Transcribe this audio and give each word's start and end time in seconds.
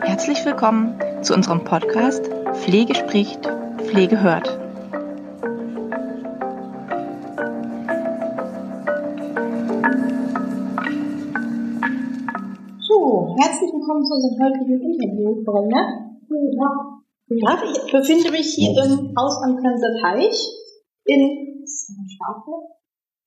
Herzlich 0.00 0.46
willkommen 0.46 0.98
zu 1.20 1.34
unserem 1.34 1.62
Podcast 1.64 2.30
Pflege 2.54 2.94
spricht, 2.94 3.46
Pflege 3.76 4.22
hört. 4.22 4.46
So, 12.78 13.36
herzlich 13.38 13.70
willkommen 13.70 14.02
zu 14.06 14.14
unserem 14.14 14.38
heutigen 14.42 14.80
Interview, 14.80 15.44
Brenda. 15.44 16.08
Guten 16.26 16.56
Tag. 16.56 16.72
Tag. 17.44 17.64
Ich 17.70 17.92
befinde 17.92 18.30
mich 18.30 18.54
hier 18.54 18.70
im 18.82 19.14
Haus 19.14 19.42
am 19.44 19.58
Teich 20.00 20.38
in 21.04 21.66
Schwarze. 21.66 22.79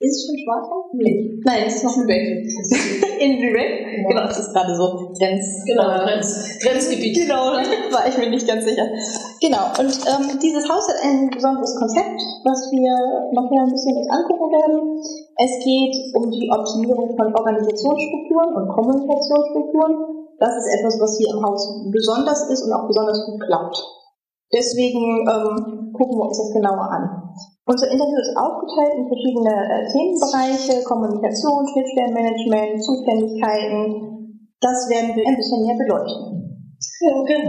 Ist 0.04 0.20
es 0.20 0.28
schon 0.28 0.36
Schwarze? 0.36 0.76
Nee. 1.00 1.40
Nein, 1.48 1.64
es 1.64 1.80
ist 1.80 1.84
noch 1.88 1.96
Lübeck. 1.96 2.20
in 3.24 3.40
Lübeck? 3.40 4.04
Genau, 4.04 4.28
das 4.28 4.38
ist 4.38 4.52
gerade 4.52 4.76
so 4.76 5.16
Grenz, 5.16 5.64
Genau, 5.64 5.96
äh, 5.96 6.04
Grenz, 6.04 6.60
Grenzgebiet. 6.60 7.16
Genau, 7.16 7.56
war 7.96 8.04
ich 8.04 8.18
mir 8.20 8.30
nicht 8.30 8.44
ganz 8.44 8.66
sicher. 8.66 8.84
Genau, 9.40 9.72
und 9.80 9.96
ähm, 10.04 10.40
dieses 10.44 10.68
Haus 10.68 10.84
hat 10.92 11.00
ein 11.08 11.30
besonderes 11.32 11.80
Konzept, 11.80 12.20
was 12.44 12.68
wir 12.76 12.92
nachher 13.32 13.64
ein 13.64 13.72
bisschen 13.72 13.96
uns 13.96 14.12
angucken 14.12 14.52
werden. 14.52 15.00
Es 15.40 15.64
geht 15.64 15.96
um 16.20 16.28
die 16.28 16.52
Optimierung 16.52 17.16
von 17.16 17.32
Organisationsstrukturen 17.32 18.60
und 18.60 18.68
Kommunikationsstrukturen. 18.76 20.28
Das 20.36 20.52
ist 20.52 20.68
etwas, 20.68 21.00
was 21.00 21.16
hier 21.16 21.32
im 21.32 21.40
Haus 21.48 21.64
besonders 21.96 22.50
ist 22.52 22.64
und 22.64 22.74
auch 22.74 22.88
besonders 22.88 23.24
gut 23.26 23.40
klappt. 23.40 23.80
Deswegen 24.52 25.24
ähm, 25.32 25.94
gucken 25.96 26.20
wir 26.20 26.28
uns 26.28 26.38
das 26.38 26.52
genauer 26.52 26.92
an. 26.92 27.23
Unser 27.66 27.88
Interview 27.88 28.20
ist 28.20 28.36
aufgeteilt 28.36 28.92
in 29.00 29.08
verschiedene 29.08 29.56
äh, 29.56 29.88
Themenbereiche, 29.88 30.84
Kommunikation, 30.84 31.64
Schnittstellenmanagement, 31.72 32.76
Zuständigkeiten. 32.84 34.52
Das 34.60 34.90
werden 34.92 35.16
wir 35.16 35.24
ein 35.24 35.36
bisschen 35.40 35.64
näher 35.64 35.80
beleuchten. 35.80 36.44
Okay. 37.24 37.40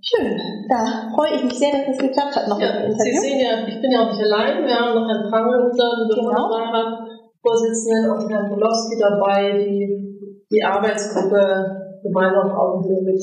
Schön. 0.00 0.40
Da 0.70 1.12
freue 1.12 1.36
ich 1.36 1.44
mich 1.44 1.58
sehr, 1.58 1.72
dass 1.72 1.84
das 1.84 1.98
geklappt 1.98 2.32
hat 2.36 2.48
noch 2.48 2.58
Ja, 2.60 2.80
mit 2.80 2.88
dem 2.88 2.96
Sie 2.96 3.18
sehen 3.18 3.40
ja, 3.40 3.66
ich 3.66 3.76
bin 3.82 3.90
ja 3.90 4.06
auch 4.06 4.12
nicht 4.12 4.24
allein. 4.24 4.64
Wir 4.64 4.72
haben 4.72 4.94
noch 4.94 5.08
Herrn 5.08 5.28
Pangel, 5.28 5.68
unseren 5.68 6.08
Genau. 6.08 6.48
Bürgerrat-Vorsitzenden, 6.48 8.08
und 8.12 8.30
Herrn 8.30 8.48
Bolowski 8.48 8.96
dabei, 8.96 9.52
die 9.58 10.08
die 10.50 10.64
Arbeitsgruppe 10.64 12.00
Gemeinsam 12.02 12.48
auf 12.48 12.56
Augenhöhe 12.56 13.02
mit 13.02 13.20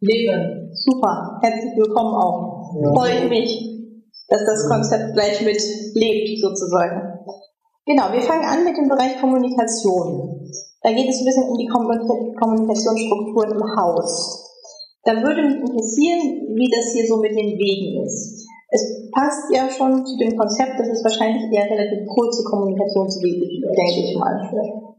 leben. 0.00 0.68
Super. 0.74 1.38
Herzlich 1.40 1.72
willkommen 1.76 2.14
auch. 2.14 2.68
Freue 2.92 3.28
mich, 3.28 3.79
dass 4.30 4.46
das 4.46 4.68
Konzept 4.68 5.14
gleich 5.14 5.44
mit 5.44 5.60
lebt, 5.94 6.40
sozusagen. 6.40 7.18
Genau, 7.84 8.12
wir 8.12 8.22
fangen 8.22 8.46
an 8.46 8.64
mit 8.64 8.76
dem 8.76 8.88
Bereich 8.88 9.20
Kommunikation. 9.20 10.46
Da 10.82 10.92
geht 10.92 11.10
es 11.10 11.20
ein 11.20 11.26
bisschen 11.26 11.48
um 11.50 11.58
die 11.58 11.66
Kommunik- 11.66 12.38
Kommunikationsstrukturen 12.38 13.52
im 13.52 13.76
Haus. 13.76 14.46
Da 15.04 15.12
würde 15.20 15.42
mich 15.42 15.56
interessieren, 15.60 16.54
wie 16.54 16.70
das 16.70 16.92
hier 16.92 17.06
so 17.08 17.18
mit 17.18 17.32
den 17.32 17.58
Wegen 17.58 18.04
ist. 18.04 18.46
Es 18.70 19.10
passt 19.10 19.50
ja 19.50 19.68
schon 19.68 20.06
zu 20.06 20.16
dem 20.18 20.36
Konzept, 20.38 20.78
dass 20.78 20.88
es 20.88 21.02
wahrscheinlich 21.02 21.50
eher 21.50 21.66
relativ 21.66 22.06
kurze 22.14 22.44
Kommunikationswege 22.44 23.48
gibt, 23.48 23.66
denke 23.66 24.00
ich 24.06 24.16
mal. 24.16 24.38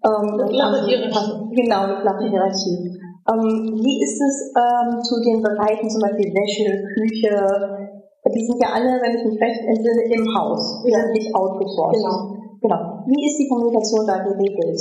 Ähm, 0.03 0.27
Eine 0.35 0.49
flache 0.49 0.85
Hierarchie. 0.85 1.55
Genau, 1.55 1.81
eine 1.83 2.01
flache 2.01 2.29
Hierarchie. 2.29 2.99
Ähm, 3.31 3.79
wie 3.79 4.03
ist 4.03 4.19
es 4.19 4.51
ähm, 4.57 4.99
zu 5.03 5.21
den 5.21 5.41
Bereichen, 5.41 5.89
zum 5.89 6.01
Beispiel 6.01 6.33
Wäsche, 6.33 6.83
Küche? 6.97 8.00
Die 8.29 8.45
sind 8.45 8.61
ja 8.61 8.69
alle, 8.77 9.01
wenn 9.01 9.17
ich 9.17 9.25
mich 9.25 9.41
recht 9.41 9.61
entsinne, 9.65 10.03
im 10.13 10.25
Haus. 10.37 10.83
Die 10.85 10.93
sind 10.93 11.11
nicht 11.11 11.33
outgesourced. 11.33 11.97
Genau. 11.97 12.37
genau. 12.61 12.81
Wie 13.09 13.25
ist 13.25 13.37
die 13.41 13.49
Kommunikation 13.49 14.05
da 14.05 14.21
geregelt? 14.21 14.79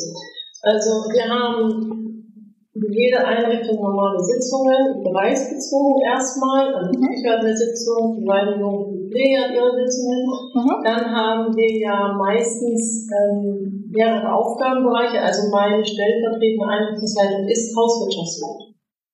Also 0.63 1.09
wir 1.09 1.25
haben 1.25 2.11
jede 2.75 3.19
Einrichtung 3.25 3.81
normale 3.81 4.21
Sitzungen, 4.21 5.03
bereichsbezogen 5.03 6.05
erstmal. 6.05 6.69
Also 6.75 6.93
Mhm. 6.93 7.09
ich 7.17 7.25
habe 7.27 7.41
eine 7.41 7.57
Sitzung, 7.57 8.21
die 8.21 8.29
Weiterbildung 8.29 8.93
die 8.93 9.09
Pflege 9.11 9.41
hat 9.41 9.51
ihre 9.57 9.73
Sitzungen. 9.73 10.21
Mhm. 10.55 10.77
Dann 10.85 11.05
haben 11.11 11.57
wir 11.57 11.71
ja 11.81 12.13
meistens 12.13 13.09
ähm, 13.11 13.89
mehrere 13.91 14.33
Aufgabenbereiche. 14.33 15.19
Also 15.21 15.51
meine 15.51 15.83
stellvertretende 15.85 16.67
Einrichtungsleitung 16.69 17.49
ist 17.49 17.75
Hauswirtschaftsleitung. 17.75 18.71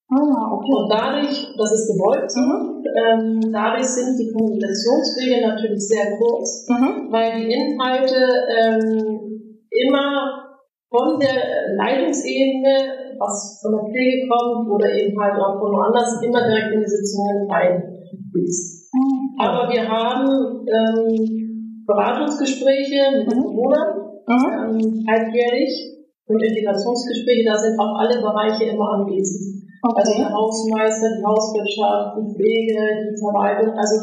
Ah, 0.06 0.54
okay. 0.54 0.72
Und 0.76 0.88
dadurch, 0.90 1.34
das 1.58 1.70
ist 1.72 1.88
gewollt, 1.90 2.30
Mhm. 2.36 2.75
Ähm, 2.96 3.40
dadurch 3.52 3.84
sind 3.86 4.16
die 4.18 4.32
Kommunikationswege 4.32 5.46
natürlich 5.46 5.86
sehr 5.86 6.16
kurz, 6.18 6.66
Mhm. 6.68 7.12
weil 7.12 7.44
die 7.44 7.52
Inhalte 7.52 8.16
ähm, 8.56 9.60
immer 9.70 10.42
von 10.88 11.18
der 11.20 11.76
Leitungsebene, 11.76 13.18
was 13.18 13.60
von 13.60 13.72
der 13.72 13.84
Pflege 13.92 14.28
kommt 14.28 14.70
oder 14.70 14.88
eben 14.92 15.12
halt 15.20 15.34
auch 15.36 15.58
von 15.60 15.72
woanders, 15.72 16.22
immer 16.24 16.40
direkt 16.46 16.72
in 16.72 16.80
die 16.80 16.88
Sitzungen 16.88 17.50
reinfließt. 17.50 18.88
Aber 19.38 19.68
wir 19.68 19.84
haben 19.86 20.64
ähm, 20.64 21.84
Beratungsgespräche 21.86 23.18
mit 23.18 23.30
den 23.30 23.38
Mhm. 23.38 23.44
Bewohnern, 23.44 23.88
Mhm. 24.26 24.80
ähm, 24.80 25.04
halbjährlich 25.06 25.74
und 26.26 26.42
Integrationsgespräche, 26.42 27.44
da 27.46 27.56
sind 27.58 27.78
auch 27.78 27.94
alle 28.00 28.20
Bereiche 28.20 28.64
immer 28.72 28.88
anwesend. 28.98 29.65
Also 29.82 30.12
Okay. 30.12 30.20
der 30.22 30.32
Hausmeister, 30.32 31.08
die 31.18 31.24
Hauswirtschaft, 31.24 32.16
die 32.18 32.28
Pflege, 32.34 32.78
die 33.12 33.16
Verwaltung, 33.20 33.70
also 33.76 33.96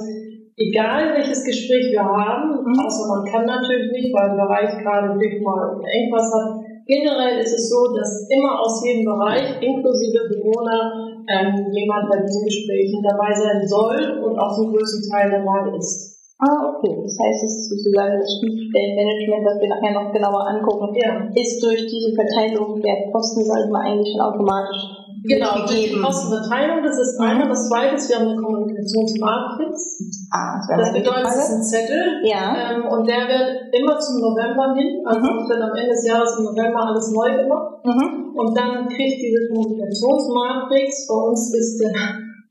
egal 0.58 1.14
welches 1.18 1.44
Gespräch 1.44 1.92
wir 1.92 2.04
haben, 2.06 2.62
Mhm. 2.62 2.78
außer 2.78 3.06
man 3.10 3.24
kann 3.26 3.46
natürlich 3.46 3.92
nicht, 3.92 4.14
weil 4.14 4.32
ein 4.32 4.38
Bereich 4.38 4.72
gerade 4.84 5.18
wirklich 5.18 5.42
mal 5.42 5.82
Engpass 5.82 6.30
hat. 6.34 6.62
Generell 6.86 7.40
ist 7.40 7.54
es 7.54 7.70
so, 7.70 7.96
dass 7.96 8.28
immer 8.30 8.60
aus 8.60 8.84
jedem 8.86 9.06
Bereich, 9.06 9.56
inklusive 9.62 10.20
Bewohner, 10.30 10.92
ähm, 11.32 11.72
jemand 11.72 12.12
bei 12.12 12.20
diesen 12.20 12.44
Gesprächen 12.44 13.00
dabei 13.02 13.32
sein 13.34 13.64
soll 13.66 14.20
und 14.22 14.38
auch 14.38 14.52
zum 14.54 14.74
größten 14.76 15.10
Teil 15.10 15.32
dabei 15.32 15.72
ist. 15.78 16.12
Ah, 16.44 16.76
okay. 16.76 16.92
Das 17.02 17.16
heißt, 17.16 17.44
es 17.48 17.54
ist 17.56 17.70
sozusagen 17.72 18.20
das 18.20 18.28
Schnittstellenmanagement, 18.36 19.48
das 19.48 19.62
wir 19.64 19.70
nachher 19.72 19.94
noch 19.96 20.12
genauer 20.12 20.44
angucken, 20.44 20.92
Ja. 21.00 21.24
ist 21.32 21.64
durch 21.64 21.88
diese 21.88 22.12
Verteilung 22.12 22.82
der 22.82 23.08
Posten, 23.14 23.46
sag 23.46 23.64
ich 23.64 23.72
mal, 23.72 23.88
eigentlich 23.88 24.12
schon 24.12 24.20
automatisch 24.20 24.84
Genau, 25.24 25.66
die. 25.66 25.96
Kostenverteilung, 26.02 26.84
das 26.84 27.00
ist 27.00 27.20
eine. 27.20 27.48
Das 27.48 27.70
zweite 27.70 27.96
ist, 27.96 28.10
wir 28.10 28.18
haben 28.20 28.28
eine 28.28 28.42
Kommunikationsmatrix. 28.42 30.28
Ah, 30.32 30.60
das, 30.68 30.78
Das 30.80 30.94
bedeutet, 30.94 31.28
es 31.28 31.36
ist 31.38 31.52
ein 31.52 31.64
Zettel. 31.64 32.04
Ja. 32.24 32.76
Ähm, 32.76 32.86
und 32.86 33.08
der 33.08 33.28
wird 33.28 33.72
immer 33.72 33.98
zum 34.00 34.20
November 34.20 34.76
hin, 34.76 35.02
also 35.06 35.20
Mhm. 35.22 35.48
wird 35.48 35.62
am 35.62 35.76
Ende 35.76 35.92
des 35.96 36.06
Jahres 36.08 36.38
im 36.38 36.46
November 36.46 36.88
alles 36.88 37.12
neu 37.12 37.30
gemacht. 37.44 37.86
Mhm. 37.86 38.36
Und 38.36 38.58
dann 38.58 38.88
kriegt 38.90 39.22
diese 39.22 39.48
Kommunikationsmatrix, 39.54 41.08
bei 41.08 41.16
uns 41.16 41.54
ist 41.56 41.80
der, 41.80 41.94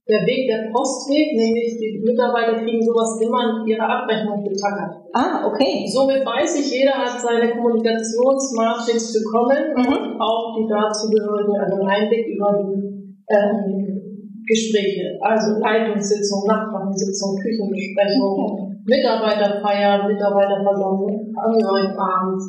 der 0.08 0.26
Weg 0.26 0.50
der 0.50 0.66
Postweg, 0.74 1.30
nämlich 1.38 1.78
die 1.78 2.02
Mitarbeiter 2.02 2.58
kriegen 2.58 2.82
sowas 2.82 3.20
immer 3.22 3.62
in 3.62 3.70
ihre 3.70 3.86
Abrechnung 3.86 4.42
getackert. 4.42 4.98
Ah, 5.14 5.46
okay. 5.46 5.86
Somit 5.86 6.26
weiß 6.26 6.58
ich, 6.58 6.74
jeder 6.74 6.98
hat 6.98 7.20
seine 7.22 7.54
Kommunikationsmatrix 7.54 9.14
bekommen 9.14 9.62
Mhm. 9.78 9.86
und 9.86 10.20
auch 10.20 10.58
die 10.58 10.66
dazugehörigen, 10.66 11.54
also 11.54 11.82
Einblick 11.86 12.26
über 12.26 12.50
die 12.58 12.82
ähm, 13.30 14.02
Gespräche, 14.42 15.18
also 15.22 15.60
Leitungssitzung, 15.62 16.50
Nachbarsitzung, 16.50 17.38
Küchenbesprechung, 17.38 18.74
Mitarbeiterfeier, 18.84 20.08
Mitarbeiterversammlung, 20.08 21.30
Angehörigenabend, 21.38 22.42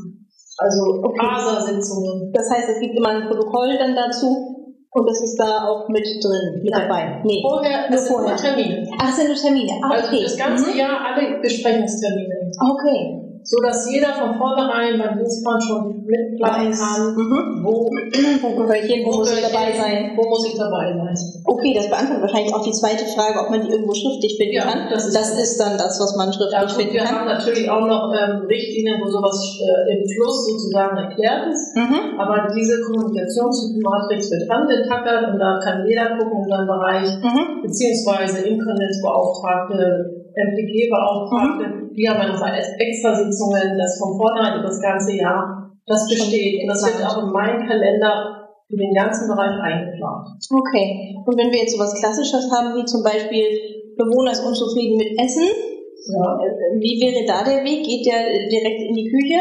also 0.58 0.82
Okay. 1.06 1.22
ASA-Sitzungen. 1.22 2.34
Das 2.34 2.50
heißt, 2.50 2.70
es 2.70 2.80
gibt 2.80 2.98
immer 2.98 3.10
ein 3.10 3.28
Protokoll 3.30 3.78
dann 3.78 3.94
dazu 3.96 4.53
und 4.94 5.10
das 5.10 5.22
ist 5.24 5.36
da 5.40 5.68
auch 5.68 5.88
mit 5.90 6.04
drin, 6.24 6.62
mit 6.62 6.72
Nein. 6.72 6.82
dabei. 6.88 7.22
Nee. 7.24 7.42
Vorher, 7.42 7.90
Nur 7.90 8.00
vorher. 8.00 8.36
Termine. 8.36 8.88
Ach, 9.00 9.12
sind 9.12 9.28
nur 9.28 9.36
Termine. 9.36 9.72
Ah, 9.82 9.90
Also 9.94 10.08
okay. 10.08 10.24
das 10.24 10.38
ganze 10.38 10.72
Mhm. 10.72 10.78
Jahr 10.78 10.98
alle 11.06 11.40
Besprechungstermine. 11.42 12.52
Okay. 12.60 13.20
So 13.44 13.60
dass 13.62 13.92
jeder 13.92 14.14
von 14.14 14.34
vornherein 14.36 14.98
beim 15.00 15.18
Dienstplan 15.20 15.60
schon 15.62 16.06
mitplanen 16.08 16.72
kann, 16.72 17.16
Mhm. 17.16 17.64
wo 17.64 17.92
Wo 18.44 18.72
hin? 18.72 19.04
Wo 19.06 19.12
muss 19.20 19.32
ich 19.34 19.42
dabei 19.44 19.72
sein? 19.76 20.12
Wo 20.16 20.24
muss 20.30 20.46
ich 20.48 20.56
dabei 20.58 20.94
sein? 20.96 21.16
Okay, 21.46 21.74
das 21.76 21.90
beantwortet 21.90 22.22
wahrscheinlich 22.24 22.54
auch 22.56 22.64
die 22.64 22.72
zweite 22.72 23.06
Frage, 23.16 23.40
ob 23.40 23.50
man 23.50 23.62
die 23.62 23.72
irgendwo 23.72 23.94
schriftlich 23.94 24.38
finden 24.38 24.56
Ja, 24.56 24.64
kann. 24.64 24.88
das 24.90 25.08
ist- 25.08 25.16
das 25.16 25.30
ist 25.40 25.60
dann 25.60 25.78
das, 25.78 26.00
was 26.00 26.16
man 26.16 26.32
schriftlich 26.32 26.56
Ja, 26.62 26.68
finden 26.68 26.94
wir 26.94 27.04
kann. 27.04 27.16
haben 27.20 27.28
natürlich 27.28 27.70
auch 27.70 27.86
noch 27.88 28.14
ähm, 28.16 28.46
Richtlinien, 28.48 29.02
wo 29.04 29.08
sowas 29.12 29.36
äh, 29.60 29.92
im 29.98 30.02
Fluss 30.08 30.48
sozusagen 30.48 30.96
erklärt 30.98 31.48
ist. 31.52 31.76
Mhm. 31.76 32.20
Aber 32.20 32.48
diese 32.56 32.80
Kommunikationsmatrix 32.82 34.32
wird 34.32 34.50
angetackert 34.50 35.34
und 35.34 35.40
da 35.40 35.60
kann 35.64 35.86
jeder 35.88 36.16
gucken 36.18 36.44
in 36.44 36.50
seinem 36.50 36.68
Bereich, 36.68 37.10
Mhm. 37.20 37.62
beziehungsweise 37.62 38.48
Inkontinenzbeauftragte, 40.36 41.64
MPG-Beauftragte, 41.64 41.96
die 41.96 42.10
haben 42.10 42.20
dann 42.20 42.34
noch 42.34 42.46
extra 42.80 43.16
Sitzungen, 43.16 43.78
das 43.78 44.00
von 44.00 44.18
vornherein 44.18 44.60
über 44.60 44.68
das 44.68 44.82
ganze 44.82 45.16
Jahr, 45.16 45.72
das 45.86 46.08
besteht. 46.10 46.62
Und 46.62 46.68
das 46.68 46.84
wird 46.86 47.06
auch 47.06 47.22
in 47.24 47.32
meinen 47.32 47.68
Kalender 47.68 48.50
für 48.70 48.78
den 48.78 48.94
ganzen 48.94 49.28
Bereich 49.28 49.60
eingeplant. 49.62 50.28
Okay. 50.50 51.16
Und 51.26 51.38
wenn 51.38 51.52
wir 51.52 51.60
jetzt 51.60 51.76
sowas 51.76 51.94
Klassisches 52.00 52.50
haben, 52.52 52.76
wie 52.76 52.86
zum 52.86 53.04
Beispiel 53.04 53.46
Bewohner 53.98 54.32
ist 54.32 54.42
unzufrieden 54.46 54.98
mit 54.98 55.14
Essen, 55.20 55.46
Ja. 56.10 56.40
äh, 56.42 56.80
wie 56.82 57.00
wäre 57.00 57.26
da 57.28 57.44
der 57.44 57.64
Weg? 57.64 57.86
Geht 57.86 58.06
der 58.06 58.50
direkt 58.50 58.82
in 58.82 58.96
die 58.96 59.10
Küche? 59.10 59.40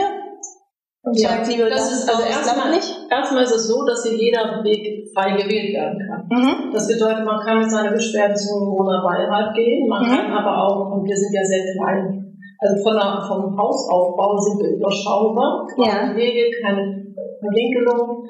Und 1.05 1.19
Ja, 1.19 1.31
sagt, 1.31 1.47
sie 1.47 1.59
will 1.59 1.69
das 1.69 1.91
ist 1.91 2.09
also 2.09 2.23
das 2.23 2.31
erstmal 2.47 2.71
nicht. 2.71 2.87
Erstmal 3.11 3.43
ist 3.43 3.57
es 3.57 3.67
so, 3.67 3.85
dass 3.85 4.07
hier 4.07 4.15
jeder 4.17 4.63
Weg 4.63 5.03
frei 5.13 5.35
gewählt 5.35 5.75
werden 5.75 5.99
kann. 5.99 6.23
Mhm. 6.31 6.71
Das 6.73 6.87
bedeutet, 6.87 7.25
man 7.27 7.41
kann 7.43 7.59
mit 7.59 7.71
seiner 7.71 7.91
Beschwerde 7.91 8.35
zum 8.35 8.71
Wohnerbeirat 8.71 9.53
gehen, 9.55 9.89
man 9.89 10.07
Mhm. 10.07 10.15
kann 10.15 10.31
aber 10.31 10.55
auch, 10.63 10.95
und 10.95 11.03
wir 11.05 11.17
sind 11.17 11.35
ja 11.35 11.43
sehr 11.43 11.65
klein, 11.75 12.39
also 12.63 12.75
von 12.87 12.95
der, 12.95 13.19
vom 13.27 13.51
Hausaufbau 13.59 14.39
sind 14.39 14.63
wir 14.63 14.79
überschaubar, 14.79 15.67
Ja. 15.77 15.91
keine 16.07 16.15
Wege, 16.15 16.55
keine 16.63 17.03
Verwinkelung. 17.43 18.23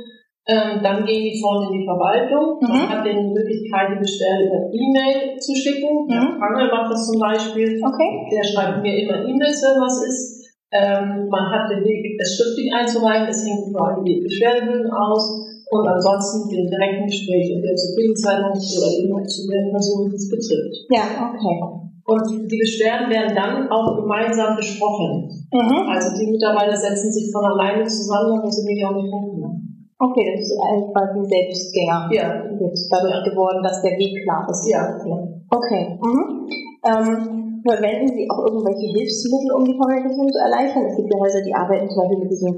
Ähm, 0.48 0.82
dann 0.82 1.04
gehen 1.06 1.22
die 1.22 1.38
vorne 1.40 1.70
in 1.70 1.78
die 1.78 1.86
Verwaltung. 1.86 2.58
Mhm. 2.58 2.66
Man 2.72 2.88
hat 2.88 3.06
die 3.06 3.14
Möglichkeit, 3.14 3.94
die 3.94 4.00
Beschwerde 4.02 4.48
über 4.48 4.60
E-Mail 4.74 5.38
zu 5.38 5.54
schicken. 5.54 6.08
Der 6.10 6.18
Mhm. 6.18 6.40
Prangel 6.40 6.66
macht 6.72 6.90
das 6.90 7.06
zum 7.06 7.20
Beispiel. 7.20 7.78
Okay. 7.78 8.10
Der 8.32 8.42
schreibt 8.42 8.82
mir 8.82 8.96
immer 8.96 9.22
E-Mails, 9.22 9.62
wenn 9.62 9.78
was 9.78 10.02
ist. 10.02 10.41
Ähm, 10.72 11.28
man 11.28 11.52
hat 11.52 11.68
den 11.70 11.84
Weg, 11.84 12.16
es 12.20 12.36
schriftlich 12.36 12.72
einzureichen, 12.72 13.28
es 13.28 13.44
hängt 13.44 13.72
vor 13.72 13.88
allem 13.88 14.04
die 14.04 14.20
Beschwerdehöhen 14.24 14.90
aus 14.90 15.44
und 15.70 15.86
ansonsten 15.86 16.48
den 16.48 16.68
direkten 16.68 17.06
Gespräch 17.06 17.52
entweder 17.52 17.76
zur 17.76 17.96
Bildungszeitung 17.96 18.52
oder 18.52 18.90
eben 18.96 19.28
zu 19.28 19.48
der 19.48 19.68
Person, 19.70 20.08
die 20.08 20.16
es 20.16 20.28
betrifft. 20.28 20.74
Ja, 20.88 21.04
okay. 21.28 21.82
Und 22.04 22.50
die 22.50 22.58
Beschwerden 22.58 23.08
werden 23.10 23.36
dann 23.36 23.70
auch 23.70 23.96
gemeinsam 23.96 24.56
besprochen. 24.56 25.28
Mhm. 25.52 25.88
Also 25.88 26.16
die 26.18 26.30
Mitarbeiter 26.30 26.76
setzen 26.76 27.12
sich 27.12 27.30
von 27.32 27.44
alleine 27.44 27.84
zusammen, 27.84 28.36
da 28.36 28.44
müssen 28.44 28.66
die 28.66 28.84
auch 28.84 28.96
nicht 28.96 29.12
rumkommen. 29.12 29.62
Okay, 29.98 30.34
das 30.34 30.50
ist 30.50 30.58
eigentlich 30.58 30.92
quasi 30.92 31.18
ein 31.20 31.28
Selbstgänger. 31.28 32.10
Ja. 32.10 32.42
Jetzt 32.58 32.90
dadurch 32.90 33.22
geworden, 33.24 33.62
dass 33.62 33.82
der 33.82 33.92
Weg 33.98 34.24
klar 34.24 34.48
ist. 34.50 34.68
Ja. 34.68 34.98
Okay. 35.48 35.98
Mhm. 36.02 36.48
Ähm, 36.84 37.51
verwenden 37.62 38.08
Sie 38.10 38.26
auch 38.30 38.44
irgendwelche 38.46 38.90
Hilfsmittel, 38.92 39.50
um 39.54 39.64
die 39.64 39.76
Kommunikation 39.78 40.28
zu 40.28 40.38
erleichtern? 40.38 40.84
Es 40.86 40.96
gibt 40.96 41.08
ja 41.12 41.18
Häuser, 41.20 41.42
die 41.42 41.54
arbeiten 41.54 41.88
zum 41.88 42.02
Beispiel 42.02 42.22
mit 42.22 42.30
diesem 42.30 42.52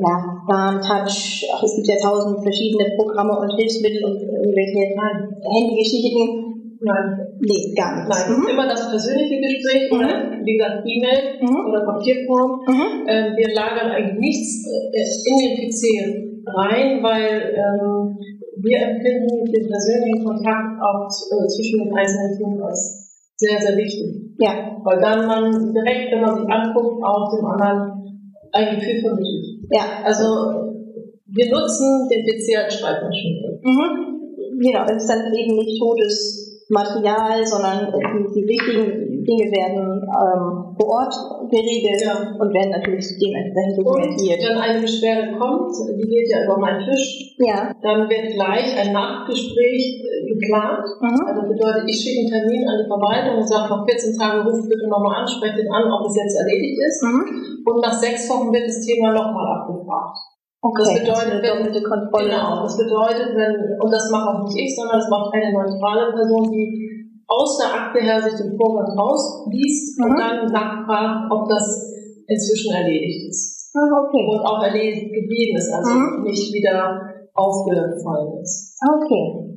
ja, 0.00 0.14
Plan, 0.46 0.80
Touch, 0.80 1.44
ach, 1.52 1.62
es 1.62 1.74
gibt 1.76 1.88
ja 1.88 1.96
tausend 2.00 2.42
verschiedene 2.42 2.96
Programme 2.96 3.36
und 3.38 3.52
Hilfsmittel 3.58 4.04
und 4.04 4.16
irgendwelche 4.22 4.94
Handygeschichten. 4.94 6.78
Nein, 6.80 7.24
Nee, 7.40 7.74
gar 7.74 7.96
nicht. 7.96 8.08
nein. 8.08 8.38
Mhm. 8.38 8.48
Immer 8.48 8.68
das 8.68 8.88
persönliche 8.90 9.40
Gespräch 9.40 9.90
Mhm. 9.90 9.98
oder 9.98 10.30
wie 10.44 10.56
gesagt 10.56 10.84
E-Mail 10.84 11.40
Mhm. 11.40 11.60
oder 11.68 11.80
Papierform. 11.84 12.60
Mhm. 12.66 13.08
Ähm, 13.08 13.26
wir 13.36 13.54
lagern 13.54 13.90
eigentlich 13.90 14.20
nichts 14.20 14.66
äh, 14.68 15.30
in 15.30 15.36
den 15.38 15.52
PC 15.64 16.44
rein, 16.46 17.02
weil 17.02 17.54
ähm, 17.56 18.16
wir 18.62 18.78
empfinden 18.78 19.44
den 19.50 19.66
persönlichen 19.68 20.24
Kontakt 20.24 20.80
auch 20.80 21.08
äh, 21.08 21.46
zwischen 21.48 21.84
den 21.84 21.94
einzelnen 21.96 22.36
Teams 22.36 22.62
als 22.62 23.03
sehr, 23.44 23.60
sehr 23.60 23.76
wichtig. 23.76 24.34
Ja, 24.38 24.76
Weil 24.84 25.00
dann 25.00 25.26
man 25.26 25.72
direkt, 25.72 26.12
wenn 26.12 26.20
man 26.22 26.34
sich 26.36 26.48
anguckt, 26.48 27.04
auch 27.04 27.36
dem 27.36 27.46
anderen 27.46 28.02
ein 28.52 28.76
Gefühl 28.76 29.00
vermittelt. 29.00 29.46
ja. 29.70 30.02
Also 30.04 30.24
wir 31.26 31.50
nutzen 31.50 32.08
den 32.08 32.22
PC 32.24 32.56
als 32.62 32.78
Schreibmaschine. 32.78 33.58
Mhm. 33.62 34.60
Genau, 34.60 34.84
es 34.84 35.02
ist 35.02 35.10
dann 35.10 35.34
eben 35.34 35.56
nicht 35.56 35.80
totes 35.80 36.64
Material, 36.68 37.44
sondern 37.44 37.92
die, 37.92 38.40
die 38.40 38.46
wichtigen 38.46 39.03
Dinge 39.24 39.48
werden 39.50 40.04
ähm, 40.04 40.76
vor 40.76 40.88
Ort 41.02 41.14
geregelt 41.50 42.00
Ja. 42.04 42.36
und 42.38 42.52
werden 42.52 42.70
natürlich 42.76 43.04
dementsprechend 43.18 43.78
dokumentiert. 43.80 44.40
wenn 44.44 44.58
eine 44.58 44.80
Beschwerde 44.80 45.36
kommt, 45.40 45.72
die 45.96 46.06
geht 46.08 46.28
ja 46.30 46.44
über 46.44 46.58
meinen 46.60 46.84
Tisch, 46.84 47.34
Ja. 47.40 47.72
dann 47.82 48.08
wird 48.08 48.32
gleich 48.36 48.68
ein 48.78 48.92
Nachgespräch 48.92 49.82
äh, 50.04 50.28
geplant. 50.28 50.84
Mhm. 51.00 51.20
Also 51.26 51.40
bedeutet, 51.48 51.84
ich 51.88 51.96
schicke 52.00 52.20
einen 52.20 52.32
Termin 52.44 52.62
an 52.68 52.76
die 52.84 52.88
Verwaltung 52.88 53.36
und 53.40 53.48
sage, 53.48 53.68
nach 53.72 53.84
14 53.88 54.16
Tagen 54.18 54.48
ruft 54.48 54.68
bitte 54.68 54.86
nochmal 54.88 55.22
an, 55.22 55.26
sprecht 55.28 55.56
den 55.58 55.70
an, 55.72 55.88
ob 55.90 56.06
es 56.08 56.16
jetzt 56.16 56.36
erledigt 56.38 56.78
ist. 56.84 57.02
Mhm. 57.02 57.24
Und 57.64 57.78
nach 57.80 57.94
sechs 57.96 58.28
Wochen 58.30 58.52
wird 58.52 58.68
das 58.68 58.80
Thema 58.84 59.12
nochmal 59.12 59.58
abgefragt. 59.60 60.16
Okay, 60.64 60.80
Das 60.80 60.94
bedeutet, 60.96 61.44
eine 61.44 61.64
wenn- 61.66 61.84
Kontrolle. 61.84 62.24
Genau, 62.32 62.62
das 62.64 62.76
bedeutet, 62.78 63.36
wenn, 63.36 63.52
und 63.80 63.90
das 63.92 64.08
macht 64.10 64.28
auch 64.32 64.44
nicht 64.48 64.56
ich, 64.64 64.72
sondern 64.74 64.96
das 64.96 65.10
macht 65.10 65.28
eine 65.34 65.52
neutrale 65.52 66.12
Person, 66.12 66.48
die 66.50 66.88
aus 67.28 67.58
der 67.58 67.70
Akte 67.74 68.00
her 68.00 68.20
sich 68.22 68.34
den 68.36 68.56
Vorgang 68.56 68.98
rausliest 68.98 70.00
und 70.00 70.12
Mhm. 70.12 70.18
dann 70.18 70.46
nachfragt, 70.52 71.30
ob 71.32 71.48
das 71.48 71.66
inzwischen 72.26 72.72
erledigt 72.74 73.28
ist. 73.30 73.72
Ah, 73.76 73.90
okay. 74.06 74.22
Und 74.30 74.40
auch 74.46 74.62
erledigt 74.62 75.12
geblieben 75.12 75.56
ist, 75.58 75.72
also 75.72 75.90
Mhm. 75.90 76.22
nicht 76.24 76.52
wieder 76.52 77.00
aufgefallen 77.34 78.38
ist. 78.42 78.78
Okay. 78.80 79.50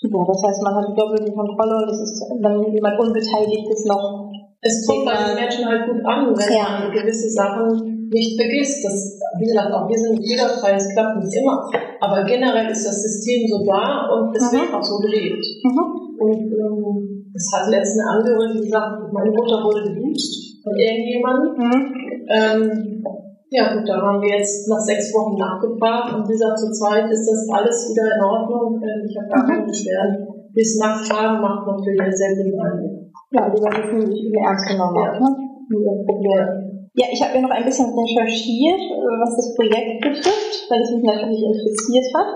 Super, 0.00 0.24
das 0.26 0.42
heißt, 0.42 0.62
man 0.62 0.74
hat 0.74 0.88
die 0.88 0.96
doppelte 0.98 1.30
Kontrolle 1.32 1.76
und 1.84 1.90
es 1.92 2.00
ist, 2.00 2.24
wenn 2.40 2.72
jemand 2.72 2.98
unbeteiligt 2.98 3.68
ist, 3.68 3.86
noch. 3.86 4.32
Es 4.62 4.86
kommt 4.86 5.04
bei 5.04 5.12
den 5.12 5.34
Menschen 5.36 5.64
halt 5.66 5.88
gut 5.90 6.00
an, 6.04 6.32
wenn 6.36 6.52
Ja. 6.56 6.80
man 6.80 6.92
gewisse 6.92 7.28
Sachen 7.30 7.99
nicht 8.10 8.34
vergisst. 8.40 8.84
Das, 8.84 9.18
wie 9.38 9.46
gesagt, 9.46 9.70
auch 9.72 9.88
wir 9.88 9.98
sind 9.98 10.18
fehlerfrei, 10.18 10.74
es 10.74 10.90
klappt 10.92 11.22
nicht 11.22 11.34
immer. 11.38 11.70
Aber 12.00 12.24
generell 12.24 12.68
ist 12.70 12.86
das 12.86 13.02
System 13.02 13.46
so 13.46 13.64
da 13.64 14.10
und 14.10 14.34
es 14.36 14.50
Mhm. 14.50 14.56
wird 14.58 14.74
auch 14.74 14.82
so 14.82 14.98
gelebt. 14.98 15.44
Mhm. 15.62 15.84
Und 16.18 16.42
ähm, 16.52 17.30
es 17.34 17.46
hat 17.54 17.70
letztens 17.70 18.02
eine 18.02 18.18
Angehörige 18.18 18.60
gesagt, 18.60 19.12
meine 19.12 19.30
Mutter 19.30 19.62
wurde 19.62 19.94
geduzt 19.94 20.60
von 20.62 20.74
irgendjemandem. 20.76 21.52
Mhm. 21.56 21.80
Ähm, 22.28 23.04
ja 23.50 23.74
gut, 23.74 23.88
da 23.88 23.98
haben 24.02 24.22
wir 24.22 24.38
jetzt 24.38 24.68
nach 24.68 24.78
sechs 24.78 25.10
Wochen 25.14 25.34
nachgefragt 25.38 26.14
und 26.14 26.28
wie 26.28 26.32
gesagt, 26.38 26.58
zu 26.58 26.70
zweit 26.70 27.10
ist 27.10 27.26
das 27.26 27.48
alles 27.50 27.90
wieder 27.90 28.06
in 28.14 28.22
Ordnung. 28.22 28.78
Ähm, 28.82 29.02
ich 29.06 29.14
habe 29.18 29.28
gar 29.30 29.46
keine 29.46 29.66
Beschwerden. 29.66 30.26
Bis 30.52 30.78
Nachfragen 30.78 31.40
macht 31.40 31.66
natürlich 31.66 32.14
sehr 32.14 32.34
gute 32.34 32.58
Eindruck. 32.58 33.10
Ja, 33.32 33.48
die 33.50 34.06
sich 34.06 34.26
eben 34.26 34.34
ernst 34.42 34.66
genommen. 34.66 34.98
Ja. 34.98 35.18
Ne? 35.18 36.04
Problemen. 36.06 36.69
Ja, 37.00 37.06
ich 37.10 37.22
habe 37.24 37.32
ja 37.32 37.40
noch 37.40 37.50
ein 37.50 37.64
bisschen 37.64 37.88
recherchiert, 37.96 38.76
äh, 38.76 39.16
was 39.24 39.32
das 39.32 39.56
Projekt 39.56 40.04
betrifft, 40.04 40.68
weil 40.68 40.82
es 40.82 40.90
mich 40.92 41.02
natürlich 41.02 41.40
interessiert 41.40 42.04
hat. 42.12 42.28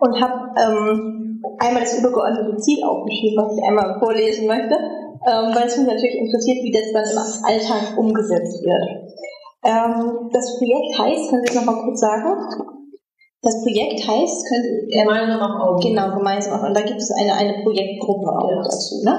Und 0.00 0.16
habe 0.16 0.48
ähm, 0.56 1.42
einmal 1.58 1.82
das 1.82 1.98
übergeordnete 1.98 2.56
Ziel 2.56 2.82
aufgeschrieben, 2.84 3.36
was 3.36 3.52
ich 3.52 3.62
einmal 3.68 3.98
vorlesen 3.98 4.46
möchte, 4.46 4.72
ähm, 5.28 5.52
weil 5.52 5.66
es 5.66 5.76
mich 5.76 5.88
natürlich 5.88 6.16
interessiert, 6.16 6.64
wie 6.64 6.72
das 6.72 6.88
dann 6.94 7.04
im 7.04 7.44
Alltag 7.44 7.98
umgesetzt 7.98 8.64
wird. 8.64 9.12
Ähm, 9.66 10.30
das 10.32 10.56
Projekt 10.56 10.98
heißt, 10.98 11.28
Sie 11.28 11.36
es 11.44 11.54
nochmal 11.54 11.84
kurz 11.84 12.00
sagen? 12.00 12.32
Das 13.40 13.54
Projekt 13.62 14.02
heißt, 14.02 14.42
Sie, 14.50 14.90
ähm, 14.98 15.06
Gemeinsam 15.06 15.38
auf 15.40 15.54
Augen. 15.62 15.80
Genau, 15.80 16.10
gemeinsam. 16.10 16.58
Und 16.58 16.74
da 16.74 16.82
gibt 16.82 16.98
es 16.98 17.10
eine, 17.14 17.32
eine 17.34 17.62
Projektgruppe 17.62 18.26
auch 18.26 18.50
Ja. 18.50 18.62
dazu. 18.66 18.98
Ne? 19.06 19.14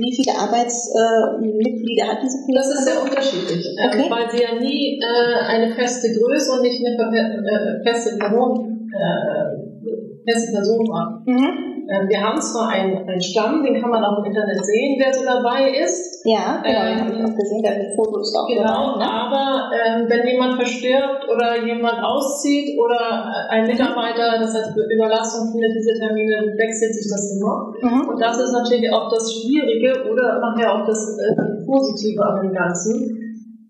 Wie 0.00 0.16
viele 0.16 0.32
Arbeitsmitglieder 0.32 2.08
hat 2.08 2.18
diese 2.24 2.40
Das 2.56 2.72
ist 2.72 2.84
sehr 2.88 2.94
Projektgruppe? 3.04 3.20
unterschiedlich, 3.20 3.64
Okay. 3.84 4.04
ähm, 4.06 4.10
weil 4.10 4.30
sie 4.32 4.42
ja 4.42 4.54
nie 4.58 4.96
äh, 4.96 5.44
eine 5.44 5.74
feste 5.74 6.08
Größe 6.08 6.52
und 6.56 6.62
nicht 6.62 6.80
eine 6.80 6.96
äh, 6.96 7.84
feste 7.84 8.16
Person, 8.16 8.88
äh, 8.96 10.32
feste 10.32 10.52
Person 10.52 10.80
war. 10.88 11.20
Mhm. 11.26 11.69
Ähm, 11.90 12.06
wir 12.08 12.22
haben 12.22 12.40
zwar 12.40 12.68
einen, 12.70 13.02
einen 13.02 13.20
Stamm, 13.20 13.64
den 13.66 13.80
kann 13.82 13.90
man 13.90 14.04
auch 14.04 14.18
im 14.22 14.30
Internet 14.30 14.64
sehen, 14.64 14.94
wer 15.02 15.10
so 15.12 15.24
dabei 15.26 15.74
ist. 15.74 16.22
Ja, 16.24 16.62
genau, 16.62 16.86
Ähm, 16.86 17.00
habe 17.02 17.10
ich 17.18 17.24
auch 17.26 17.34
gesehen, 17.34 17.62
da 17.66 17.70
mit 17.74 17.90
Fotos 17.98 18.30
auch 18.38 18.46
Genau, 18.46 18.94
dabei, 18.94 19.02
ne? 19.02 19.10
aber 19.10 19.44
ähm, 19.74 20.06
wenn 20.06 20.22
jemand 20.22 20.54
verstirbt 20.54 21.26
oder 21.26 21.66
jemand 21.66 21.98
auszieht 21.98 22.78
oder 22.78 23.26
ein 23.50 23.66
Mitarbeiter, 23.66 24.38
das 24.38 24.54
heißt 24.54 24.70
Überlastung 24.76 25.50
findet 25.50 25.74
diese 25.74 25.98
Termine, 25.98 26.54
wechselt 26.54 26.94
sich 26.94 27.10
das 27.10 27.26
immer. 27.34 27.74
Mhm. 27.82 28.06
Und 28.06 28.18
das 28.22 28.38
ist 28.38 28.52
natürlich 28.52 28.86
auch 28.92 29.10
das 29.10 29.26
Schwierige 29.34 30.06
oder 30.06 30.38
nachher 30.38 30.70
auch 30.70 30.86
das 30.86 31.18
äh, 31.18 31.66
Positive 31.66 32.22
an 32.22 32.46
dem 32.46 32.52
Ganzen. 32.54 33.18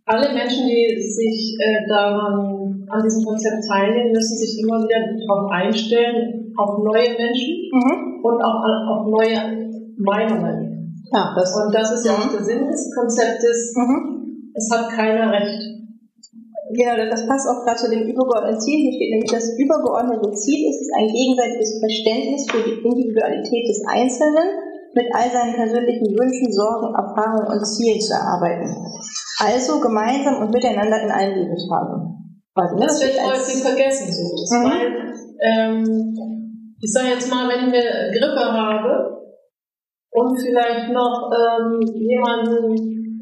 Alle 0.05 0.29
Menschen, 0.35 0.67
die 0.67 1.01
sich 1.01 1.57
äh, 1.57 1.89
daran 1.89 2.85
an 2.91 3.01
diesem 3.03 3.25
Konzept 3.25 3.65
teilnehmen, 3.71 4.13
müssen 4.13 4.37
sich 4.37 4.61
immer 4.61 4.83
wieder 4.83 4.99
darauf 5.25 5.49
einstellen, 5.53 6.53
auf 6.59 6.77
neue 6.85 7.17
Menschen 7.17 7.57
Mhm. 7.73 8.10
Und 8.23 8.39
auch 8.43 8.63
auf 8.89 9.07
neue 9.07 9.69
Meinungen. 9.99 11.03
Ja, 11.13 11.35
das. 11.35 11.51
Und 11.57 11.75
das 11.75 11.91
ist 11.93 12.07
ja 12.07 12.13
auch 12.13 12.31
der 12.31 12.45
Sinn 12.45 12.67
des 12.69 12.91
Konzeptes. 12.95 13.75
Mhm. 13.77 14.53
Es 14.55 14.71
hat 14.71 14.91
keiner 14.91 15.33
recht. 15.33 15.63
Genau, 16.73 16.95
das 17.11 17.27
passt 17.27 17.49
auch 17.51 17.65
gerade 17.65 17.79
zu 17.79 17.91
dem 17.91 18.07
übergeordneten 18.07 18.61
Ziel. 18.61 18.79
Hier 18.79 18.93
steht 18.95 19.11
nämlich, 19.11 19.31
das 19.33 19.59
übergeordnete 19.59 20.31
Ziel 20.39 20.71
ist 20.71 20.81
es, 20.83 20.89
ein 20.97 21.09
gegenseitiges 21.11 21.81
Verständnis 21.83 22.47
für 22.47 22.63
die 22.63 22.79
Individualität 22.87 23.67
des 23.67 23.83
Einzelnen 23.91 24.49
mit 24.95 25.07
all 25.15 25.31
seinen 25.31 25.55
persönlichen 25.55 26.07
Wünschen, 26.15 26.53
Sorgen, 26.53 26.95
Erfahrungen 26.95 27.47
und 27.59 27.65
Zielen 27.67 28.01
zu 28.01 28.13
erarbeiten. 28.15 28.71
Also 29.43 29.81
gemeinsam 29.81 30.43
und 30.43 30.53
miteinander 30.55 31.03
in 31.03 31.11
allen 31.11 31.35
Lebensphasen. 31.43 32.39
Also, 32.55 32.75
ne, 32.77 32.87
Das 32.87 33.01
wird 33.01 33.13
steht 33.15 33.23
als- 33.25 33.39
häufig 33.49 33.63
vergessen, 33.63 34.07
so 34.13 34.23
ist. 34.35 34.53
Mhm. 34.53 34.65
Weil, 34.71 35.15
ähm, 35.43 36.50
ich 36.83 36.93
sage 36.93 37.09
jetzt 37.09 37.31
mal, 37.31 37.49
wenn 37.49 37.69
ich 37.69 37.75
eine 37.75 38.11
Grippe 38.11 38.45
habe 38.53 39.21
und 40.13 40.37
vielleicht 40.41 40.91
noch 40.91 41.31
ähm, 41.31 41.81
jemanden 41.95 43.21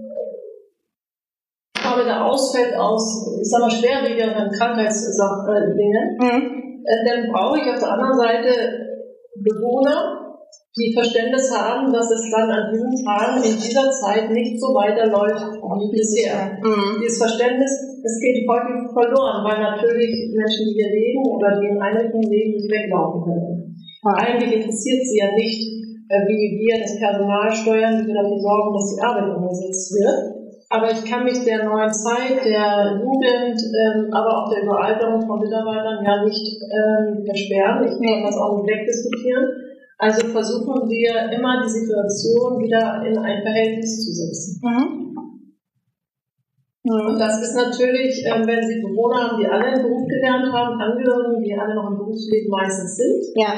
habe, 1.78 2.04
der 2.04 2.24
ausfällt 2.24 2.74
aus, 2.76 3.36
ich 3.40 3.48
sag 3.50 3.60
mal, 3.60 3.70
schwerwiegenden 3.70 4.50
Krankheitsdingen, 4.50 6.16
Mhm. 6.20 6.82
äh, 6.84 7.04
dann 7.06 7.32
brauche 7.32 7.58
ich 7.58 7.70
auf 7.70 7.78
der 7.78 7.92
anderen 7.92 8.14
Seite 8.18 8.50
Bewohner, 9.36 10.17
die 10.78 10.94
Verständnis 10.94 11.50
haben, 11.50 11.92
dass 11.92 12.06
es 12.10 12.30
dann 12.30 12.50
an 12.50 12.70
diesen 12.70 12.94
Tagen 13.02 13.42
in 13.42 13.58
dieser 13.58 13.90
Zeit 13.90 14.30
nicht 14.30 14.60
so 14.60 14.70
weiterläuft 14.70 15.58
wie 15.58 15.90
bisher. 15.90 16.54
Mhm. 16.62 17.02
Dieses 17.02 17.18
Verständnis, 17.18 17.98
es 17.98 18.14
geht 18.22 18.46
häufig 18.46 18.86
verloren, 18.94 19.42
weil 19.42 19.58
natürlich 19.58 20.30
Menschen, 20.30 20.70
die 20.70 20.78
hier 20.78 20.90
leben 20.94 21.26
oder 21.34 21.58
die 21.58 21.66
in 21.66 21.82
Einrichtungen 21.82 22.30
leben, 22.30 22.54
nicht 22.54 22.70
weglaufen 22.70 23.26
können. 23.26 23.74
Ja. 24.06 24.14
Eigentlich 24.22 24.54
interessiert 24.62 25.02
sie 25.02 25.18
ja 25.18 25.34
nicht, 25.34 25.66
äh, 26.08 26.22
wie 26.30 26.62
wir 26.62 26.78
das 26.78 26.94
Personal 26.96 27.50
steuern, 27.50 27.98
wie 27.98 28.06
wir 28.06 28.22
dafür 28.22 28.38
sorgen, 28.38 28.70
dass 28.72 28.94
die 28.94 29.02
Arbeit 29.02 29.34
umgesetzt 29.34 29.90
wird. 29.98 30.38
Aber 30.70 30.92
ich 30.92 31.02
kann 31.04 31.24
mich 31.24 31.42
der 31.44 31.64
neuen 31.64 31.90
Zeit, 31.90 32.44
der 32.44 33.00
Jugend, 33.00 33.56
ähm, 33.56 34.12
aber 34.12 34.30
auch 34.36 34.52
der 34.52 34.62
Überalterung 34.62 35.26
von 35.26 35.40
Mitarbeitern 35.40 36.04
ja 36.04 36.22
nicht 36.22 36.44
ähm, 36.60 37.24
versperren. 37.24 37.88
Ich 37.88 37.96
kann 37.96 38.22
das 38.22 38.36
auch 38.36 38.60
nicht 38.60 38.68
wegdiskutieren. 38.68 39.67
Also 39.98 40.28
versuchen 40.28 40.88
wir 40.88 41.32
immer 41.32 41.62
die 41.64 41.70
Situation 41.70 42.62
wieder 42.62 43.02
in 43.04 43.18
ein 43.18 43.42
Verhältnis 43.42 44.04
zu 44.04 44.12
setzen. 44.12 44.60
Mhm. 44.62 45.08
Und 46.84 47.14
Mhm. 47.14 47.18
das 47.18 47.42
ist 47.42 47.54
natürlich, 47.54 48.24
ähm, 48.24 48.46
wenn 48.46 48.62
Sie 48.62 48.80
Bewohner 48.80 49.28
haben, 49.28 49.40
die 49.40 49.46
alle 49.46 49.64
einen 49.64 49.82
Beruf 49.82 50.06
gelernt 50.06 50.52
haben, 50.52 50.80
Angehörigen, 50.80 51.42
die 51.42 51.52
alle 51.52 51.74
noch 51.74 51.90
im 51.90 51.98
Berufsleben 51.98 52.48
meistens 52.48 52.96
sind. 52.96 53.24
Ja. 53.34 53.52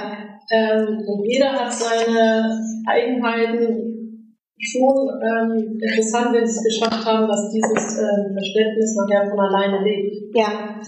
Ähm, 0.51 0.99
und 1.07 1.25
jeder 1.27 1.53
hat 1.53 1.73
seine 1.73 2.51
Eigenheiten 2.87 4.35
schon 4.59 5.09
ähm, 5.23 5.79
interessant, 5.79 6.35
wenn 6.35 6.47
Sie 6.47 6.57
es 6.57 6.65
geschafft 6.65 7.05
haben, 7.07 7.29
dass 7.29 7.51
dieses 7.53 7.99
ähm, 8.01 8.33
Verständnis 8.33 8.97
nachher 8.97 9.31
von 9.31 9.39
alleine 9.39 9.85
lebt. 9.85 10.37
Ja. 10.37 10.81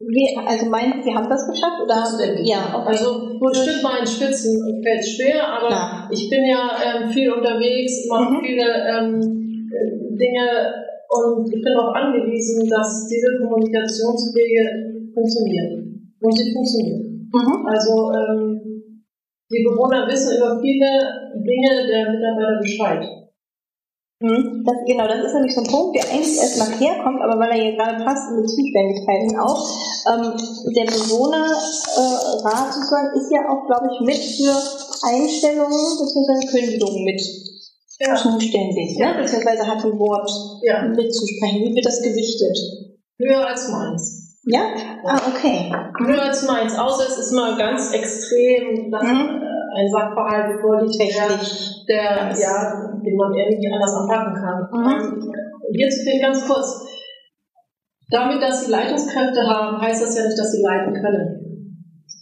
Wie, 0.00 0.30
also 0.46 0.66
meinen 0.66 1.02
Sie, 1.02 1.10
Sie 1.10 1.14
haben 1.14 1.28
das 1.28 1.42
geschafft? 1.50 1.82
Oder? 1.82 2.06
Ja, 2.44 2.70
okay. 2.70 2.94
Also 2.94 3.38
bestimmt 3.40 3.82
mal 3.82 3.98
in 3.98 4.06
Spitzen 4.06 4.54
fällt 4.82 5.04
schwer, 5.04 5.42
aber 5.42 5.66
Klar. 5.66 6.08
ich 6.12 6.30
bin 6.30 6.44
ja 6.44 6.70
ähm, 6.78 7.10
viel 7.10 7.32
unterwegs, 7.32 8.06
mache 8.08 8.34
Mhm. 8.34 8.40
viele 8.40 8.62
ähm, 8.62 9.18
äh, 9.18 10.16
Dinge 10.16 10.46
und 11.10 11.48
ich 11.48 11.62
bin 11.62 11.72
darauf 11.74 11.94
angewiesen, 11.96 12.68
dass 12.70 13.08
diese 13.08 13.38
Kommunikationswege 13.42 15.10
funktionieren. 15.14 16.14
Und 16.20 16.32
sie 16.32 16.52
funktionieren. 16.52 17.30
Mhm. 17.34 17.66
Also 17.66 18.12
ähm, 18.12 19.02
die 19.50 19.64
Bewohner 19.64 20.06
wissen 20.06 20.36
über 20.38 20.60
viele 20.60 20.90
Dinge 21.42 21.86
der 21.90 22.12
Mitarbeiter 22.12 22.60
Bescheid. 22.60 23.02
Mhm. 24.20 24.64
Das, 24.66 24.74
genau, 24.84 25.06
das 25.06 25.26
ist 25.26 25.34
nämlich 25.34 25.54
so 25.54 25.60
ein 25.62 25.70
Punkt, 25.70 25.94
der 25.94 26.10
eigentlich 26.10 26.38
erst 26.38 26.58
mal 26.58 26.74
herkommt, 26.74 27.22
aber 27.22 27.38
weil 27.38 27.50
er 27.54 27.62
hier 27.62 27.76
gerade 27.76 28.02
passt 28.04 28.32
mit 28.34 28.50
Zuständigkeiten 28.50 29.38
auch. 29.38 29.62
Ähm, 30.10 30.34
der 30.74 30.86
Bewohnerrat 30.90 31.54
äh, 31.54 32.72
sozusagen 32.74 33.14
ist 33.14 33.30
ja 33.30 33.46
auch, 33.46 33.62
glaube 33.66 33.86
ich, 33.94 34.00
mit 34.02 34.18
für 34.18 34.58
Einstellungen 35.06 35.86
bzw. 36.02 36.50
Kündigungen 36.50 37.04
mit 37.04 37.22
Ja. 38.00 38.16
zuständig, 38.16 38.98
ne? 38.98 39.14
beziehungsweise 39.22 39.66
hat 39.66 39.84
ein 39.84 39.98
Wort 39.98 40.30
Ja. 40.62 40.82
mitzusprechen. 40.82 41.62
Wie 41.62 41.74
wird 41.76 41.86
das 41.86 42.02
gewichtet? 42.02 42.58
Höher 43.18 43.46
als 43.46 43.68
meins. 43.68 44.38
Ja? 44.46 44.62
Ah, 45.04 45.20
okay. 45.28 45.70
Höher 46.04 46.22
als 46.22 46.42
meins, 46.46 46.76
außer 46.76 47.06
es 47.06 47.18
ist 47.18 47.32
mal 47.32 47.56
ganz 47.56 47.92
extrem, 47.92 48.90
Mhm. 48.90 49.47
Ein 49.76 49.88
Sachverhalt 49.88 50.60
vorliegt, 50.60 50.98
der, 51.00 51.28
der, 51.88 52.38
ja, 52.38 52.90
den 53.04 53.16
man 53.16 53.34
irgendwie 53.34 53.72
anders 53.72 53.94
anpacken 53.94 54.34
kann. 54.34 54.68
Mhm. 54.72 55.32
Jetzt 55.72 56.02
vielleicht 56.02 56.22
ganz 56.22 56.46
kurz. 56.46 56.86
Damit, 58.10 58.40
dass 58.42 58.64
sie 58.64 58.70
Leitungskräfte 58.70 59.42
haben, 59.46 59.80
heißt 59.80 60.02
das 60.02 60.16
ja 60.16 60.24
nicht, 60.24 60.38
dass 60.38 60.50
sie 60.52 60.62
leiten 60.62 60.94
können. 60.94 61.44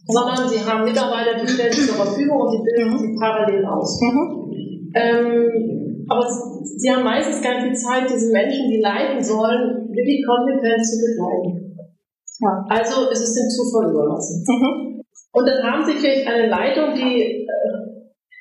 Sondern 0.08 0.48
sie 0.48 0.58
haben 0.64 0.84
Mitarbeiter, 0.84 1.40
die 1.40 1.46
stellen 1.46 1.72
sie 1.72 1.86
zur 1.86 1.96
Verfügung 1.96 2.40
und 2.40 2.50
sie 2.50 2.62
bilden 2.62 2.92
Mhm. 2.92 2.98
sie 2.98 3.16
parallel 3.20 3.64
aus. 3.66 4.00
Mhm. 4.02 4.50
Ähm, 4.94 6.04
aber 6.08 6.26
sie 6.62 6.90
haben 6.90 7.04
meistens 7.04 7.42
gar 7.42 7.54
nicht 7.54 7.70
die 7.70 7.74
Zeit, 7.74 8.08
diese 8.10 8.32
Menschen, 8.32 8.70
die 8.70 8.80
leiten 8.80 9.22
sollen, 9.22 9.88
wirklich 9.90 10.24
kompetent 10.26 10.84
zu 10.84 10.96
begleiten. 11.02 11.76
Ja. 12.40 12.64
Also 12.68 13.10
es 13.10 13.20
ist 13.20 13.34
dem 13.34 13.48
Zufall 13.48 13.90
überlassen. 13.90 14.44
Mhm. 14.46 14.95
Und 15.36 15.44
dann 15.46 15.62
haben 15.62 15.84
sie 15.84 15.92
vielleicht 16.00 16.26
eine 16.26 16.48
Leitung, 16.48 16.94
die 16.94 17.44
äh, 17.44 17.72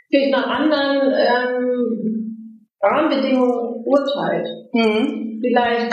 vielleicht 0.09 0.31
nach 0.31 0.47
anderen 0.47 1.11
ähm, 1.11 2.67
Rahmenbedingungen 2.81 3.83
urteilt. 3.83 4.47
Mhm. 4.71 5.41
Vielleicht 5.43 5.91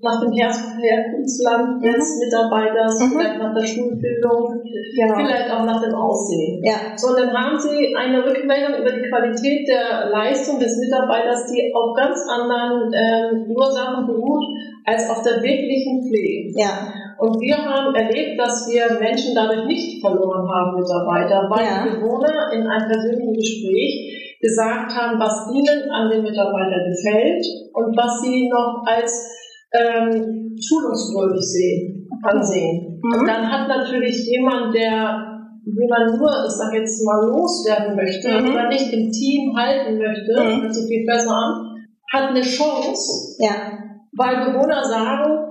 nach 0.00 0.20
dem 0.20 0.32
Her 0.32 0.52
Herkunftsland 0.52 1.82
des 1.82 2.20
Mitarbeiters, 2.22 3.00
Mhm. 3.00 3.10
vielleicht 3.18 3.38
nach 3.38 3.54
der 3.54 3.66
Schulbildung, 3.66 4.62
Genau. 4.94 5.14
vielleicht 5.16 5.50
auch 5.50 5.64
nach 5.64 5.82
dem 5.82 5.94
Aussehen. 5.94 6.62
Ja. 6.62 6.94
Sondern 6.94 7.32
haben 7.32 7.58
sie 7.58 7.96
eine 7.96 8.24
Rückmeldung 8.24 8.78
über 8.80 8.92
die 8.92 9.08
Qualität 9.08 9.66
der 9.66 10.10
Leistung 10.10 10.60
des 10.60 10.78
Mitarbeiters, 10.78 11.50
die 11.50 11.72
auf 11.74 11.96
ganz 11.96 12.20
anderen 12.30 12.92
ähm, 12.94 13.50
Ursachen 13.50 14.06
beruht, 14.06 14.44
als 14.84 15.10
auf 15.10 15.22
der 15.22 15.42
wirklichen 15.42 16.06
Pflege. 16.06 16.52
Ja. 16.60 16.92
Und 17.24 17.40
wir 17.40 17.56
haben 17.56 17.94
erlebt, 17.94 18.36
dass 18.38 18.68
wir 18.68 19.00
Menschen 19.00 19.32
dadurch 19.34 19.64
nicht 19.64 20.00
verloren 20.04 20.44
haben, 20.44 20.76
Mitarbeiter, 20.76 21.48
weil 21.48 21.64
Ja. 21.64 21.80
die 21.80 21.96
Bewohner 21.96 22.52
in 22.52 22.66
einem 22.68 22.84
persönlichen 22.86 23.32
Gespräch 23.32 24.36
gesagt 24.40 24.92
haben, 24.92 25.16
was 25.18 25.48
ihnen 25.56 25.88
an 25.90 26.10
den 26.10 26.20
Mitarbeitern 26.22 26.84
gefällt 26.92 27.44
und 27.72 27.96
was 27.96 28.20
sie 28.20 28.48
noch 28.52 28.84
als 28.84 29.24
ähm, 29.72 30.54
schulungswürdig 30.60 31.40
sehen, 31.40 32.06
ansehen. 32.22 33.00
Mhm. 33.02 33.20
Und 33.20 33.26
dann 33.26 33.50
hat 33.50 33.68
natürlich 33.68 34.22
jemand, 34.28 34.74
der 34.74 35.32
jemand 35.64 36.20
nur, 36.20 36.30
ich 36.46 36.52
sag 36.52 36.74
jetzt 36.74 37.02
mal, 37.06 37.26
loswerden 37.26 37.96
möchte 37.96 38.28
Mhm. 38.28 38.52
oder 38.52 38.68
nicht 38.68 38.92
im 38.92 39.10
Team 39.10 39.56
halten 39.56 39.96
möchte, 39.98 40.30
Mhm. 40.36 40.60
hört 40.62 40.74
sich 40.74 40.86
viel 40.86 41.06
besser 41.06 41.32
an, 41.32 41.74
hat 42.12 42.30
eine 42.30 42.42
Chance, 42.42 43.34
Ja. 43.40 43.72
weil 44.12 44.52
Bewohner 44.52 44.84
sagen, 44.84 45.43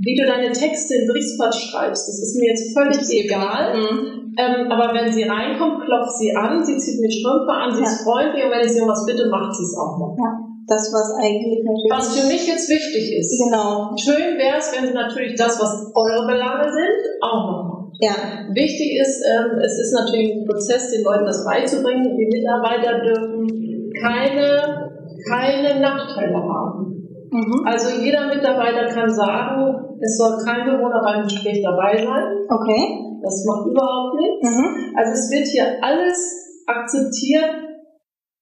wie 0.00 0.16
du 0.16 0.24
deine 0.26 0.50
Texte 0.52 0.94
im 0.96 1.06
Berichtsblatt 1.06 1.54
schreibst, 1.54 2.08
das 2.08 2.18
ist 2.22 2.36
mir 2.40 2.50
jetzt 2.50 2.72
völlig 2.72 3.04
egal. 3.24 3.76
Mhm. 3.76 4.32
Ähm, 4.38 4.72
aber 4.72 4.94
wenn 4.94 5.12
sie 5.12 5.24
reinkommt, 5.24 5.84
klopft 5.84 6.16
sie 6.16 6.34
an, 6.34 6.64
sie 6.64 6.78
zieht 6.78 7.00
mir 7.00 7.10
Strümpfe 7.10 7.52
an, 7.52 7.74
sie 7.74 7.82
Ja. 7.82 7.88
ist 7.88 8.02
freundlich 8.02 8.44
und 8.44 8.50
wenn 8.50 8.64
ich 8.64 8.72
sie 8.72 8.80
um 8.80 8.88
was 8.88 9.04
bitte, 9.04 9.28
macht 9.28 9.52
sie 9.54 9.64
es 9.64 9.76
auch 9.76 9.98
noch. 9.98 10.16
Ja. 10.16 10.38
Das, 10.66 10.86
was 10.94 11.18
eigentlich 11.18 11.60
natürlich. 11.66 11.90
Was 11.90 12.14
für 12.16 12.26
mich 12.30 12.46
jetzt 12.46 12.70
wichtig 12.70 13.18
ist. 13.18 13.42
Genau. 13.42 13.90
Schön 13.98 14.38
wäre 14.38 14.56
es, 14.56 14.70
wenn 14.72 14.86
sie 14.86 14.94
natürlich 14.94 15.34
das, 15.34 15.58
was 15.60 15.90
eure 15.94 16.26
Belange 16.30 16.70
sind, 16.70 17.00
auch 17.20 17.42
noch 17.50 17.62
macht. 17.68 17.96
Ja. 18.00 18.14
Wichtig 18.54 18.96
ist, 19.02 19.20
ähm, 19.26 19.58
es 19.58 19.76
ist 19.82 19.92
natürlich 19.92 20.32
ein 20.32 20.46
Prozess, 20.46 20.90
den 20.92 21.02
Leuten 21.02 21.26
das 21.26 21.44
beizubringen. 21.44 22.16
Die 22.16 22.30
Mitarbeiter 22.30 23.02
dürfen 23.04 23.90
keine, 24.00 24.94
keine 25.28 25.80
Nachteile 25.80 26.36
haben. 26.38 27.02
Mhm. 27.32 27.66
Also 27.66 28.00
jeder 28.00 28.28
Mitarbeiter 28.28 28.86
kann 28.86 29.10
sagen, 29.10 29.89
es 30.00 30.16
soll 30.16 30.38
kein 30.44 30.64
Bewohner 30.64 31.00
beim 31.04 31.24
Gespräch 31.24 31.62
dabei 31.62 31.96
sein. 31.96 32.24
Okay. 32.48 32.82
Das 33.22 33.44
macht 33.46 33.66
überhaupt 33.68 34.16
nichts. 34.16 34.48
Mhm. 34.48 34.96
Also 34.96 35.12
es 35.12 35.30
wird 35.30 35.46
hier 35.46 35.84
alles 35.84 36.18
akzeptiert 36.66 37.50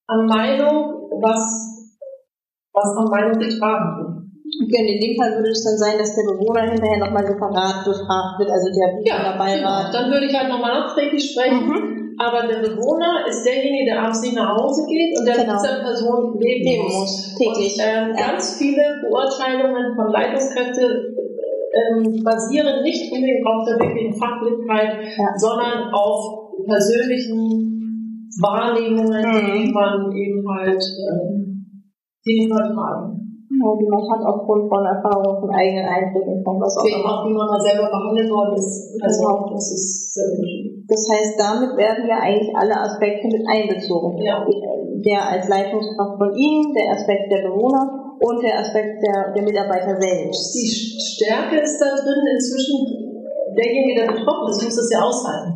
an 0.06 0.26
Meinung, 0.26 1.10
was, 1.20 1.42
was 2.72 2.96
an 2.96 3.10
Meinung 3.10 3.38
getragen 3.38 3.98
wird. 3.98 4.18
Okay, 4.64 4.80
und 4.82 4.88
in 4.88 5.00
dem 5.00 5.14
Fall 5.20 5.36
würde 5.36 5.50
es 5.50 5.62
dann 5.64 5.76
sein, 5.76 5.98
dass 5.98 6.14
der 6.16 6.22
Bewohner 6.24 6.62
hinterher 6.62 6.98
nochmal 6.98 7.26
separat 7.26 7.84
befragt 7.84 8.38
wird, 8.38 8.50
also 8.50 8.66
der 8.72 8.96
Bewohnerbeirat. 8.96 9.92
Dann 9.92 10.10
würde 10.10 10.26
ich 10.26 10.34
halt 10.34 10.48
nochmal 10.48 10.80
nachträglich 10.80 11.32
sprechen. 11.32 11.66
Mhm. 11.68 12.16
Aber 12.18 12.48
der 12.48 12.58
Bewohner 12.58 13.26
ist 13.28 13.44
derjenige, 13.44 13.84
der 13.92 14.02
abends 14.02 14.22
nicht 14.22 14.34
nach 14.34 14.56
Hause 14.56 14.84
geht 14.88 15.16
und 15.18 15.24
der 15.24 15.36
Genau. 15.36 15.52
mit 15.54 15.62
dieser 15.62 15.78
Person 15.80 16.34
leben, 16.40 16.82
muss, 16.90 17.34
täglich. 17.38 17.74
Und, 17.78 17.84
ähm, 17.86 18.10
Ja. 18.16 18.26
Ganz 18.32 18.58
viele 18.58 18.82
Beurteilungen 19.06 19.94
von 19.94 20.10
Leitungskräften 20.10 21.14
ähm, 21.78 22.22
basieren 22.24 22.82
nicht 22.82 23.12
unbedingt 23.12 23.46
auf 23.46 23.62
der 23.66 23.78
wirklichen 23.78 24.14
Fachlichkeit, 24.18 24.98
Ja. 25.16 25.28
sondern 25.38 25.92
auf 25.94 26.50
persönlichen 26.66 28.28
Wahrnehmungen, 28.42 29.22
Mhm. 29.22 29.46
die 29.54 29.72
man 29.72 30.12
eben 30.12 30.42
halt 30.48 30.82
ähm, 30.82 31.82
die. 32.26 32.48
Ja, 33.48 33.74
die 33.80 33.88
man 33.88 34.04
hat 34.12 34.22
aufgrund 34.22 34.68
von 34.68 34.84
Erfahrungen, 34.84 35.40
von 35.40 35.50
eigenen 35.50 35.86
Eindrücken, 35.88 36.44
von 36.44 36.60
was 36.60 36.76
auch 36.78 36.84
immer. 36.84 37.08
auch, 37.08 37.24
wie 37.26 37.32
man 37.32 37.48
mal 37.48 37.58
selber 37.64 37.88
behandelt 37.88 38.28
worden 38.30 38.54
ist. 38.54 38.92
Also 39.00 39.24
das 39.56 39.72
ist 39.72 40.14
sehr 40.14 40.28
unterschiedlich. 40.36 40.84
Das 40.86 41.02
heißt, 41.08 41.32
damit 41.40 41.72
werden 41.80 42.04
ja 42.06 42.20
eigentlich 42.20 42.52
alle 42.54 42.76
Aspekte 42.76 43.26
mit 43.26 43.40
einbezogen. 43.48 44.20
Ja. 44.20 44.44
Der 44.44 45.20
als 45.32 45.48
Leitungskraft 45.48 46.18
von 46.20 46.30
Ihnen, 46.36 46.76
der 46.76 46.92
Aspekt 46.92 47.32
der 47.32 47.48
Bewohner 47.48 48.07
und 48.20 48.42
der 48.42 48.58
Aspekt 48.60 49.02
der, 49.02 49.32
der 49.34 49.42
Mitarbeiter 49.42 49.94
selbst. 50.00 50.54
Die 50.54 50.68
Stärke 50.68 51.60
ist 51.60 51.78
da 51.80 51.94
drin 51.94 52.22
inzwischen, 52.34 52.86
derjenige, 53.56 54.00
der 54.00 54.12
betroffen 54.12 54.48
ist, 54.50 54.64
muss 54.64 54.76
das 54.76 54.90
ja 54.92 55.00
aushalten. 55.02 55.52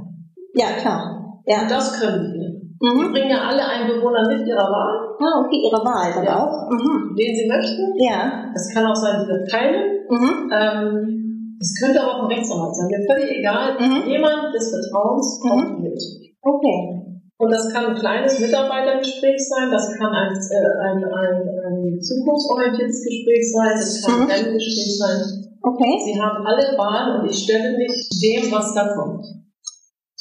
Ja, 0.55 0.67
klar. 0.81 1.41
Ja. 1.47 1.63
Und 1.63 1.71
das 1.71 2.01
können 2.01 2.33
wir. 2.35 2.49
Wir 2.83 2.91
Mhm. 3.09 3.13
bringen 3.13 3.31
ja 3.31 3.47
alle 3.47 3.63
einen 3.65 3.87
Bewohner 3.87 4.27
mit 4.29 4.47
ihrer 4.47 4.67
Wahl, 4.67 4.99
Ah, 5.23 5.39
okay, 5.47 5.63
Ihre 5.71 5.79
Wahl 5.87 6.11
dann 6.15 6.25
Ja. 6.25 6.35
auch. 6.43 6.69
Mhm. 6.69 7.15
den 7.15 7.37
sie 7.37 7.47
möchten. 7.47 7.95
Ja. 8.03 8.51
Es 8.57 8.75
kann 8.75 8.87
auch 8.87 8.95
sein, 8.97 9.21
sie 9.21 9.29
wird 9.29 9.49
keinen. 9.53 10.03
Mhm. 10.11 10.51
Ähm, 10.51 11.57
es 11.61 11.79
könnte 11.79 12.03
aber 12.03 12.17
auch 12.17 12.23
ein 12.25 12.33
Rechtsanwalt 12.35 12.75
sein. 12.75 12.89
Mir 12.89 13.07
völlig 13.07 13.39
egal. 13.39 13.77
Mhm. 13.79 14.03
Jemand 14.11 14.53
des 14.53 14.71
Vertrauens 14.71 15.41
Mhm. 15.45 15.49
kommt 15.49 15.81
mit. 15.83 16.01
Okay. 16.43 17.12
Und 17.43 17.51
das 17.51 17.75
kann 17.75 17.87
ein 17.91 17.99
kleines 17.99 18.39
Mitarbeitergespräch 18.39 19.35
sein, 19.51 19.67
das 19.75 19.91
kann 19.99 20.15
ein, 20.15 20.31
äh, 20.31 20.73
ein, 20.87 21.03
ein, 21.03 21.37
ein 21.67 21.99
zukunftsorientiertes 21.99 23.03
Gespräch 23.03 23.51
sein, 23.51 23.75
das 23.75 23.99
kann 24.07 24.15
Mhm. 24.15 24.31
ein 24.31 24.47
Renngespräch 24.47 24.95
sein. 25.03 25.19
Okay. 25.59 25.95
Sie 26.07 26.15
haben 26.23 26.39
alle 26.47 26.79
Wahlen 26.79 27.19
und 27.19 27.27
ich 27.31 27.43
stelle 27.43 27.75
mich 27.77 27.91
dem, 28.23 28.47
was 28.55 28.71
da 28.79 28.95
kommt. 28.95 29.27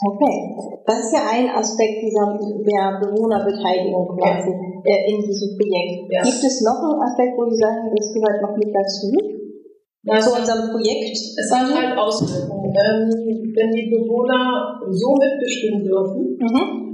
Okay. 0.01 0.36
Das 0.90 0.98
ist 0.98 1.13
ja 1.13 1.22
ein 1.30 1.46
Aspekt 1.54 2.01
dieser 2.01 2.42
der 2.42 2.98
Bewohnerbeteiligung 3.06 4.18
quasi 4.18 4.50
äh, 4.90 5.13
in 5.13 5.22
diesem 5.22 5.54
Projekt. 5.62 6.10
Ja. 6.10 6.25
Gibt 6.25 6.42
es 6.42 6.58
noch 6.66 6.82
einen 6.82 7.06
Aspekt, 7.06 7.38
wo 7.38 7.46
Sie 7.46 7.62
sagen, 7.62 7.86
das 7.94 8.10
gehört 8.18 8.42
noch 8.42 8.58
mit 8.58 8.74
dazu? 8.74 9.13
Zu 10.25 10.34
unserem 10.42 10.74
Projekt? 10.74 11.13
Es 11.38 11.50
hat 11.54 11.70
halt 11.70 11.94
Auswirkungen. 11.96 12.74
Ähm, 12.74 13.54
wenn 13.54 13.70
die 13.78 13.94
Bewohner 13.94 14.82
so 14.90 15.13
mitbestimmen 15.22 15.86
dürfen, 15.86 16.38
Mhm. 16.42 16.91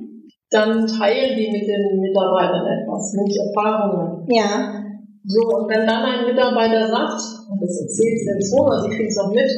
Dann 0.49 0.87
teilen 0.87 1.35
die 1.35 1.51
mit 1.51 1.67
den 1.67 1.99
Mitarbeitern 1.99 2.65
etwas, 2.65 3.13
nämlich 3.13 3.37
Erfahrungen. 3.37 4.25
Ja. 4.29 4.83
So, 5.25 5.43
und 5.43 5.67
wenn 5.67 5.85
dann 5.85 6.03
ein 6.03 6.25
Mitarbeiter 6.25 6.87
sagt, 6.87 7.21
und 7.51 7.61
das 7.61 7.81
erzählt 7.81 8.19
sie 8.19 8.31
jetzt 8.31 8.51
so, 8.51 8.63
oder 8.63 8.81
sie 8.81 8.95
kriegt 8.95 9.11
es 9.11 9.19
auch 9.19 9.31
mit, 9.31 9.51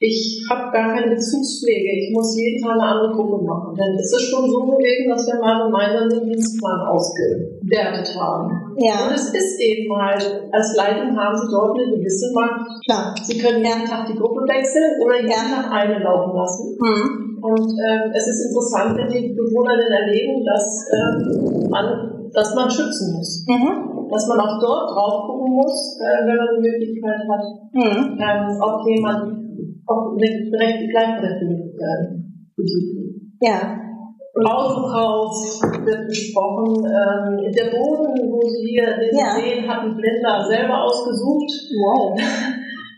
ich 0.00 0.44
habe 0.50 0.72
gar 0.72 0.92
keine 0.92 1.14
Bezugspflege, 1.14 1.88
ich 1.96 2.12
muss 2.12 2.36
jeden 2.36 2.60
Tag 2.60 2.74
eine 2.74 2.82
andere 2.82 3.14
Gruppe 3.14 3.44
machen, 3.46 3.72
dann 3.78 3.94
ist 3.94 4.12
es 4.12 4.28
schon 4.28 4.50
so 4.50 4.66
gewesen, 4.66 5.08
dass 5.08 5.24
wir 5.26 5.40
mal 5.40 5.64
gemeinsam 5.64 6.08
den 6.10 6.28
Dienstplan 6.28 6.80
ausgewertet 6.90 8.10
haben. 8.18 8.74
Ja. 8.76 9.06
Und 9.06 9.14
es 9.14 9.32
ist 9.32 9.60
eben 9.60 9.88
mal, 9.88 10.18
als 10.50 10.76
Leitung 10.76 11.16
haben 11.16 11.36
sie 11.38 11.48
dort 11.48 11.78
eine 11.78 11.96
gewisse 11.96 12.32
Macht. 12.34 12.84
Klar. 12.84 13.14
Sie 13.22 13.38
können 13.38 13.64
jeden 13.64 13.86
Tag 13.86 14.06
die 14.10 14.18
Gruppe 14.18 14.42
wechseln 14.50 15.00
oder 15.00 15.22
jeden. 15.22 15.30
Tag 15.30 15.70
eine 15.70 16.02
laufen 16.02 16.36
lassen. 16.36 16.76
Mhm. 16.78 17.23
Und 17.44 17.68
ähm, 17.76 18.08
es 18.16 18.24
ist 18.26 18.48
interessant, 18.48 18.96
wenn 18.96 19.12
die 19.12 19.34
Bewohner 19.36 19.76
dann 19.76 19.92
erleben, 19.92 20.40
dass, 20.48 20.88
ähm, 20.96 21.68
man, 21.68 22.30
dass 22.32 22.54
man 22.54 22.70
schützen 22.70 23.12
muss. 23.16 23.44
Mhm. 23.46 24.08
Dass 24.08 24.26
man 24.28 24.40
auch 24.40 24.56
dort 24.60 24.88
drauf 24.90 25.26
gucken 25.28 25.52
muss, 25.52 26.00
äh, 26.00 26.24
wenn 26.24 26.36
man 26.40 26.48
die 26.56 26.70
Möglichkeit 26.70 27.20
hat, 27.28 27.44
Mhm. 27.72 28.16
ähm, 28.16 28.60
ob 28.62 28.88
jemand 28.88 29.44
auch 29.86 30.16
eine 30.16 30.50
gerechte 30.50 30.88
Gleichberechtigung 30.88 31.68
äh, 31.76 32.16
bedient. 32.56 33.12
Ja. 33.42 33.78
Autokauf 34.42 35.36
wird 35.84 36.08
besprochen. 36.08 36.82
Ähm, 36.86 37.52
der 37.52 37.76
Boden, 37.76 38.32
wo 38.32 38.40
Sie 38.48 38.68
hier 38.72 38.86
den 38.96 39.18
Ja. 39.18 39.34
sehen, 39.36 39.68
hat 39.68 39.84
ein 39.84 39.96
Blender 39.96 40.46
selber 40.48 40.82
ausgesucht. 40.82 41.50
Wow. 41.76 42.18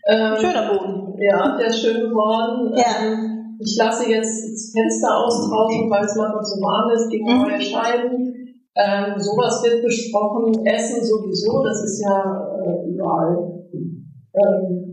Ähm, 0.08 0.36
Schöner 0.38 0.68
Boden. 0.72 1.16
Ja, 1.18 1.56
der 1.58 1.66
ist 1.66 1.80
schön 1.80 2.08
geworden. 2.08 2.72
Ja. 2.76 2.84
Ähm, 3.04 3.36
ich 3.58 3.76
lasse 3.78 4.10
jetzt 4.10 4.44
das 4.44 4.72
Fenster 4.72 5.16
austauschen, 5.25 5.90
weil 5.90 6.04
es 6.04 6.14
manchmal 6.16 6.44
zu 6.44 6.60
warm 6.60 6.90
ist, 6.92 7.08
gegen 7.10 7.25
Mhm. 7.25 7.42
neue 7.42 7.60
Scheiben. 7.60 8.32
Ähm, 8.76 9.14
sowas 9.18 9.62
wird 9.64 9.82
besprochen. 9.82 10.52
Essen 10.66 11.02
sowieso, 11.02 11.64
das 11.64 11.82
ist 11.82 12.02
ja 12.04 12.16
äh, 12.60 12.90
überall. 12.92 13.62
Ähm, 13.72 14.92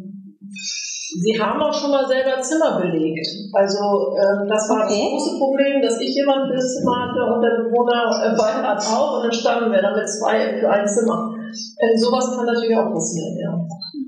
Sie 1.13 1.37
haben 1.39 1.61
auch 1.61 1.73
schon 1.73 1.91
mal 1.91 2.07
selber 2.07 2.41
Zimmer 2.41 2.79
belegt. 2.81 3.27
Also 3.53 4.15
ähm, 4.17 4.49
das 4.49 4.65
war 4.69 4.85
Okay. 4.89 4.97
das 4.97 5.11
große 5.13 5.37
Problem, 5.37 5.81
dass 5.81 5.99
ich 6.01 6.15
jemand 6.15 6.49
fürs 6.49 6.73
Zimmer 6.73 7.05
hatte 7.05 7.21
und 7.21 7.41
der 7.43 7.69
Bewohner 7.69 8.01
äh, 8.23 8.33
Beirat 8.35 8.81
auch 8.81 9.17
und 9.17 9.23
dann 9.29 9.31
standen 9.33 9.71
wir 9.71 9.81
dann 9.81 9.93
mit 9.93 10.09
zwei 10.09 10.57
für 10.57 10.69
ein 10.69 10.87
Zimmer. 10.87 11.35
Äh, 11.77 11.97
sowas 11.99 12.33
kann 12.33 12.45
natürlich 12.47 12.75
auch 12.75 12.89
passieren, 12.89 13.37
ja. 13.37 13.53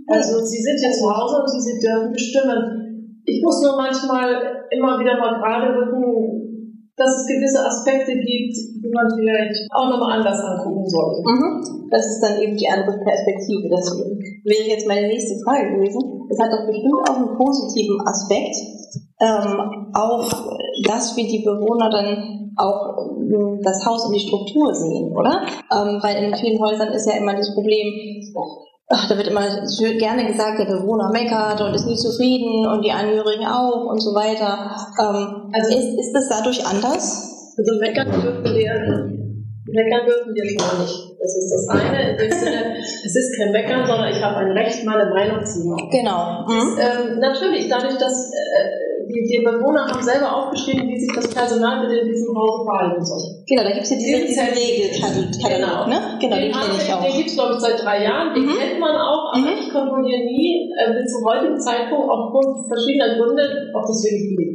Also 0.08 0.40
Sie 0.46 0.62
sind 0.62 0.82
jetzt 0.82 1.00
zu 1.00 1.10
Hause 1.10 1.42
und 1.42 1.62
Sie 1.62 1.78
dürfen 1.80 2.12
bestimmen. 2.12 2.75
Ich 3.26 3.42
muss 3.44 3.62
nur 3.64 3.76
manchmal 3.76 4.66
immer 4.72 5.00
wieder 5.00 5.18
mal 5.18 5.40
gerade 5.42 5.74
rücken, 5.74 6.46
dass 6.96 7.12
es 7.12 7.28
gewisse 7.28 7.60
Aspekte 7.66 8.14
gibt, 8.14 8.56
die 8.56 8.92
man 8.94 9.10
vielleicht 9.18 9.68
auch 9.74 9.90
nochmal 9.90 10.20
anders 10.20 10.40
angucken 10.40 10.88
sollte. 10.88 11.22
Mhm. 11.26 11.90
Das 11.92 12.06
ist 12.06 12.22
dann 12.22 12.40
eben 12.40 12.56
die 12.56 12.70
andere 12.70 12.98
Perspektive. 13.04 13.68
Das 13.70 13.92
wäre 14.46 14.70
jetzt 14.70 14.88
meine 14.88 15.08
nächste 15.08 15.36
Frage 15.44 15.76
gewesen. 15.76 16.00
Es 16.30 16.40
hat 16.40 16.54
doch 16.54 16.66
bestimmt 16.66 17.10
auch 17.10 17.18
einen 17.18 17.38
positiven 17.38 18.00
Aspekt, 18.08 18.56
ähm, 19.20 19.92
auf 19.94 20.32
dass 20.84 21.16
wir 21.16 21.28
die 21.28 21.44
Bewohner 21.44 21.90
dann 21.90 22.52
auch 22.58 22.98
ähm, 23.20 23.60
das 23.64 23.86
Haus 23.86 24.06
und 24.06 24.14
die 24.14 24.28
Struktur 24.28 24.74
sehen, 24.74 25.12
oder? 25.16 25.42
Ähm, 25.72 26.00
weil 26.02 26.24
in 26.24 26.36
vielen 26.36 26.60
Häusern 26.60 26.90
ist 26.90 27.08
ja 27.08 27.18
immer 27.18 27.36
das 27.36 27.54
Problem, 27.54 28.22
ach, 28.88 29.08
da 29.10 29.18
wird 29.18 29.28
immer 29.28 29.42
gerne 29.98 30.26
gesagt, 30.26 30.60
der 30.60 30.66
Bewohner 30.66 31.10
meckert 31.12 31.62
und 31.62 31.74
ist 31.74 31.88
nie 31.88 31.96
zufrieden 31.96 32.68
und 32.68 32.84
die 32.84 32.92
Angehörigen 32.92 33.46
auch 33.46 33.86
und 33.90 34.02
so 34.02 34.12
weiter. 34.14 34.76
Ähm, 35.00 35.52
Also- 35.54 35.78
ist, 35.78 36.00
ist 36.00 36.14
das 36.14 36.30
dadurch 36.30 36.66
anders? 36.66 37.54
Also 37.58 37.80
meckern 37.80 38.12
dürfen 38.12 38.44
wir, 38.44 38.74
meckern 39.66 40.06
dürfen 40.06 40.34
wir 40.34 40.60
schon 40.60 40.82
nicht. 40.82 41.15
Das 41.26 41.34
ist 41.36 41.50
das 41.50 41.66
eine. 41.70 42.12
In 42.12 42.18
dem 42.18 42.32
Sinne, 42.32 42.62
es 42.78 43.16
ist 43.16 43.34
kein 43.38 43.52
Meckern, 43.52 43.86
sondern 43.86 44.10
ich 44.14 44.22
habe 44.22 44.38
ein 44.46 44.52
Recht, 44.52 44.86
meine 44.86 45.10
Meinung 45.10 45.44
zu 45.44 45.60
sagen. 45.66 45.90
Genau. 45.90 46.46
Mhm. 46.46 46.78
Ähm, 46.78 47.20
natürlich, 47.20 47.68
dadurch, 47.68 47.98
dass 47.98 48.30
äh, 48.30 49.10
die, 49.10 49.22
die 49.26 49.42
Bewohner 49.46 49.86
haben 49.90 50.02
selber 50.02 50.30
aufgeschrieben, 50.36 50.86
wie 50.90 51.00
sich 51.00 51.10
das 51.16 51.30
Personal 51.34 51.82
bitte 51.86 52.02
in 52.02 52.08
diesem 52.10 52.30
Hause 52.38 52.66
verhalten 52.66 53.06
soll. 53.06 53.22
Genau, 53.48 53.64
da 53.64 53.70
gibt 53.74 53.86
es 53.86 53.92
ja 53.92 53.98
diese, 53.98 54.34
Zettel. 54.34 54.58
Regelkatalog, 54.58 55.88
ne? 55.90 55.98
Genau, 56.22 56.36
den 56.36 56.46
den 56.46 56.52
kenne 56.54 56.78
ich 56.78 56.90
auch. 56.94 57.02
Den 57.06 57.14
gibt 57.18 57.30
es, 57.30 57.36
glaube 57.38 57.54
ich, 57.54 57.62
seit 57.62 57.78
drei 57.82 58.04
Jahren. 58.04 58.34
Den 58.34 58.46
Mhm. 58.46 58.58
kennt 58.58 58.80
man 58.80 58.96
auch, 58.98 59.34
aber 59.34 59.42
Mhm. 59.46 59.58
ich 59.62 59.70
kontrolliere 59.74 60.26
nie 60.26 60.70
äh, 60.78 60.94
bis 60.94 61.10
zum 61.14 61.22
heutigen 61.26 61.58
Zeitpunkt 61.62 62.06
aufgrund 62.10 62.66
verschiedener 62.70 63.18
Gründe, 63.18 63.46
ob 63.74 63.86
das 63.86 64.02
wirklich 64.06 64.34
wird. 64.38 64.55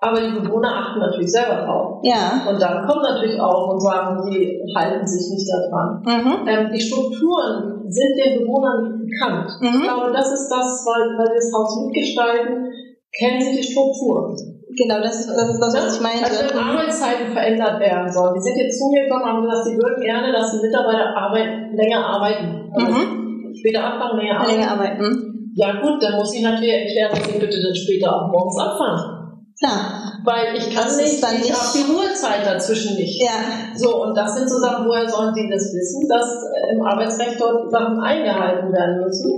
Aber 0.00 0.20
die 0.20 0.30
Bewohner 0.30 0.70
achten 0.70 1.00
natürlich 1.00 1.32
selber 1.32 1.66
drauf. 1.66 1.98
Ja. 2.04 2.46
Und 2.48 2.62
dann 2.62 2.86
kommen 2.86 3.02
natürlich 3.02 3.40
auch 3.40 3.72
und 3.74 3.80
sagen, 3.80 4.22
die 4.30 4.62
halten 4.76 5.04
sich 5.06 5.26
nicht 5.34 5.50
daran. 5.50 6.02
Mhm. 6.06 6.46
Ähm, 6.46 6.70
die 6.72 6.80
Strukturen 6.80 7.82
sind 7.90 8.14
den 8.14 8.38
Bewohnern 8.38 9.02
bekannt. 9.02 9.50
Ich 9.60 9.74
Mhm. 9.74 9.82
glaube, 9.82 10.12
das 10.12 10.30
ist 10.30 10.48
das, 10.48 10.86
weil, 10.86 11.18
weil 11.18 11.26
wir 11.26 11.34
das 11.34 11.50
Haus 11.52 11.82
mitgestalten, 11.82 12.70
kennen 13.10 13.40
sie 13.42 13.56
die 13.58 13.62
Strukturen. 13.66 14.36
Genau, 14.78 15.02
das 15.02 15.18
ist 15.18 15.34
das, 15.34 15.48
ist 15.50 15.58
das 15.60 15.74
was 15.74 15.96
ich 15.96 16.02
meinte. 16.02 16.22
Also 16.30 16.54
wenn. 16.54 16.62
Arbeitszeiten 16.62 17.32
verändert 17.32 17.80
werden 17.80 18.06
sollen. 18.12 18.34
Die 18.34 18.40
sind 18.46 18.56
jetzt 18.56 18.78
zu 18.78 18.86
mir 18.94 19.02
gekommen 19.02 19.24
und 19.24 19.28
haben 19.34 19.42
gesagt, 19.42 19.64
sie 19.66 19.76
würden 19.76 19.98
gerne, 20.00 20.30
dass 20.30 20.52
die 20.54 20.62
Mitarbeiter 20.64 21.10
arbeit, 21.16 21.74
länger 21.74 22.06
arbeiten. 22.06 22.70
Also 22.70 22.86
Mhm. 22.86 23.50
Später 23.58 23.82
anfangen, 23.82 24.18
länger 24.22 24.38
arbeiten. 24.38 24.54
Länger 24.60 24.70
arbeiten. 24.70 25.50
Ja 25.56 25.72
gut, 25.82 25.98
dann 26.00 26.14
muss 26.14 26.32
ich 26.32 26.42
natürlich 26.42 26.70
erklären, 26.72 27.10
dass 27.10 27.26
sie 27.26 27.38
bitte 27.40 27.58
dann 27.58 27.74
später 27.74 28.14
auch 28.14 28.30
morgens 28.30 28.56
anfangen. 28.62 29.17
Klar. 29.58 30.18
Weil 30.24 30.56
ich 30.56 30.74
kann 30.74 30.84
Das 30.84 30.96
nicht, 30.96 31.22
dann 31.22 31.34
ich 31.36 31.52
habe 31.52 31.66
die 31.74 31.90
Ruhezeit 31.90 32.46
dazwischen 32.46 32.94
nicht. 32.96 33.20
Ja. 33.22 33.74
So, 33.74 34.04
und 34.04 34.14
das 34.16 34.34
sind 34.36 34.48
so 34.48 34.58
Sachen, 34.58 34.86
woher 34.86 35.08
sollen 35.08 35.34
Sie 35.34 35.48
das 35.50 35.62
wissen, 35.74 36.06
dass 36.08 36.26
äh, 36.44 36.74
im 36.76 36.82
Arbeitsrecht 36.82 37.40
dort 37.40 37.70
Sachen 37.70 37.98
eingehalten 38.00 38.72
werden 38.72 39.04
müssen. 39.04 39.32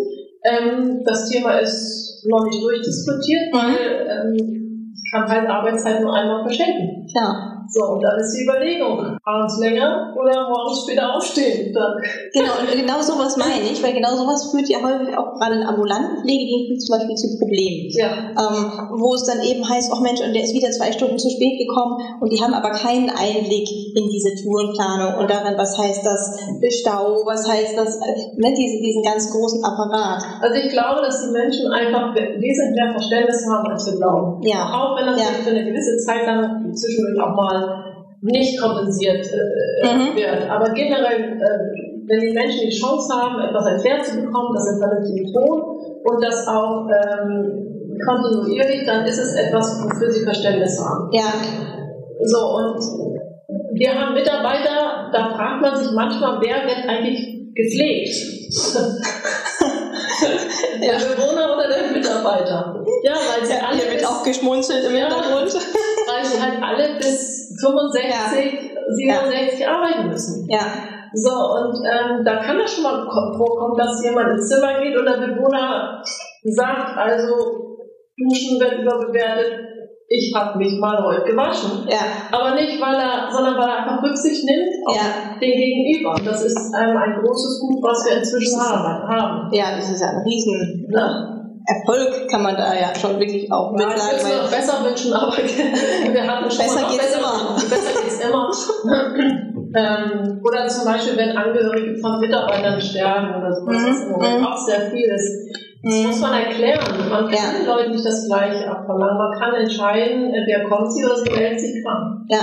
Ähm, 0.45 1.03
das 1.07 1.29
Thema 1.29 1.59
ist 1.59 2.27
noch 2.29 2.45
nicht 2.45 2.63
durchdiskutiert, 2.63 3.53
Mhm. 3.53 3.57
weil 3.57 4.07
ähm, 4.09 4.93
ich 4.95 5.11
kann 5.11 5.29
halt 5.29 5.49
Arbeitszeit 5.49 6.03
nur 6.03 6.15
einmal 6.15 6.43
verschenken. 6.43 7.07
Klar. 7.11 7.60
So, 7.73 7.85
und 7.95 8.03
dann 8.03 8.19
ist 8.19 8.35
die 8.35 8.45
Überlegung, 8.45 9.17
abends 9.25 9.59
länger 9.61 10.15
oder 10.19 10.49
morgens 10.49 10.83
später 10.85 11.15
aufstehen. 11.15 11.73
Dann, 11.73 11.93
Genau, 12.33 12.53
und 12.61 12.67
genau 12.71 13.01
sowas 13.01 13.37
meine 13.37 13.63
ich, 13.71 13.83
weil 13.83 13.93
genau 13.95 14.15
sowas 14.17 14.51
führt 14.51 14.69
ja 14.69 14.79
häufig 14.83 15.17
auch 15.17 15.39
gerade 15.39 15.55
in 15.57 15.63
ambulanten 15.63 16.23
Pflegediensten 16.23 16.81
zum 16.81 16.99
Beispiel 16.99 17.17
zu 17.17 17.39
Problemen. 17.39 17.87
ja. 17.95 18.11
Ähm, 18.35 18.99
wo 18.99 19.15
es 19.15 19.25
dann 19.25 19.41
eben 19.43 19.63
heißt, 19.69 19.91
ach 19.95 20.01
Mensch, 20.01 20.21
und 20.21 20.35
der 20.35 20.43
ist 20.43 20.55
wieder 20.55 20.71
zwei 20.71 20.91
Stunden 20.93 21.19
zu 21.19 21.31
spät 21.31 21.59
gekommen 21.59 21.97
und 22.21 22.33
die 22.33 22.43
haben 22.43 22.55
aber 22.55 22.71
keinen 22.71 23.09
Einblick 23.11 23.69
in 23.71 24.09
diese 24.11 24.35
Tourenplanung 24.43 25.21
und 25.21 25.31
daran, 25.31 25.55
was 25.57 25.79
heißt 25.79 26.05
das 26.05 26.39
Stau, 26.81 27.23
was 27.25 27.49
heißt 27.49 27.77
das, 27.79 27.99
ne, 28.37 28.51
diesen, 28.55 28.83
diesen 28.83 29.03
ganz 29.03 29.31
großen 29.31 29.63
Apparat. 29.65 30.23
Also 30.43 30.55
ich 30.59 30.71
glaube, 30.71 31.01
dass 31.03 31.23
die 31.23 31.31
Menschen 31.33 31.71
einfach 31.71 32.15
wesentlich 32.15 32.75
mehr 32.75 32.93
Verständnis 32.93 33.45
haben, 33.51 33.67
als 33.71 33.87
wir 33.87 33.97
glauben. 33.97 34.43
Ja. 34.43 34.71
Auch 34.75 34.99
wenn 34.99 35.07
das 35.07 35.21
Ja. 35.21 35.27
für 35.43 35.51
eine 35.51 35.65
gewisse 35.65 35.97
Zeit 35.99 36.27
dann 36.27 36.73
zwischendurch 36.75 37.19
auch 37.21 37.35
mal 37.35 37.60
nicht 38.23 38.61
kompensiert 38.61 39.25
äh, 39.27 39.87
Mhm. 39.87 40.16
wird. 40.16 40.51
Aber 40.51 40.70
generell, 40.75 41.40
äh, 41.40 41.59
wenn 42.07 42.20
die 42.20 42.33
Menschen 42.33 42.68
die 42.68 42.77
Chance 42.77 43.09
haben, 43.14 43.40
etwas 43.40 43.66
erklärt 43.66 44.05
zu 44.05 44.16
bekommen, 44.20 44.53
das 44.55 44.66
in 44.75 44.79
vernünftigen 44.79 45.33
Ton 45.33 45.62
und 46.05 46.23
das 46.25 46.46
auch 46.49 46.87
ähm, 46.90 47.96
kontinuierlich, 48.05 48.85
dann 48.87 49.05
ist 49.05 49.18
es 49.18 49.35
etwas, 49.35 49.83
wofür 49.85 50.11
sie 50.11 50.25
Verständnis 50.25 50.79
haben. 50.81 51.09
Ja, 51.12 51.33
So, 52.23 52.57
und 52.57 52.79
wir 53.75 53.94
haben 53.94 54.14
Mitarbeiter, 54.14 55.11
da 55.12 55.31
fragt 55.35 55.62
man 55.62 55.77
sich 55.77 55.90
manchmal, 55.92 56.40
wer 56.42 56.66
wird 56.66 56.88
eigentlich 56.88 57.53
gepflegt? 57.55 58.09
der 60.81 60.99
Bewohner 61.15 61.57
oder 61.57 61.69
der 61.69 61.91
Mitarbeiter? 61.93 62.85
Ja, 63.03 63.13
weil 63.15 63.47
sie 63.47 63.55
alle 63.55 63.77
hier 63.83 63.91
wird 63.93 64.07
auch 64.07 64.23
geschmunzelt 64.23 64.85
im 64.89 64.97
Ja. 64.97 65.07
Hintergrund. 65.09 65.55
weil 66.07 66.25
sie 66.25 66.41
halt 66.43 66.63
alle 66.63 66.97
bis 66.99 67.57
65, 67.61 68.71
67 68.89 69.69
arbeiten 69.69 70.09
müssen. 70.09 70.49
Ja, 70.51 70.61
So, 71.15 71.31
und 71.31 71.75
ähm, 71.87 72.25
da 72.25 72.37
kann 72.37 72.59
das 72.59 72.73
schon 72.75 72.83
mal 72.85 73.07
ko- 73.07 73.37
vorkommen, 73.37 73.77
dass 73.77 74.03
jemand 74.05 74.31
ins 74.31 74.49
Zimmer 74.49 74.81
geht 74.81 74.97
und 74.97 75.05
der 75.07 75.27
Bewohner 75.27 76.03
sagt, 76.45 76.97
also 76.97 77.77
Duschen 78.17 78.61
wird 78.61 78.81
überbewertet, 78.83 79.70
ich 80.12 80.35
habe 80.35 80.59
mich 80.59 80.77
mal 80.81 80.99
heute 81.05 81.23
gewaschen. 81.31 81.87
Ja. 81.88 82.03
Aber 82.33 82.57
nicht, 82.57 82.81
weil 82.83 82.96
er, 82.96 83.31
sondern 83.31 83.55
weil 83.55 83.68
er 83.68 83.77
einfach 83.79 84.03
Rücksicht 84.03 84.44
nimmt 84.44 84.75
auf 84.85 84.96
Ja. 84.96 85.38
den 85.40 85.53
Gegenüber. 85.57 86.14
Und 86.18 86.27
das 86.27 86.42
ist 86.42 86.59
ähm, 86.75 86.96
ein 86.96 87.23
großes 87.23 87.61
Gut, 87.61 87.79
was 87.81 88.05
wir 88.05 88.18
inzwischen 88.18 88.61
haben. 88.61 89.09
haben. 89.09 89.53
Ja, 89.55 89.77
das 89.77 89.88
ist 89.88 90.01
ja 90.01 90.09
ein 90.09 90.23
riesen 90.27 90.87
Ne? 90.90 91.37
Erfolg, 91.64 92.29
kann 92.29 92.42
man 92.42 92.57
da 92.57 92.75
ja 92.75 92.92
schon 92.99 93.20
wirklich 93.20 93.53
auch 93.53 93.70
mit 93.70 93.83
Ja, 93.83 93.88
ich 93.94 94.01
sagen. 94.03 94.25
würde 94.25 94.44
es 94.46 94.51
besser 94.51 94.85
wünschen, 94.85 95.12
aber 95.12 95.33
wir 96.12 96.27
hatten 96.27 96.51
schon 96.51 96.64
Besser 96.64 96.81
mal 96.83 96.90
geht's 96.90 97.07
besser, 97.07 97.18
immer. 97.20 97.55
Besser 97.55 98.03
geht's 98.03 98.20
immer. 98.25 98.51
ähm, 99.75 100.41
oder 100.45 100.69
zum 100.69 100.85
Beispiel, 100.85 101.17
wenn 101.17 101.37
Angehörige 101.37 101.99
von 102.01 102.19
Mitarbeitern 102.21 102.81
sterben 102.81 103.29
oder 103.39 103.53
sowas, 103.53 103.77
Mhm, 103.77 103.89
was 103.89 104.03
im 104.03 104.11
Moment 104.13 104.41
mhm. 104.41 104.47
auch 104.47 104.59
sehr 104.59 104.81
viel 104.91 105.05
ist. 105.09 105.31
Das 105.83 105.95
Mhm. 105.95 106.07
muss 106.09 106.21
man 106.21 106.35
erklären. 106.43 107.09
Man 107.09 107.25
kann 107.27 107.33
Ja. 107.35 107.59
den 107.59 107.67
Leuten 107.67 107.91
nicht 107.93 108.05
das 108.05 108.27
Gleiche 108.27 108.69
abverlangen. 108.71 109.17
Man 109.17 109.39
kann 109.39 109.55
entscheiden, 109.55 110.35
entweder 110.35 110.69
kommt 110.69 110.93
sie 110.93 111.05
oder 111.05 111.17
sie 111.17 111.31
meldet 111.31 111.61
sich 111.61 111.83
krank, 111.83 112.27
ja, 112.29 112.41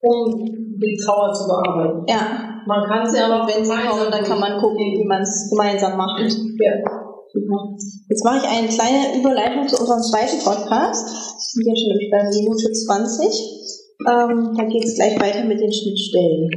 um 0.00 0.34
die 0.78 0.98
Trauer 1.04 1.32
zu 1.32 1.46
bearbeiten. 1.46 2.04
ja. 2.08 2.42
Man 2.68 2.82
kann 2.88 3.06
sie 3.08 3.20
aber 3.20 3.42
auch 3.42 3.46
Wenn 3.48 3.64
sie 3.64 3.70
kommen, 3.70 4.10
dann 4.10 4.24
kann 4.24 4.40
man 4.40 4.58
gucken, 4.58 4.78
wie 4.78 5.06
man 5.06 5.22
es 5.22 5.48
gemeinsam 5.50 5.96
macht. 5.96 6.18
Ja. 6.20 6.72
Super. 7.32 7.76
Jetzt 8.08 8.24
mache 8.24 8.38
ich 8.38 8.48
eine 8.48 8.66
kleine 8.66 9.20
Überleitung 9.20 9.68
zu 9.68 9.78
unserem 9.78 10.00
zweiten 10.02 10.42
Podcast. 10.42 11.06
Wir 11.06 11.62
sind 11.62 11.66
ja 11.66 11.74
schon 11.76 12.10
bei 12.10 12.24
Minute 12.28 12.72
20. 12.72 13.55
Ähm, 14.04 14.54
da 14.56 14.64
geht 14.64 14.84
es 14.84 14.94
gleich 14.94 15.18
weiter 15.20 15.44
mit 15.44 15.58
den 15.58 15.72
Schnittstellen. 15.72 16.50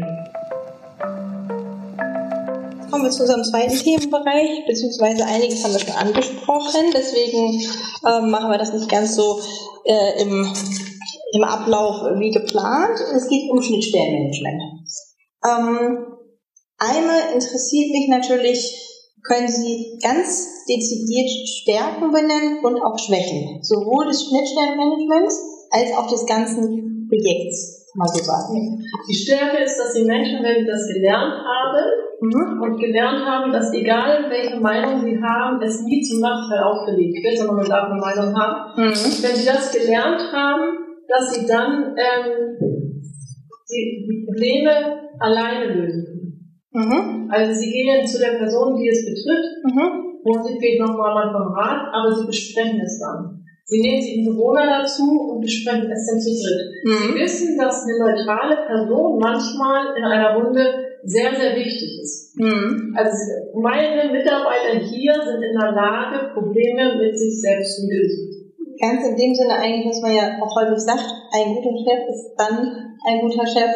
Kommen 2.92 3.04
wir 3.04 3.12
zu 3.12 3.22
unserem 3.22 3.44
zweiten 3.44 3.78
Themenbereich, 3.78 4.66
beziehungsweise 4.68 5.26
einiges 5.26 5.64
haben 5.64 5.74
wir 5.74 5.80
schon 5.80 5.96
angesprochen, 5.96 6.92
deswegen 6.94 7.62
ähm, 8.08 8.30
machen 8.30 8.52
wir 8.52 8.58
das 8.58 8.74
nicht 8.74 8.90
ganz 8.90 9.16
so 9.16 9.40
äh, 9.86 10.22
im, 10.22 10.54
im 11.32 11.44
Ablauf 11.44 12.20
wie 12.20 12.32
geplant. 12.32 13.00
Es 13.16 13.30
geht 13.30 13.50
um 13.50 13.62
Schnittstellenmanagement. 13.62 14.64
Ähm, 15.46 16.08
einmal 16.78 17.34
interessiert 17.34 17.92
mich 17.92 18.10
natürlich, 18.10 18.86
können 19.24 19.48
Sie 19.48 19.98
ganz 20.02 20.66
dezidiert 20.68 21.30
Stärken 21.62 22.12
benennen 22.12 22.66
und 22.66 22.82
auch 22.82 23.00
Schwächen, 23.00 23.64
sowohl 23.64 24.08
des 24.08 24.26
Schnittstellenmanagements 24.26 25.40
als 25.72 25.92
auch 25.96 26.08
des 26.08 26.26
ganzen 26.26 26.89
Projekts, 27.10 27.90
kann 27.92 28.00
man 28.00 28.08
so 28.08 28.24
sagen. 28.24 28.78
Die 29.10 29.16
Stärke 29.16 29.64
ist, 29.64 29.78
dass 29.78 29.94
die 29.94 30.06
Menschen, 30.06 30.44
wenn 30.44 30.62
sie 30.62 30.70
das 30.70 30.88
gelernt 30.88 31.34
haben, 31.42 31.84
Mhm. 32.22 32.62
und 32.62 32.78
gelernt 32.78 33.24
haben, 33.26 33.50
dass 33.52 33.74
egal 33.74 34.30
welche 34.30 34.60
Meinung 34.60 35.00
sie 35.00 35.18
haben, 35.24 35.62
es 35.62 35.84
nie 35.84 36.02
zum 36.02 36.20
Nachteil 36.20 36.64
aufgelegt 36.64 37.16
wird, 37.24 37.38
sondern 37.38 37.56
man 37.56 37.70
darf 37.70 37.90
eine 37.90 38.00
Meinung 38.02 38.36
haben. 38.38 38.76
Mhm. 38.76 38.92
Wenn 38.92 39.36
sie 39.36 39.46
das 39.46 39.72
gelernt 39.72 40.22
haben, 40.34 40.78
dass 41.08 41.34
sie 41.34 41.46
dann 41.48 41.96
ähm, 41.96 42.60
die, 43.72 44.26
Probleme 44.26 44.70
alleine 45.20 45.74
lösen 45.74 46.06
können. 46.06 46.60
Mhm. 46.74 47.32
Also 47.32 47.54
sie 47.54 47.72
gehen 47.72 48.06
zu 48.06 48.20
der 48.20 48.38
Person, 48.38 48.76
die 48.78 48.90
es 48.90 49.06
betrifft, 49.06 49.56
Mhm. 49.64 50.20
und 50.24 50.46
sie 50.46 50.58
beten 50.60 50.84
nochmal 50.86 51.14
mal 51.16 51.32
vom 51.32 51.54
Rat, 51.54 51.88
aber 51.94 52.12
sie 52.14 52.28
besprechen 52.28 52.82
es 52.82 53.00
dann. 53.00 53.39
Sie 53.70 53.82
nehmen 53.82 54.02
sich 54.02 54.18
einen 54.18 54.34
Bewohner 54.34 54.66
dazu 54.82 55.06
und 55.30 55.42
besprechen 55.42 55.92
es 55.92 56.08
dann 56.10 56.20
zu 56.20 56.34
dritt. 56.34 56.74
Sie 56.84 56.90
Mhm. 56.90 57.16
wissen, 57.22 57.58
dass 57.58 57.86
eine 57.86 58.00
neutrale 58.00 58.66
Person 58.66 59.20
manchmal 59.20 59.96
in 59.96 60.04
einer 60.04 60.36
Runde 60.36 60.66
sehr, 61.04 61.30
sehr 61.36 61.56
wichtig 61.56 62.02
ist. 62.02 62.36
Mhm. 62.36 62.94
Also 62.98 63.14
meine 63.62 64.12
Mitarbeiter 64.12 64.80
hier 64.90 65.14
sind 65.14 65.44
in 65.44 65.54
der 65.54 65.72
Lage, 65.72 66.34
Probleme 66.34 66.98
mit 66.98 67.18
sich 67.18 67.40
selbst 67.40 67.76
zu 67.78 67.88
lösen. 67.88 68.54
Ganz 68.82 69.08
in 69.08 69.16
dem 69.16 69.36
Sinne 69.36 69.54
eigentlich, 69.54 69.86
was 69.88 70.02
man 70.02 70.16
ja 70.16 70.40
auch 70.42 70.56
häufig 70.56 70.80
sagt, 70.80 71.06
ein 71.32 71.54
guter 71.56 71.78
Chef 71.78 72.10
ist 72.10 72.34
dann 72.38 72.96
ein 73.06 73.22
guter 73.22 73.46
Chef, 73.46 73.70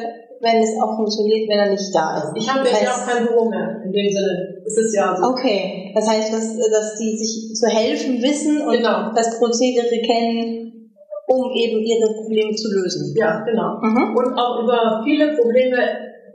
wenn 0.43 0.59
es 0.61 0.75
auch 0.83 0.95
funktioniert, 0.99 1.47
wenn 1.47 1.59
er 1.59 1.71
nicht 1.71 1.89
da 1.95 2.19
ist. 2.19 2.35
Ich 2.35 2.47
habe 2.51 2.59
Das 2.67 2.71
jetzt 2.75 2.83
ja 2.83 2.91
auch 2.91 3.05
kein 3.07 3.23
Büro 3.25 3.47
mehr, 3.49 3.79
in 3.83 3.91
dem 3.91 4.09
Sinne. 4.11 4.59
Es 4.67 4.75
ist 4.77 4.91
ja 4.95 5.15
so. 5.15 5.31
Okay, 5.31 5.91
das 5.95 6.03
heißt, 6.07 6.33
dass, 6.33 6.47
dass 6.59 6.87
die 6.99 7.15
sich 7.17 7.55
zu 7.55 7.67
helfen 7.67 8.21
wissen 8.21 8.61
und 8.67 8.75
Genau. 8.75 9.11
das 9.15 9.39
Prozedere 9.39 9.95
kennen, 10.03 10.91
um 11.27 11.41
eben 11.55 11.79
ihre 11.79 12.11
Probleme 12.19 12.51
zu 12.53 12.67
lösen. 12.75 13.15
Ja, 13.15 13.39
genau. 13.47 13.79
Mhm. 13.81 14.11
Und 14.15 14.27
auch 14.37 14.61
über 14.63 15.01
viele 15.03 15.33
Probleme 15.39 15.79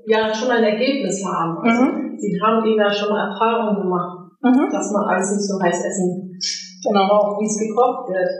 ja 0.09 0.33
schon 0.33 0.51
ein 0.51 0.64
Ergebnis 0.64 1.23
haben. 1.25 1.59
Also 1.61 1.83
Mhm. 1.85 2.16
Sie 2.18 2.33
haben 2.42 2.64
ihnen 2.64 2.79
ja 2.81 2.90
schon 2.90 3.12
Erfahrungen 3.14 3.77
gemacht, 3.85 4.33
Mhm. 4.42 4.73
dass 4.73 4.90
man 4.90 5.05
alles 5.05 5.31
nicht 5.37 5.47
so 5.47 5.61
heiß 5.61 5.85
essen 5.85 6.33
Genau. 6.83 7.07
braucht, 7.09 7.40
wie 7.42 7.47
es 7.47 7.59
gekocht 7.59 8.09
wird. 8.09 8.31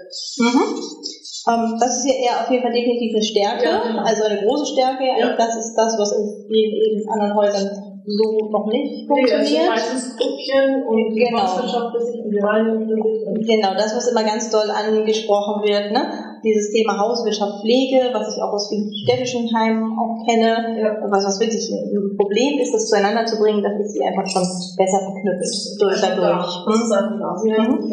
Mhm. 1.49 1.73
Ähm, 1.73 1.77
das 1.81 1.99
ist 1.99 2.07
ja 2.07 2.15
eher 2.15 2.35
auf 2.45 2.51
jeden 2.51 2.63
Fall 2.63 2.73
definitiv 2.73 3.15
eine 3.15 3.25
Stärke, 3.25 3.65
Ja, 3.65 3.81
genau. 3.89 4.03
also 4.05 4.25
eine 4.25 4.39
große 4.45 4.67
Stärke. 4.77 5.05
Ja. 5.19 5.33
Das 5.37 5.57
ist 5.57 5.75
das, 5.75 5.97
was 5.99 6.13
in 6.13 6.45
vielen 6.47 6.73
eben 6.77 7.09
anderen 7.09 7.35
Häusern 7.35 7.69
so 8.09 8.49
noch 8.49 8.65
nicht 8.73 9.05
Nee, 9.09 9.21
es 9.25 9.29
sind 9.31 9.39
funktioniert. 9.39 9.69
meistens 9.69 10.17
und 10.89 10.97
die 11.13 11.25
Genau. 11.29 11.45
Volkswirtschaft 11.45 11.93
und 11.95 12.31
die 12.33 12.39
Reinigung 12.41 12.89
Genau, 13.45 13.75
das, 13.77 13.95
was 13.97 14.09
immer 14.09 14.25
ganz 14.25 14.49
doll 14.51 14.65
angesprochen 14.71 15.63
wird, 15.63 15.93
ne? 15.93 16.09
Dieses 16.43 16.73
Thema 16.73 16.97
Hauswirtschaft, 16.99 17.61
Pflege, 17.61 18.09
was 18.15 18.35
ich 18.35 18.41
auch 18.43 18.53
aus 18.53 18.69
vielen 18.71 18.89
städtischen 19.05 19.45
Heimen 19.55 19.93
auch 19.99 20.25
kenne, 20.25 20.81
Ja. 20.81 20.97
was, 21.11 21.25
was 21.27 21.41
wirklich 21.41 21.69
ein 21.71 22.17
Problem 22.17 22.59
ist, 22.61 22.73
das 22.73 22.89
zueinander 22.89 23.27
zu 23.27 23.37
bringen, 23.39 23.63
das 23.63 23.73
ist 23.81 23.93
sie 23.93 24.01
einfach 24.03 24.25
schon 24.27 24.43
besser 24.77 25.01
verknüpft 25.05 25.77
durch, 25.81 26.01
dadurch. 26.01 26.65
Das 26.65 26.81
ist 26.81 26.93
einfach. 26.93 27.37
Sie 27.37 27.53
helfen 27.53 27.93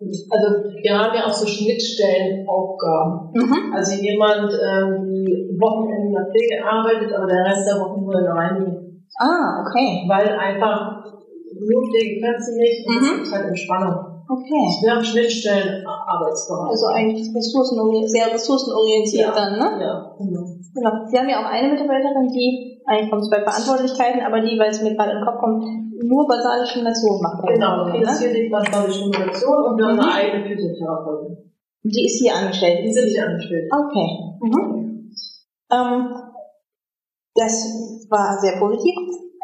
Also 0.00 0.46
wir 0.80 0.92
haben 0.98 1.14
ja 1.14 1.26
auch 1.26 1.32
so 1.32 1.46
Schnittstellenaufgaben. 1.46 3.36
Mhm. 3.36 3.72
Also 3.74 4.00
jemand 4.00 4.48
ähm, 4.52 5.12
die 5.12 5.56
Wochenende 5.60 6.06
in 6.08 6.14
der 6.16 6.26
Pflege 6.32 6.64
arbeitet, 6.64 7.12
aber 7.12 7.26
der 7.26 7.44
Rest 7.44 7.68
der 7.68 7.76
Woche 7.80 8.00
nur 8.00 8.16
in 8.18 8.24
der 8.24 8.34
Reinigung. 8.34 9.04
Ah, 9.20 9.60
okay. 9.60 10.04
Weil 10.08 10.28
einfach 10.38 11.04
nur 11.52 11.82
Pflege 11.84 12.20
kannst 12.24 12.48
du 12.48 12.56
nicht 12.56 12.86
und 12.88 12.96
es 12.96 13.02
Mhm. 13.12 13.16
gibt 13.20 13.32
halt 13.32 13.46
Entspannung. 13.48 13.94
Okay. 14.30 14.62
Wir 14.80 14.90
haben 14.94 15.04
Schnittstellenarbeitsbereich. 15.04 16.70
Also 16.70 16.86
eigentlich 16.94 17.28
ressourcenorientiert, 17.34 18.10
sehr 18.10 18.32
ressourcenorientiert 18.32 19.26
Ja. 19.28 19.34
dann, 19.34 19.58
ne? 19.58 19.68
ja, 19.84 20.14
genau. 20.16 20.44
Genau. 20.72 20.92
Sie 21.10 21.18
haben 21.18 21.28
ja 21.28 21.42
auch 21.42 21.50
eine 21.50 21.68
Mitarbeiterin, 21.74 22.28
die, 22.32 22.79
eigentlich 22.90 23.10
kommt 23.10 23.22
es 23.22 23.30
bei 23.30 23.42
Verantwortlichkeiten, 23.42 24.20
aber 24.26 24.40
die, 24.42 24.58
weil 24.58 24.70
es 24.70 24.82
mir 24.82 24.94
gerade 24.94 25.12
in 25.12 25.18
den 25.18 25.24
Kopf 25.26 25.38
kommt, 25.38 25.62
nur 26.02 26.26
basale 26.26 26.66
Stimulation 26.66 27.22
macht. 27.22 27.46
Genau, 27.46 27.86
Ne? 27.86 27.98
jetzt 28.02 28.18
hier 28.20 28.32
liegt 28.32 28.50
basale 28.50 28.90
Stimulation 28.90 29.62
und 29.62 29.78
wir 29.78 29.86
haben 29.86 29.94
Mhm. 29.94 30.00
eine 30.00 30.12
eigene 30.12 30.44
Physiotherapeutin. 30.48 31.36
Die 31.84 32.04
ist 32.04 32.20
hier 32.20 32.34
angestellt. 32.34 32.84
Die 32.84 32.92
sind 32.92 33.04
nicht 33.06 33.22
angestellt. 33.22 33.70
Okay. 33.72 34.08
Mhm. 34.42 35.10
Ähm, 35.72 36.14
das 37.34 37.54
war 38.10 38.38
sehr 38.40 38.58
positiv. 38.58 38.94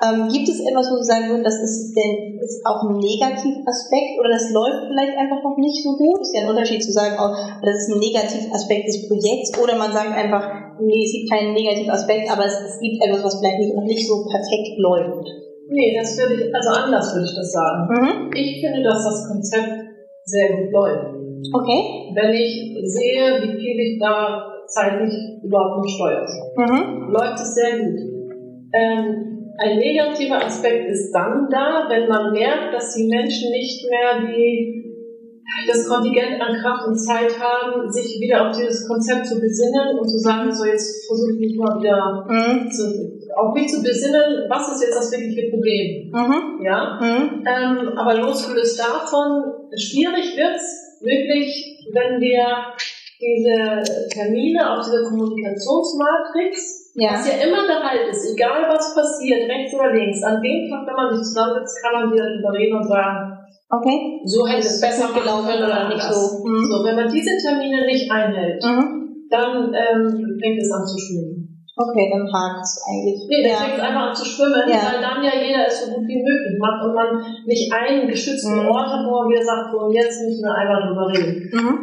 Ähm, 0.04 0.28
gibt 0.28 0.48
es 0.48 0.60
etwas, 0.60 0.90
wo 0.90 0.96
Sie 1.00 1.08
sagen 1.08 1.28
würden, 1.30 1.44
das 1.44 1.56
ist 1.56 1.94
denn 1.96 2.36
ist 2.42 2.60
auch 2.66 2.82
ein 2.84 2.98
Negativaspekt 2.98 4.20
oder 4.20 4.28
das 4.28 4.50
läuft 4.52 4.88
vielleicht 4.92 5.16
einfach 5.16 5.42
noch 5.42 5.56
nicht 5.56 5.82
so 5.82 5.96
gut? 5.96 6.20
Ist 6.20 6.34
ja 6.36 6.42
ein 6.42 6.50
Unterschied 6.50 6.84
zu 6.84 6.92
sagen, 6.92 7.16
oh, 7.16 7.32
das 7.64 7.74
ist 7.80 7.94
ein 7.94 8.00
Negativaspekt 8.00 8.88
des 8.88 9.08
Projekts 9.08 9.56
oder 9.56 9.78
man 9.78 9.92
sagt 9.92 10.12
einfach, 10.12 10.65
nee, 10.80 11.04
es 11.04 11.12
gibt 11.12 11.30
keinen 11.30 11.52
Negativaspekt, 11.54 12.30
aber 12.30 12.44
es, 12.46 12.54
es 12.60 12.78
gibt 12.80 13.02
etwas, 13.02 13.24
was 13.24 13.38
vielleicht 13.38 13.58
nicht, 13.58 13.74
noch 13.74 13.84
nicht 13.84 14.06
so 14.06 14.24
perfekt 14.24 14.76
läuft. 14.78 15.26
Nee, 15.68 15.96
das 15.98 16.16
würde 16.18 16.34
ich, 16.34 16.54
also 16.54 16.70
anders 16.70 17.14
würde 17.14 17.26
ich 17.26 17.34
das 17.34 17.50
sagen. 17.52 17.82
Mhm. 17.90 18.30
Ich 18.34 18.60
finde, 18.60 18.82
dass 18.82 19.02
das 19.02 19.28
Konzept 19.28 19.72
sehr 20.24 20.56
gut 20.56 20.70
läuft. 20.72 21.14
Okay. 21.52 22.10
Wenn 22.14 22.32
ich 22.32 22.74
sehe, 22.84 23.42
wie 23.42 23.54
viel 23.58 23.78
ich 23.80 24.00
da 24.00 24.52
zeitlich 24.68 25.12
überhaupt 25.42 25.78
noch 25.78 25.88
steuere, 25.88 26.26
Mhm. 26.56 27.10
läuft 27.10 27.38
es 27.40 27.54
sehr 27.54 27.78
gut. 27.78 27.98
Ähm, 28.74 29.36
ein 29.58 29.78
negativer 29.78 30.44
Aspekt 30.44 30.88
ist 30.90 31.10
dann 31.12 31.48
da, 31.50 31.86
wenn 31.88 32.08
man 32.08 32.32
merkt, 32.32 32.74
dass 32.74 32.94
die 32.94 33.06
Menschen 33.06 33.50
nicht 33.50 33.88
mehr 33.88 34.20
die, 34.20 34.85
das 35.66 35.88
Kontingent 35.88 36.40
an 36.40 36.56
Kraft 36.60 36.86
und 36.86 36.96
Zeit 36.96 37.32
haben, 37.38 37.90
sich 37.90 38.18
wieder 38.20 38.48
auf 38.48 38.56
dieses 38.56 38.86
Konzept 38.88 39.26
zu 39.26 39.40
besinnen 39.40 39.98
und 39.98 40.08
zu 40.08 40.18
sagen, 40.18 40.50
so 40.52 40.64
jetzt 40.64 41.06
versuche 41.06 41.32
ich 41.34 41.40
mich 41.40 41.56
mal 41.58 41.80
wieder 41.80 42.24
Mhm. 42.28 42.70
zu, 42.70 42.84
auf 43.36 43.54
mich 43.54 43.68
zu 43.68 43.82
besinnen, 43.82 44.46
was 44.48 44.72
ist 44.74 44.82
jetzt 44.82 44.96
das 44.96 45.12
wirkliche 45.12 45.50
Problem? 45.50 46.10
Mhm. 46.12 46.64
Ja? 46.64 46.98
Mhm. 47.00 47.44
Ähm, 47.46 47.98
aber 47.98 48.14
losgelöst 48.14 48.78
davon, 48.78 49.42
schwierig 49.76 50.36
wird's 50.36 50.98
wirklich, 51.02 51.84
wenn 51.92 52.20
wir 52.20 52.46
diese 53.20 54.08
Termine 54.10 54.60
auf 54.72 54.84
dieser 54.84 55.04
Kommunikationsmatrix, 55.08 56.92
Ja. 56.94 57.12
was 57.12 57.28
ja 57.28 57.46
immer 57.46 57.66
der 57.66 57.82
Halt 57.82 58.08
ist, 58.10 58.32
egal 58.34 58.68
was 58.68 58.94
passiert, 58.94 59.48
rechts 59.50 59.74
oder 59.74 59.92
links, 59.92 60.22
an 60.22 60.40
dem 60.42 60.68
Tag, 60.68 60.86
wenn 60.86 60.94
man 60.94 61.14
sich 61.14 61.26
zusammensitzt, 61.28 61.82
kann 61.82 61.92
man 61.94 62.12
wieder 62.12 62.24
drüber 62.24 62.52
reden 62.52 62.76
und 62.76 62.88
sagen, 62.88 63.35
Okay. 63.68 64.22
so 64.24 64.46
hätte 64.46 64.66
es 64.66 64.80
besser 64.80 65.10
gelaufen 65.12 65.50
oder 65.58 65.88
nicht 65.88 66.02
so. 66.02 66.46
Mhm. 66.46 66.64
So, 66.70 66.84
wenn 66.86 66.96
man 66.96 67.10
diese 67.10 67.34
Termine 67.42 67.84
nicht 67.86 68.10
einhält, 68.10 68.62
Mhm. 68.62 69.26
dann 69.28 69.74
ähm, 69.74 70.38
fängt 70.40 70.62
es 70.62 70.70
an 70.70 70.86
zu 70.86 70.96
schwimmen. 70.98 71.42
Okay, 71.76 72.08
dann 72.08 72.24
hakt 72.32 72.62
es 72.64 72.80
eigentlich. 72.88 73.20
Nee, 73.28 73.42
dann 73.42 73.52
ja. 73.52 73.58
fängt 73.58 73.76
es 73.76 73.82
einfach 73.84 74.06
an 74.08 74.14
zu 74.14 74.24
schwimmen, 74.24 74.64
Ja. 74.70 74.80
weil 74.86 75.02
dann 75.02 75.18
ja 75.20 75.34
jeder 75.34 75.66
es 75.66 75.84
so 75.84 75.92
gut 75.92 76.06
wie 76.08 76.22
möglich 76.22 76.56
macht 76.62 76.80
und 76.86 76.94
man 76.94 77.20
nicht 77.44 77.66
einen 77.74 78.08
geschützten 78.08 78.54
Mhm. 78.62 78.68
Ort 78.70 78.86
hat, 78.86 79.04
wo 79.04 79.10
man 79.20 79.28
wieder 79.28 79.44
sagt, 79.44 79.74
so, 79.74 79.90
jetzt 79.92 80.22
müssen 80.24 80.46
wir 80.46 80.54
einmal 80.54 80.80
drüber 80.86 81.06
reden. 81.12 81.50
Mhm. 81.52 81.74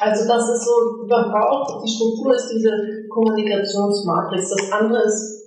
Also 0.00 0.24
das 0.26 0.48
ist 0.48 0.64
so, 0.64 0.72
man 1.10 1.28
braucht, 1.28 1.84
die 1.84 1.90
Struktur 1.92 2.32
ist 2.32 2.48
diese 2.56 2.72
Kommunikationsmatrix. 3.12 4.48
Das 4.50 4.72
andere 4.72 5.02
ist 5.04 5.43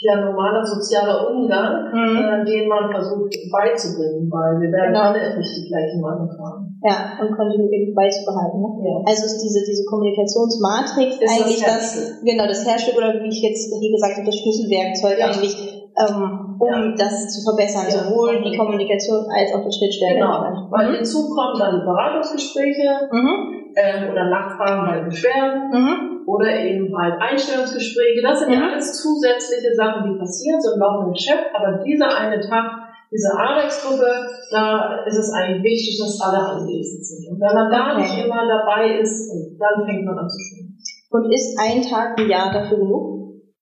ja 0.00 0.14
normaler 0.20 0.62
sozialer 0.64 1.26
Umgang, 1.30 1.90
Mhm. 1.90 2.16
äh, 2.22 2.44
den 2.46 2.68
man 2.68 2.86
versucht 2.90 3.34
beizubringen, 3.50 4.30
weil 4.30 4.62
wir 4.62 4.70
werden 4.70 4.94
Genau. 4.94 5.10
alle 5.10 5.36
nicht 5.36 5.50
die 5.58 5.66
gleichen 5.66 6.00
Meinung 6.00 6.30
haben. 6.38 6.78
Ja, 6.86 7.18
und 7.18 7.34
kontinuierlich 7.34 7.90
beizubehalten. 7.94 8.62
Ne? 8.62 8.70
Ja. 8.86 9.02
Also 9.02 9.26
ist 9.26 9.42
diese, 9.42 9.66
diese 9.66 9.82
Kommunikationsmatrix 9.90 11.18
Ist 11.18 11.22
das 11.22 11.30
eigentlich 11.34 11.58
das, 11.58 11.74
Herzstück. 11.98 12.22
genau, 12.22 12.46
das 12.46 12.62
Herzstück 12.62 12.96
oder 12.96 13.10
wie 13.18 13.28
ich 13.28 13.42
jetzt 13.42 13.66
hier 13.74 13.90
gesagt 13.90 14.14
habe, 14.22 14.26
das 14.26 14.38
Schlüsselwerkzeug 14.38 15.18
Ja. 15.18 15.26
eigentlich, 15.26 15.54
ähm, 15.98 16.54
um 16.62 16.94
das 16.94 17.34
zu 17.34 17.42
verbessern, 17.42 17.90
Ja. 17.90 18.06
sowohl 18.06 18.38
die 18.46 18.54
Kommunikation 18.56 19.26
als 19.34 19.50
auch 19.54 19.66
die 19.66 19.74
Schnittstellen. 19.74 20.22
Genau, 20.22 20.70
weil 20.70 20.94
hinzu 20.94 21.26
kommen 21.34 21.58
dann 21.58 21.82
Beratungsgespräche 21.82 23.10
Mhm. 23.10 23.74
ähm, 23.74 24.10
oder 24.14 24.30
Nachfragen 24.30 24.86
bei 24.86 25.00
Beschwerden 25.10 25.70
Mhm. 25.74 26.17
Oder 26.28 26.52
eben 26.60 26.92
halt 26.92 27.16
Einstellungsgespräche. 27.16 28.20
Das 28.20 28.40
sind 28.40 28.52
ja 28.52 28.60
Mhm. 28.60 28.68
alles 28.76 29.00
zusätzliche 29.00 29.72
Sachen, 29.72 30.04
die 30.04 30.18
passieren 30.20 30.60
so 30.60 30.76
im 30.76 30.80
laufenden 30.80 31.14
Geschäft. 31.16 31.48
Aber 31.56 31.80
dieser 31.80 32.12
eine 32.20 32.36
Tag, 32.40 32.64
diese 33.08 33.32
Arbeitsgruppe, 33.32 34.04
da 34.52 35.00
ist 35.08 35.16
es 35.16 35.32
eigentlich 35.32 35.64
wichtig, 35.64 35.96
dass 35.96 36.20
alle 36.20 36.44
anwesend 36.44 37.00
sind. 37.00 37.24
Und 37.32 37.40
wenn 37.40 37.54
man 37.56 37.72
da 37.72 37.96
Okay. 37.96 38.02
nicht 38.04 38.16
immer 38.24 38.44
dabei 38.44 39.00
ist, 39.00 39.32
dann 39.56 39.80
fängt 39.88 40.04
man 40.04 40.18
an 40.20 40.28
zu 40.28 40.36
schwimmen. 40.36 40.76
Und 41.10 41.32
ist 41.32 41.56
ein 41.56 41.80
Tag 41.80 42.20
im 42.20 42.28
Jahr 42.28 42.52
dafür 42.52 42.76
genug? 42.76 43.16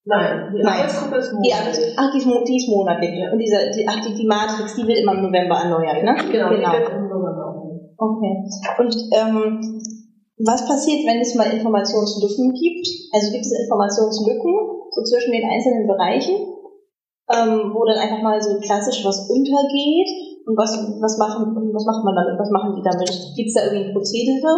Nein, 0.09 0.50
die 0.55 0.62
Nein. 0.62 0.74
Arbeitsgruppe 0.83 1.16
ist 1.18 1.31
Die, 1.31 1.50
monatlich. 1.50 1.94
ach, 1.98 2.11
die 2.12 2.18
ist, 2.18 2.26
mo- 2.26 2.42
die 2.46 2.57
ist 2.59 2.68
monatlich. 2.68 3.11
Und 3.31 3.38
diese, 3.38 3.59
die, 3.74 3.87
ach, 3.88 4.00
die, 4.07 4.14
die 4.14 4.26
Matrix, 4.26 4.74
die 4.74 4.87
wird 4.87 4.98
immer 4.98 5.14
im 5.14 5.22
November 5.31 5.57
erneuert, 5.62 6.02
ne? 6.02 6.14
Genau, 6.31 6.50
die 6.50 6.57
genau. 6.62 6.72
wird 6.74 6.90
im 6.90 7.07
November. 7.11 7.55
Okay. 7.98 8.33
Und 8.79 8.94
ähm, 9.18 9.62
was 10.38 10.68
passiert, 10.68 11.07
wenn 11.07 11.20
es 11.20 11.35
mal 11.35 11.49
Informationslücken 11.49 12.53
gibt? 12.53 12.87
Also 13.12 13.33
gibt 13.33 13.46
es 13.46 13.57
Informationslücken 13.57 14.53
so 14.90 15.03
zwischen 15.03 15.33
den 15.33 15.49
einzelnen 15.49 15.87
Bereichen, 15.87 16.37
ähm, 17.33 17.72
wo 17.72 17.85
dann 17.85 17.96
einfach 17.96 18.22
mal 18.22 18.40
so 18.40 18.59
klassisch 18.61 19.05
was 19.05 19.29
untergeht? 19.29 20.09
Und 20.46 20.57
was, 20.57 20.77
was, 20.77 21.18
machen, 21.18 21.57
was 21.72 21.87
macht 21.87 22.05
man 22.05 22.14
damit? 22.14 22.38
Was 22.38 22.51
machen 22.51 22.77
die 22.77 22.85
damit? 22.85 23.11
Gibt 23.35 23.49
es 23.49 23.55
da 23.55 23.64
irgendwie 23.64 23.88
ein 23.88 23.94
Prozedere? 23.94 24.53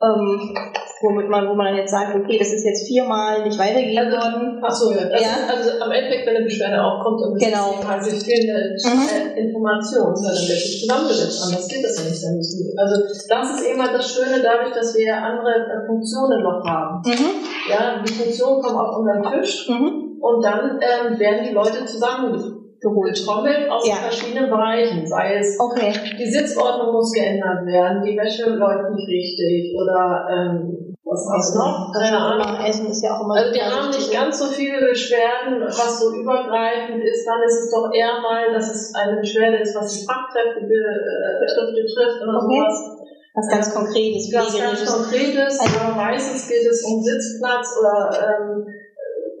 Ähm, 0.00 0.54
womit 1.02 1.28
man, 1.28 1.48
wo 1.48 1.54
man 1.54 1.66
dann 1.72 1.76
jetzt 1.76 1.90
sagt, 1.90 2.14
okay, 2.14 2.36
das 2.38 2.52
ist 2.52 2.64
jetzt 2.64 2.86
viermal 2.86 3.42
nicht 3.42 3.58
weitergegeben 3.58 4.12
worden. 4.12 4.62
Achso, 4.62 4.92
ja. 4.92 5.08
Das 5.08 5.48
also 5.48 5.84
am 5.84 5.90
Endeffekt, 5.90 6.26
wenn 6.26 6.36
eine 6.36 6.44
Beschwerde 6.44 6.82
aufkommt 6.82 7.20
und 7.24 7.40
Genau. 7.40 7.80
sich 8.00 8.20
fehlende 8.22 8.76
Mhm. 8.84 9.36
Information, 9.48 10.12
wird 10.12 10.36
es 10.36 10.80
zusammengesetzt. 10.80 11.40
Anders 11.44 11.68
geht 11.68 11.84
das 11.84 11.96
ja 11.96 12.04
nicht. 12.04 12.22
Dann 12.22 12.36
müssen 12.36 12.78
Also 12.78 12.94
das 13.28 13.44
ist 13.60 13.66
eben 13.66 13.80
halt 13.80 13.94
das 13.94 14.06
Schöne 14.12 14.42
dadurch, 14.42 14.74
dass 14.74 14.94
wir 14.96 15.14
andere 15.16 15.50
äh, 15.50 15.86
Funktionen 15.86 16.42
noch 16.42 16.60
haben. 16.64 17.00
Mhm. 17.04 17.32
Ja, 17.70 18.02
die 18.04 18.12
Funktionen 18.12 18.60
kommen 18.62 18.76
auf 18.78 18.96
unseren 18.98 19.22
Tisch 19.40 19.68
Mhm. 19.68 20.18
und 20.20 20.44
dann 20.44 20.78
ähm, 20.80 21.18
werden 21.18 21.46
die 21.48 21.54
Leute 21.54 21.84
zusammengetrommelt 21.86 23.70
aus 23.70 23.86
Ja. 23.88 23.94
verschiedenen 23.96 24.50
Bereichen. 24.50 25.06
Sei 25.06 25.36
es, 25.38 25.58
Okay. 25.58 25.92
die 26.18 26.30
Sitzordnung 26.30 26.92
muss 26.92 27.12
geändert 27.12 27.64
werden, 27.66 28.02
die 28.04 28.16
Wäsche 28.16 28.50
läuft 28.50 28.90
nicht 28.94 29.08
richtig 29.08 29.74
oder 29.76 30.26
ähm, 30.30 30.89
was 31.10 31.26
auch 31.26 31.58
noch. 31.58 31.92
Keine 31.92 32.06
ist 32.06 32.22
Ahnung. 32.22 32.64
Essen 32.64 32.86
ist 32.86 33.02
ja 33.02 33.18
auch 33.18 33.24
immer 33.26 33.34
Also 33.34 33.50
wir 33.52 33.66
haben 33.66 33.90
nicht 33.90 34.12
ganz 34.12 34.38
so 34.38 34.46
viele 34.46 34.78
Beschwerden, 34.86 35.60
was 35.66 35.98
so 35.98 36.14
übergreifend 36.14 37.02
ist. 37.02 37.26
Dann 37.26 37.42
ist 37.42 37.66
es 37.66 37.70
doch 37.74 37.90
eher 37.92 38.20
mal, 38.22 38.52
dass 38.54 38.70
es 38.70 38.94
eine 38.94 39.18
Beschwerde 39.18 39.58
ist, 39.58 39.74
was 39.74 39.90
die 39.90 40.06
Fachkräfte 40.06 40.62
äh, 40.62 41.32
betrifft, 41.42 41.74
betrifft 41.74 42.22
oder 42.22 42.38
Okay. 42.38 42.62
sowas. 42.62 42.76
was 43.34 43.46
ganz 43.50 43.74
Konkretes, 43.74 44.30
Was 44.34 44.54
ganz. 44.58 44.86
Konkretes. 44.86 45.58
Also- 45.60 45.80
aber 45.80 45.94
meistens 45.96 46.48
geht 46.48 46.66
es 46.66 46.82
um 46.84 47.02
Sitzplatz 47.02 47.74
oder 47.78 48.10
ähm, 48.14 48.66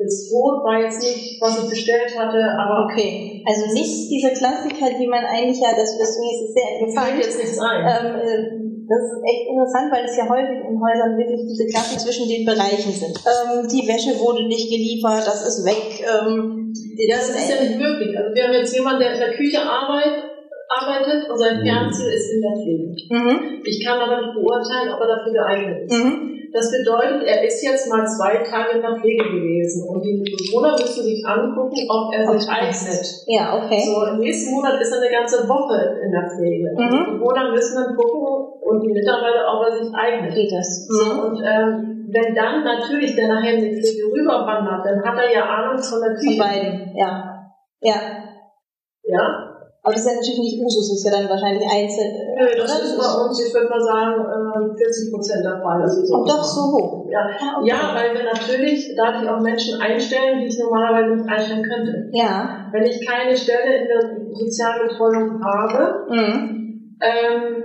das 0.00 0.30
Brot 0.32 0.64
war 0.64 0.80
jetzt 0.80 1.02
nicht, 1.02 1.36
was 1.42 1.62
ich 1.62 1.68
bestellt 1.68 2.08
hatte, 2.18 2.40
aber 2.56 2.86
Okay, 2.90 3.44
also 3.46 3.66
nicht 3.74 4.08
diese 4.10 4.32
Klassiker, 4.32 4.96
die 4.98 5.06
man 5.06 5.22
eigentlich 5.26 5.60
ja, 5.60 5.76
das, 5.76 5.92
deswegen 5.98 6.30
ist 6.32 6.48
es 6.48 6.54
sehr 6.56 6.70
mir 6.80 6.88
fällt 6.88 7.20
interessant. 7.20 7.20
jetzt 7.20 7.38
nichts 7.38 7.58
ein. 7.60 7.80
Ähm, 7.84 8.14
äh, 8.16 8.59
das 8.90 9.02
ist 9.06 9.22
echt 9.22 9.44
interessant, 9.46 9.86
weil 9.94 10.04
es 10.04 10.16
ja 10.18 10.26
häufig 10.28 10.58
in 10.66 10.74
Häusern 10.82 11.14
wirklich 11.16 11.46
diese 11.46 11.66
Klassen 11.70 11.96
zwischen 12.02 12.26
den 12.28 12.42
Bereichen 12.44 12.90
sind. 12.90 13.14
Ähm, 13.22 13.64
die 13.70 13.86
Wäsche 13.86 14.18
wurde 14.18 14.44
nicht 14.50 14.66
geliefert, 14.68 15.22
das 15.24 15.46
ist 15.46 15.62
weg. 15.64 16.02
Ähm, 16.02 16.74
das 16.74 17.30
ist 17.30 17.48
ja 17.48 17.62
nicht 17.62 17.78
möglich. 17.78 18.10
Also 18.18 18.34
wir 18.34 18.42
haben 18.44 18.54
jetzt 18.58 18.74
jemanden, 18.74 19.00
der 19.00 19.14
in 19.14 19.20
der 19.20 19.32
Küche 19.38 19.62
arbeitet, 19.62 20.26
arbeitet 20.68 21.30
und 21.30 21.38
sein 21.38 21.62
Fernziel 21.62 22.10
ist 22.12 22.30
in 22.34 22.40
der 22.42 22.54
Pflege. 22.58 22.86
Mhm, 23.10 23.62
Ich 23.64 23.84
kann 23.84 23.98
aber 23.98 24.20
nicht 24.22 24.34
beurteilen, 24.34 24.92
ob 24.94 25.00
er 25.00 25.08
dafür 25.18 25.32
geeignet 25.32 25.82
ist. 25.86 25.94
mhm, 25.98 26.50
Das 26.52 26.70
bedeutet, 26.70 27.22
er 27.26 27.42
ist 27.46 27.62
jetzt 27.62 27.88
mal 27.90 28.06
zwei 28.06 28.38
Tage 28.42 28.76
in 28.78 28.82
der 28.82 28.94
Pflege 28.98 29.24
gewesen 29.24 29.88
und 29.88 30.02
die 30.04 30.18
Bewohner 30.22 30.72
müssen 30.78 31.02
sich 31.04 31.24
angucken, 31.26 31.78
ob 31.90 32.14
er 32.14 32.22
sich 32.38 32.48
eignet. 32.48 33.06
ja, 33.26 33.54
okay. 33.58 33.82
So, 33.86 34.04
im 34.14 34.18
nächsten 34.18 34.50
Monat 34.54 34.80
ist 34.80 34.92
er 34.92 35.00
eine 35.02 35.10
ganze 35.10 35.48
Woche 35.48 35.98
in 36.04 36.10
der 36.12 36.26
Pflege. 36.30 36.70
Und 36.76 36.84
Mhm. 36.86 36.90
Die 37.06 37.18
Bewohner 37.18 37.50
müssen 37.50 37.74
dann 37.74 37.96
gucken 37.96 38.22
und 38.70 38.80
die 38.82 38.92
Mitarbeiter, 38.92 39.42
ob 39.52 39.66
er 39.66 39.72
sich 39.84 39.90
eignet. 39.94 40.34
Geht 40.34 40.52
das? 40.52 40.86
Mhm. 40.88 41.18
und 41.18 41.36
ähm, 41.44 42.06
wenn 42.12 42.34
dann 42.34 42.64
natürlich 42.64 43.14
der 43.14 43.28
nachher 43.28 43.54
in 43.54 43.60
die 43.64 43.76
Pflege 43.80 44.06
rüberwandert, 44.12 44.84
dann 44.86 45.02
hat 45.04 45.18
er 45.18 45.30
ja 45.32 45.42
Ahnung 45.44 45.78
von 45.82 46.00
der 46.00 46.10
Von 46.10 46.18
Küche. 46.18 46.38
beiden, 46.38 46.96
ja. 46.96 47.10
Ja, 47.82 47.94
Ja? 49.04 49.22
aber 49.82 49.92
das 49.94 50.02
ist 50.04 50.08
ja 50.10 50.14
natürlich 50.18 50.38
nicht 50.40 50.60
Usus, 50.60 50.90
das 50.90 50.98
ist 50.98 51.06
ja 51.06 51.12
dann 51.22 51.30
wahrscheinlich 51.30 51.64
einzeln. 51.64 52.12
Nö, 52.36 52.44
das 52.56 52.68
oder? 52.76 52.84
ist 52.84 52.98
bei 52.98 53.10
uns, 53.24 53.34
ich 53.46 53.54
würde 53.54 53.68
mal 53.70 53.80
sagen, 53.80 54.20
äh, 54.20 54.76
40 54.76 55.12
Prozent 55.12 55.44
der 55.44 55.62
Fall. 55.62 55.80
Also 55.80 56.04
so 56.04 56.14
Oh, 56.18 56.24
doch 56.26 56.42
so 56.44 56.60
hoch. 56.72 57.06
Ja. 57.10 57.20
Ah, 57.40 57.58
okay. 57.58 57.68
ja, 57.70 57.78
weil 57.94 58.12
wir 58.14 58.24
natürlich 58.24 58.92
dadurch 58.96 59.28
auch 59.30 59.40
Menschen 59.40 59.80
einstellen, 59.80 60.40
die 60.40 60.46
ich 60.48 60.58
normalerweise 60.58 61.14
nicht 61.16 61.28
einstellen 61.30 61.62
könnte. 61.64 62.10
Ja. 62.12 62.68
Wenn 62.72 62.84
ich 62.84 63.06
keine 63.06 63.34
Stelle 63.36 63.70
in 63.82 63.86
der 63.88 64.02
Sozialbetreuung 64.34 65.40
habe, 65.42 66.04
Mhm. 66.10 66.96
ähm, 67.00 67.64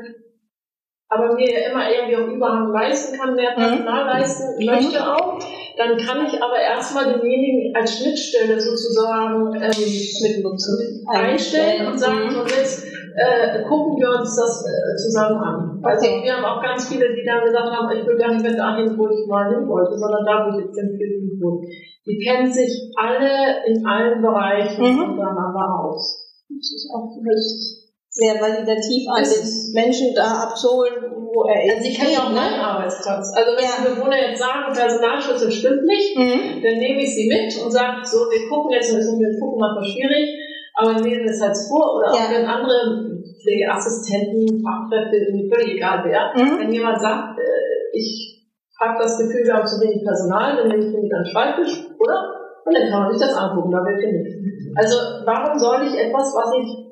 aber 1.18 1.34
mir 1.34 1.50
ja 1.52 1.70
immer 1.72 1.84
irgendwie 1.90 2.18
auch 2.18 2.28
Überhang 2.28 2.72
leisten 2.72 3.18
kann, 3.18 3.36
mehr 3.36 3.52
Personal 3.56 4.06
leisten 4.06 4.60
Mhm. 4.60 4.66
möchte 4.66 5.00
auch, 5.02 5.40
dann 5.78 5.98
kann 5.98 6.26
ich 6.26 6.42
aber 6.42 6.58
erstmal 6.60 7.06
denjenigen 7.14 7.76
als 7.76 7.98
Schnittstelle 7.98 8.60
sozusagen 8.60 9.54
ähm, 9.56 9.84
Mit 10.24 10.44
Nutzen. 10.44 11.06
einstellen 11.08 11.88
und 11.88 11.98
sagen, 12.00 12.28
Mhm. 12.28 12.32
so 12.32 12.42
jetzt 12.44 12.86
äh, 13.18 13.64
gucken 13.64 13.96
wir 13.98 14.20
uns 14.20 14.36
das 14.36 14.64
äh, 14.66 14.96
zusammen 14.98 15.38
an. 15.40 15.80
Also 15.84 16.06
Okay. 16.06 16.22
wir 16.24 16.36
haben 16.36 16.44
auch 16.46 16.62
ganz 16.62 16.88
viele, 16.90 17.16
die 17.16 17.24
dann 17.26 17.44
gesagt 17.46 17.70
haben, 17.72 17.90
ich 17.96 18.06
will 18.06 18.18
gar 18.18 18.32
nicht 18.34 18.44
mehr 18.44 18.56
dahin, 18.56 18.98
wo 18.98 19.08
ich 19.08 19.26
mal 19.28 19.50
hin 19.56 19.68
wollte, 19.68 19.98
sondern 19.98 20.26
da, 20.26 20.46
wo 20.46 20.60
ich 20.60 20.66
jetzt 20.66 20.78
empfehlen 20.78 21.32
wurde. 21.40 21.66
Die 22.06 22.20
kennen 22.20 22.52
sich 22.52 22.92
alle 22.96 23.66
in 23.66 23.86
allen 23.86 24.22
Bereichen 24.22 24.84
Mhm. 24.84 25.20
aus. 25.20 26.22
Das 26.50 26.72
ist 26.76 26.90
auch 26.94 27.10
wirklich 27.16 27.85
sehr 28.16 28.40
validativ 28.40 29.04
an 29.12 29.24
den 29.28 29.44
Menschen 29.76 30.16
da 30.16 30.48
abzuholen, 30.48 31.04
wo 31.12 31.44
er 31.52 31.76
Also 31.76 31.84
ich 31.84 32.00
kenne 32.00 32.14
ja 32.16 32.24
auch 32.24 32.32
ne? 32.32 32.40
meinen 32.40 32.60
Arbeitsplatz. 32.64 33.28
Also 33.36 33.52
wenn 33.60 33.68
Ja. 33.68 33.76
die 33.76 33.92
Bewohner 33.92 34.16
jetzt 34.16 34.40
sagen, 34.40 34.72
Personalschlüssel 34.72 35.52
stimmt 35.52 35.84
nicht, 35.84 36.16
Mhm. 36.16 36.64
dann 36.64 36.80
nehme 36.80 37.04
ich 37.04 37.12
sie 37.12 37.28
mit 37.28 37.52
und 37.60 37.70
sage, 37.72 38.00
so, 38.08 38.32
wir 38.32 38.48
gucken 38.48 38.72
jetzt, 38.72 38.96
und 38.96 39.20
wir 39.20 39.36
gucken 39.36 39.60
mal, 39.60 39.76
schwierig, 39.84 40.32
aber 40.80 40.96
wir 40.96 41.04
lesen 41.04 41.28
es 41.28 41.42
halt 41.44 41.58
vor, 41.68 42.00
oder 42.00 42.12
auch 42.12 42.16
Ja. 42.16 42.32
wenn 42.32 42.46
andere 42.48 43.20
Pflegeassistenten, 43.44 44.64
Fachkräfte, 44.64 45.18
völlig 45.52 45.76
egal 45.76 46.00
wer, 46.08 46.32
Mhm. 46.40 46.56
wenn 46.60 46.72
jemand 46.72 47.02
sagt, 47.02 47.38
äh, 47.38 47.98
ich 48.00 48.48
habe 48.80 48.96
das 48.98 49.18
Gefühl, 49.20 49.44
wir 49.44 49.54
haben 49.60 49.68
zu 49.68 49.80
wenig 49.84 50.04
Personal, 50.04 50.56
dann 50.56 50.68
nehme 50.72 50.88
ich 50.88 50.96
an 50.96 51.04
den 51.04 51.32
Schreibtisch, 51.32 51.84
oder? 52.00 52.32
Und 52.64 52.74
dann 52.74 52.90
kann 52.90 53.04
man 53.04 53.12
sich 53.12 53.22
das 53.28 53.36
angucken, 53.36 53.72
da 53.72 53.84
wird 53.84 54.00
genügt. 54.00 54.32
Also 54.76 54.96
warum 55.28 55.60
soll 55.60 55.84
ich 55.84 55.94
etwas, 56.00 56.32
was 56.34 56.52
ich 56.64 56.85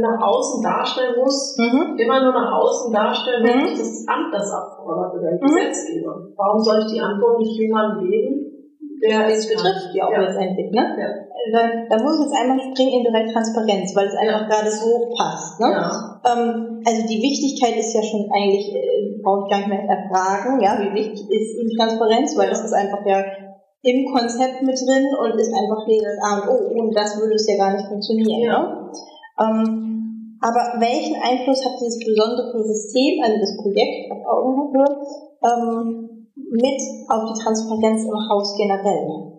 nach 0.00 0.20
außen 0.20 0.62
darstellen 0.62 1.14
muss, 1.20 1.56
Mhm. 1.58 1.96
immer 1.98 2.22
nur 2.24 2.32
nach 2.32 2.52
außen 2.60 2.92
darstellen, 2.92 3.44
wenn 3.44 3.58
Mhm. 3.60 3.66
ich 3.72 3.78
das 3.78 4.04
Amt 4.08 4.32
das 4.32 4.50
abfordert 4.50 5.12
oder 5.14 5.30
der 5.30 5.38
Mhm. 5.40 5.54
Gesetzgeber. 5.54 6.14
Warum 6.36 6.58
soll 6.62 6.78
ich 6.86 6.92
die 6.92 7.00
Antwort 7.00 7.38
nicht 7.38 7.58
jemandem 7.58 8.08
geben, 8.08 8.50
der 9.04 9.28
Es 9.28 9.46
betrifft 9.46 9.92
ja 9.92 10.06
auch 10.06 10.12
Ja. 10.12 10.22
letztendlich, 10.22 10.70
ne? 10.72 10.82
Ja. 10.96 11.08
Da, 11.52 11.60
da 11.90 12.02
muss 12.02 12.16
ich 12.16 12.24
jetzt 12.24 12.40
einmal 12.40 12.56
springen 12.56 12.94
in 12.96 13.04
den 13.04 13.12
Bereich 13.12 13.28
Transparenz, 13.30 13.92
weil 13.94 14.06
es 14.08 14.16
einfach 14.16 14.48
gerade 14.48 14.70
so 14.70 15.12
passt. 15.12 15.60
Ne? 15.60 15.68
Ja. 15.76 15.92
Ähm, 16.24 16.80
also 16.80 17.00
die 17.04 17.20
Wichtigkeit 17.20 17.76
ist 17.76 17.92
ja 17.92 18.00
schon 18.00 18.24
eigentlich, 18.32 18.72
äh, 18.72 19.20
brauche 19.20 19.44
ich 19.44 19.50
gar 19.52 19.58
nicht 19.60 19.68
mehr 19.68 19.84
erfragen, 19.84 20.56
ja, 20.64 20.80
wie 20.80 20.94
wichtig 20.96 21.20
ist 21.28 21.48
die 21.60 21.76
Transparenz, 21.76 22.32
weil 22.38 22.48
das 22.48 22.64
ist 22.64 22.72
einfach 22.72 23.04
ja 23.04 23.20
im 23.84 24.08
Konzept 24.08 24.62
mit 24.64 24.72
drin 24.80 25.04
und 25.20 25.36
ist 25.38 25.52
einfach 25.52 25.84
das 25.84 26.16
A 26.24 26.30
und 26.40 26.48
O. 26.48 26.56
Ohne 26.72 26.90
das 26.94 27.20
würde 27.20 27.34
es 27.34 27.44
ja 27.46 27.58
gar 27.60 27.76
nicht 27.76 27.84
funktionieren. 27.86 28.40
Ja. 28.40 28.62
Ne? 28.62 28.83
Ähm, 29.40 30.38
aber 30.40 30.78
welchen 30.78 31.16
Einfluss 31.16 31.64
hat 31.64 31.80
dieses 31.80 31.98
besondere 32.04 32.62
System, 32.62 33.22
also 33.24 33.36
das 33.40 33.56
Projekt 33.62 34.12
auf 34.12 34.20
Augenhöhe, 34.28 34.84
ähm, 35.42 36.28
mit 36.36 36.80
auf 37.08 37.32
die 37.32 37.38
Transparenz 37.42 38.04
im 38.04 38.18
Haus 38.28 38.54
generell? 38.56 39.34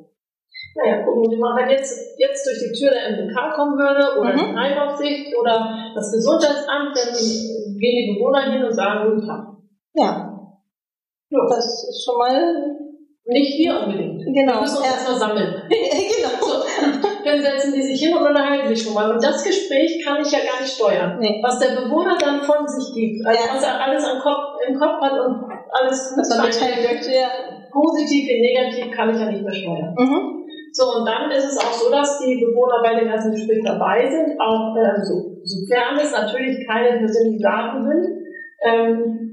Naja, 0.76 1.04
gucken 1.06 1.32
wir 1.32 1.38
mal, 1.40 1.56
wenn 1.56 1.70
jetzt, 1.70 2.20
jetzt 2.20 2.46
durch 2.46 2.60
die 2.60 2.74
Tür 2.78 2.92
der 2.92 3.12
MDK 3.16 3.56
kommen 3.56 3.78
würde 3.78 4.20
oder 4.20 4.34
Mhm. 4.34 4.52
die 4.52 4.58
Heimaufsicht 4.60 5.34
oder 5.40 5.92
das 5.96 6.12
Gesundheitsamt, 6.12 6.92
dann 6.96 7.14
gehen 7.80 7.80
die 7.80 8.16
Bewohner 8.18 8.52
hin 8.52 8.64
und 8.64 8.74
sagen, 8.76 9.10
guten 9.16 9.26
Tag. 9.28 9.56
Ja. 9.94 10.32
Das 11.50 11.66
ist 11.90 12.04
schon 12.04 12.18
mal 12.18 12.76
Nicht 13.28 13.58
wir 13.58 13.80
unbedingt. 13.86 14.24
Genau, 14.26 14.54
Wir 14.56 14.62
müssen 14.62 14.78
uns 14.78 14.86
ja. 14.86 14.92
erstmal 14.92 15.18
sammeln. 15.20 15.64
genau. 15.70 16.36
So, 16.42 17.08
dann 17.26 17.42
setzen 17.42 17.74
die 17.74 17.82
sich 17.82 18.00
hin 18.00 18.16
und 18.16 18.26
unterhalten 18.26 18.68
sich 18.68 18.84
schon 18.84 18.94
mal. 18.94 19.12
Und 19.12 19.24
das 19.24 19.44
Gespräch 19.44 20.04
kann 20.06 20.22
ich 20.22 20.32
ja 20.32 20.40
gar 20.40 20.62
nicht 20.62 20.74
steuern. 20.74 21.18
Nee. 21.20 21.42
Was 21.44 21.60
der 21.60 21.76
Bewohner 21.76 22.18
dann 22.20 22.42
von 22.42 22.68
sich 22.68 22.94
gibt, 22.94 23.26
also 23.26 23.40
Ja. 23.40 23.56
was 23.56 23.64
er 23.64 23.82
alles 23.82 24.04
am 24.06 24.20
Kopf, 24.20 24.62
im 24.68 24.80
Kopf 24.80 25.02
hat 25.02 25.14
und 25.20 25.44
alles 25.72 26.16
mitschreibt, 26.16 26.84
möchte, 26.84 27.12
ja. 27.12 27.30
positiv 27.72 28.28
wie 28.30 28.42
negativ, 28.42 28.92
kann 28.96 29.10
ich 29.10 29.20
ja 29.20 29.26
nicht 29.32 29.44
mehr 29.44 29.54
steuern. 29.54 29.96
Mhm. 29.98 30.46
So, 30.72 31.00
und 31.00 31.06
dann 31.08 31.32
ist 31.32 31.46
es 31.46 31.58
auch 31.58 31.72
so, 31.72 31.90
dass 31.90 32.20
die 32.20 32.36
Bewohner 32.36 32.84
bei 32.84 33.00
dem 33.00 33.08
ganzen 33.08 33.32
Gespräch 33.32 33.64
dabei 33.64 34.10
sind, 34.10 34.40
auch 34.40 34.76
ähm, 34.76 35.02
so, 35.04 35.40
sofern 35.44 35.96
es 35.98 36.12
natürlich 36.12 36.68
keine 36.68 37.00
persönlichen 37.00 37.42
Daten 37.42 37.84
sind, 37.88 38.26
ähm, 38.62 39.25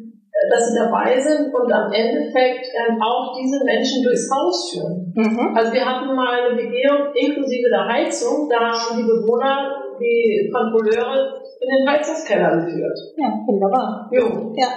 dass 0.50 0.68
sie 0.68 0.78
dabei 0.78 1.18
sind 1.20 1.55
und 1.55 1.72
am 1.72 1.92
Endeffekt 1.92 2.66
ähm, 2.74 3.00
auch 3.00 3.35
diese 3.38 3.64
Menschen 3.64 4.02
durchs 4.02 4.28
Haus 4.31 4.72
führen. 4.72 5.12
Mhm. 5.14 5.55
Also 5.57 5.72
wir 5.72 5.85
hatten 5.85 6.14
mal 6.14 6.40
eine 6.48 6.57
Begehung 6.57 7.12
inklusive 7.14 7.68
der 7.68 7.87
Heizung, 7.87 8.48
da 8.48 8.72
haben 8.72 8.96
die 8.96 9.05
Bewohner 9.05 9.78
die 10.00 10.50
Kontrolleure 10.52 11.40
in 11.61 11.68
den 11.68 11.88
Heizungskeller 11.88 12.64
geführt. 12.64 12.98
Ja, 13.16 13.28
wunderbar. 13.46 14.09
Jo. 14.11 14.52
Ja. 14.57 14.68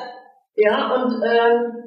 Ja, 0.55 0.95
und 0.95 1.11
ähm, 1.23 1.83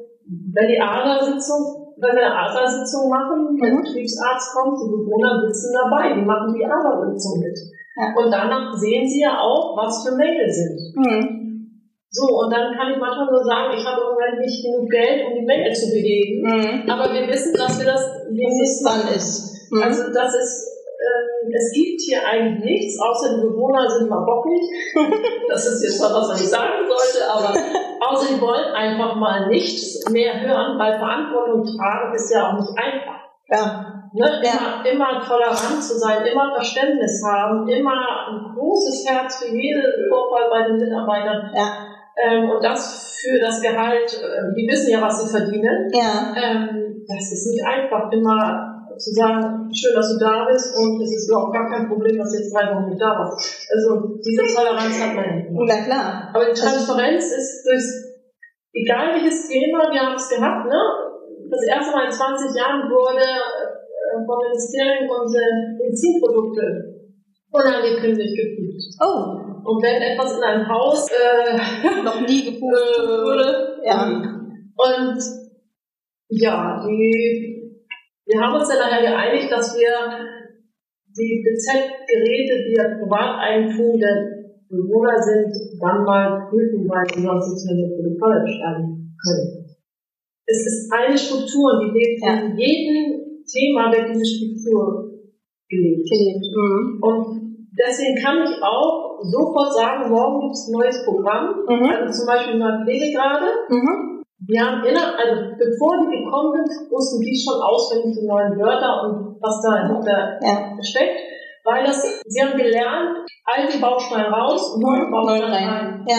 wenn 0.52 0.68
die 0.68 0.80
ASA-Sitzung, 0.80 1.94
wenn 1.96 2.16
wir 2.16 2.26
eine 2.26 2.36
ASA-Sitzung 2.36 3.08
machen, 3.08 3.56
der 3.62 3.72
Mhm. 3.72 3.80
Betriebsarzt 3.82 4.54
kommt, 4.54 4.76
die 4.76 4.90
Bewohner 4.90 5.40
sitzen 5.46 5.72
dabei, 5.72 6.12
die 6.14 6.24
machen 6.24 6.52
die 6.52 6.64
ASA-Sitzung 6.64 7.40
mit. 7.40 7.56
Ja. 7.96 8.14
Und 8.14 8.30
danach 8.30 8.72
sehen 8.74 9.06
sie 9.08 9.22
ja 9.22 9.40
auch, 9.40 9.76
was 9.76 10.06
für 10.06 10.14
Mängel 10.16 10.48
sind. 10.50 10.78
Mhm. 10.94 11.37
So, 12.18 12.26
und 12.42 12.50
dann 12.50 12.74
kann 12.74 12.90
ich 12.90 12.98
manchmal 12.98 13.30
nur 13.30 13.44
sagen, 13.44 13.70
ich 13.78 13.86
habe 13.86 14.02
im 14.02 14.10
Moment 14.10 14.42
nicht 14.42 14.58
genug 14.64 14.90
Geld, 14.90 15.22
um 15.26 15.38
die 15.38 15.46
Mängel 15.46 15.72
zu 15.72 15.86
beheben. 15.86 16.42
Mhm. 16.42 16.90
Aber 16.90 17.14
wir 17.14 17.28
wissen, 17.28 17.54
dass 17.54 17.78
wir 17.78 17.86
das 17.86 18.02
dann 18.26 19.06
machen. 19.06 19.14
ist. 19.14 19.70
Mhm. 19.70 19.82
Also 19.82 20.12
das 20.12 20.34
ist, 20.34 20.66
ähm, 20.98 21.52
es 21.54 21.72
gibt 21.72 22.00
hier 22.00 22.18
eigentlich 22.26 22.64
nichts, 22.64 23.00
außer 23.00 23.36
die 23.36 23.46
Bewohner 23.46 23.88
sind 23.88 24.10
mal 24.10 24.24
bockig. 24.26 24.62
Das 25.48 25.64
ist 25.64 25.82
jetzt 25.82 26.02
was, 26.02 26.12
was 26.12 26.28
man 26.28 26.36
nicht 26.36 26.50
sagen 26.50 26.84
sollte, 26.86 27.24
aber 27.24 27.54
außer 28.10 28.34
die 28.34 28.40
wollen 28.40 28.68
einfach 28.74 29.14
mal 29.16 29.48
nichts 29.48 30.04
mehr 30.10 30.42
hören, 30.42 30.78
weil 30.78 30.98
Verantwortung 30.98 31.64
tragen 31.64 32.14
ist 32.14 32.30
ja 32.34 32.48
auch 32.48 32.60
nicht 32.60 32.76
einfach. 32.76 33.20
ja. 33.48 33.94
Ne? 34.12 34.42
Ja. 34.42 34.82
Immer, 34.84 35.14
immer 35.14 35.24
tolerant 35.24 35.82
zu 35.82 35.98
sein, 35.98 36.24
immer 36.26 36.52
Verständnis 36.54 37.22
haben, 37.24 37.68
immer 37.68 38.28
ein 38.28 38.54
großes 38.54 39.06
Herz 39.06 39.42
für 39.42 39.54
jeden 39.54 39.82
Vorfall 40.08 40.50
bei 40.50 40.66
den 40.66 40.78
Mitarbeitern. 40.78 41.52
Ja. 41.54 41.88
Ähm, 42.18 42.50
und 42.50 42.62
das 42.64 43.18
für 43.20 43.38
das 43.38 43.60
Gehalt, 43.60 44.12
äh, 44.14 44.54
die 44.56 44.66
wissen 44.66 44.90
ja, 44.90 45.02
was 45.02 45.22
sie 45.22 45.30
verdienen. 45.30 45.88
Ja. 45.92 46.34
Ähm, 46.36 47.04
das 47.06 47.32
ist 47.32 47.46
nicht 47.50 47.64
einfach, 47.64 48.10
immer 48.12 48.78
zu 48.98 49.10
sagen, 49.14 49.70
schön, 49.70 49.94
dass 49.94 50.10
du 50.12 50.18
da 50.18 50.44
bist 50.50 50.74
und 50.76 51.00
es 51.00 51.14
ist 51.14 51.30
überhaupt 51.30 51.54
gar 51.54 51.70
kein 51.70 51.88
Problem, 51.88 52.18
dass 52.18 52.32
du 52.32 52.38
jetzt 52.38 52.52
drei 52.52 52.74
Wochen 52.74 52.90
nicht 52.90 53.00
da 53.00 53.14
warst. 53.14 53.70
Also 53.70 54.18
diese 54.18 54.42
Toleranz 54.42 54.98
hat 54.98 55.14
man 55.14 55.36
nicht. 55.36 55.48
Na 55.54 55.84
klar. 55.86 56.30
Aber 56.34 56.44
die 56.44 56.58
Transparenz 56.58 57.30
ist 57.30 57.62
durch, 57.64 57.86
egal 58.74 59.14
welches 59.14 59.48
Thema, 59.48 59.86
wir 59.90 60.02
haben 60.02 60.16
es 60.16 60.28
gehabt, 60.28 60.66
ne? 60.66 60.80
Das 61.48 61.64
erste 61.64 61.92
Mal 61.94 62.06
in 62.06 62.12
20 62.12 62.58
Jahren 62.58 62.90
wurde 62.90 63.24
äh, 63.24 64.18
vom 64.26 64.38
Ministerium 64.50 65.08
unsere 65.08 65.46
Medizinprodukte 65.78 66.98
unangekündigt 67.50 68.36
geprüft. 68.36 68.98
Oh, 69.00 69.47
Und 69.64 69.82
wenn 69.82 70.02
etwas 70.02 70.36
in 70.36 70.42
einem 70.42 70.68
Haus 70.68 71.08
äh, 71.10 72.02
noch 72.04 72.20
nie 72.20 72.44
geprüft 72.44 72.98
äh, 72.98 73.08
wurde. 73.24 73.80
Ja. 73.84 74.04
und 74.76 75.18
ja, 76.30 76.84
die, 76.86 77.72
wir 78.26 78.40
haben 78.40 78.54
uns 78.54 78.68
dann 78.68 78.78
nachher 78.78 79.00
geeinigt, 79.00 79.50
dass 79.50 79.74
wir 79.78 79.88
die 81.16 81.42
BZ-Geräte, 81.42 82.68
die 82.68 82.76
ja 82.76 82.98
Privateigentum 83.00 83.98
der 83.98 84.38
Bewohner 84.68 85.16
sind, 85.18 85.48
dann 85.80 86.04
mal 86.04 86.46
prüfen, 86.50 86.86
weil 86.88 87.06
sie 87.08 87.22
sonst 87.22 87.48
nicht 87.48 87.64
mehr 87.64 87.74
in 87.74 87.88
der 87.88 87.96
Protokolle 87.96 88.44
schreiben 88.46 89.16
können. 89.16 89.64
Es 90.44 90.60
ist 90.66 90.92
eine 90.92 91.16
Struktur, 91.16 91.80
die 91.80 91.90
lebt 91.98 92.20
Ja. 92.22 92.44
in 92.44 92.56
jedem 92.56 93.44
Thema 93.48 93.90
wird 93.92 94.12
diese 94.12 94.24
Struktur 94.24 95.08
gelebt. 95.68 96.04
Mhm. 96.04 96.98
Und 97.02 97.37
deswegen 97.78 98.16
kann 98.22 98.42
ich 98.42 98.52
auch 98.62 99.18
sofort 99.22 99.72
sagen, 99.74 100.10
morgen 100.10 100.40
gibt 100.40 100.54
es 100.54 100.68
ein 100.68 100.72
neues 100.78 101.04
Programm. 101.04 101.64
Mhm. 101.66 101.90
Also 101.90 102.22
zum 102.22 102.26
Beispiel 102.26 102.54
in 102.54 102.60
der 102.60 102.80
Pflege 102.84 103.12
gerade. 103.16 103.46
Mhm. 103.68 104.22
Wir 104.46 104.60
haben 104.64 104.84
inner, 104.84 105.18
also 105.18 105.34
bevor 105.58 105.98
die 106.02 106.22
gekommen 106.24 106.54
sind, 106.54 106.90
wussten 106.90 107.20
die 107.20 107.34
schon 107.36 107.58
auswendig 107.60 108.16
die 108.16 108.26
neuen 108.26 108.54
Wörter 108.58 109.02
und 109.04 109.36
was 109.42 109.60
dahinter 109.62 110.38
Ja. 110.42 110.76
steckt. 110.82 111.18
Weil 111.64 111.84
das, 111.84 112.00
sie 112.24 112.40
haben 112.40 112.56
gelernt, 112.56 113.28
alte 113.44 113.76
Bausteine 113.78 114.30
raus 114.30 114.72
und 114.74 114.80
neue 114.80 115.04
Neu 115.04 115.10
Bausteine 115.10 115.52
rein. 115.52 115.68
rein. 115.68 116.04
Ja. 116.08 116.16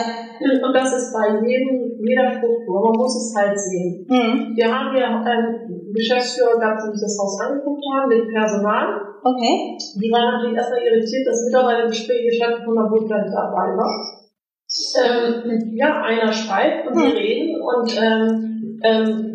Und 0.67 0.73
das 0.75 0.93
ist 0.93 1.11
bei 1.13 1.41
jedem, 1.41 1.97
jeder 2.05 2.29
Struktur. 2.37 2.81
Man 2.85 2.93
muss 2.99 3.15
es 3.17 3.33
halt 3.35 3.57
sehen. 3.57 4.05
Mhm. 4.07 4.53
Wir 4.55 4.67
haben 4.69 4.95
ja 4.95 5.07
einen 5.25 5.89
Geschäftsführer 5.95 6.59
gehabt, 6.59 6.81
die 6.85 6.91
sich 6.93 7.01
das 7.01 7.17
Haus 7.17 7.41
angeguckt 7.41 7.83
haben 7.95 8.09
mit 8.09 8.29
Personal. 8.29 9.08
Okay. 9.23 9.77
Die 9.99 10.11
waren 10.11 10.31
natürlich 10.33 10.55
erstmal 10.55 10.81
irritiert, 10.81 11.27
dass 11.27 11.45
Mitarbeitergespräche 11.45 12.31
stattgefunden 12.31 12.83
haben, 12.83 12.91
wo 12.91 13.03
ich 13.03 13.09
gar 13.09 13.21
nicht 13.21 13.33
dabei 13.33 13.75
war. 13.75 13.91
Ähm, 14.69 15.73
ja, 15.75 16.01
einer 16.01 16.31
schreibt 16.31 16.87
und 16.87 16.95
wir 16.95 17.09
Hm. 17.09 17.17
reden 17.17 17.61
und 17.61 17.89
ähm, 17.97 18.79
ähm, 18.83 19.29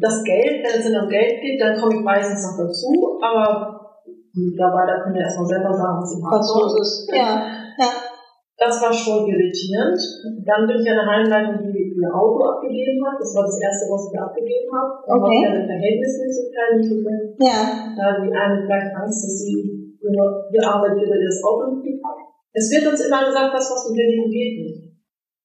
das 0.00 0.24
Geld, 0.24 0.64
wenn 0.64 0.80
es 0.80 0.90
dann 0.90 1.04
um 1.04 1.08
Geld 1.08 1.40
geht, 1.40 1.60
dann 1.60 1.78
komme 1.78 1.94
ich 1.94 2.02
meistens 2.02 2.42
noch 2.42 2.66
dazu, 2.66 3.18
aber 3.22 4.02
die 4.34 4.50
Mitarbeiter 4.50 5.02
können 5.04 5.16
ja 5.16 5.22
erstmal 5.22 5.46
selber 5.46 5.72
sagen, 5.72 5.98
was 6.00 6.10
sie 6.10 6.22
haben 6.22 6.32
Was 6.32 6.54
los 6.58 6.80
ist. 6.80 7.10
Ja. 7.14 7.46
Ja. 7.78 8.11
Das 8.58 8.78
war 8.82 8.92
schon 8.92 9.26
irritierend. 9.26 9.98
Dann 10.46 10.66
bin 10.68 10.78
ich 10.78 10.86
an 10.90 10.98
der 11.00 11.08
Heimleitung, 11.08 11.72
die 11.72 11.92
ihr 11.96 12.12
Auto 12.14 12.44
abgegeben 12.44 13.00
hat. 13.02 13.16
Das 13.18 13.34
war 13.34 13.44
das 13.48 13.58
erste, 13.58 13.88
was 13.90 14.12
ich 14.12 14.16
abgegeben 14.20 14.70
habe. 14.70 14.90
Da 15.08 15.12
Okay. 15.18 15.40
war 15.42 15.50
eine 15.56 15.66
Verhältnismäßigkeit 15.66 16.68
nicht 16.76 16.88
so. 16.88 16.96
Ja. 17.42 17.60
Da 17.96 18.04
die 18.22 18.30
eine 18.30 18.62
vielleicht 18.62 18.92
Angst, 18.94 19.24
dass 19.24 19.34
sie 19.42 19.56
nur 20.02 20.46
die 20.52 20.60
Arbeit 20.62 20.94
über 21.00 21.16
das 21.16 21.42
Auto 21.42 21.80
nicht 21.80 21.98
hat. 22.04 22.18
Es 22.52 22.70
wird 22.70 22.86
uns 22.86 23.00
immer 23.06 23.24
gesagt, 23.24 23.54
das, 23.54 23.66
was 23.72 23.88
du 23.88 23.94
dir 23.94 24.06
geht 24.28 24.56
nicht. 24.62 24.92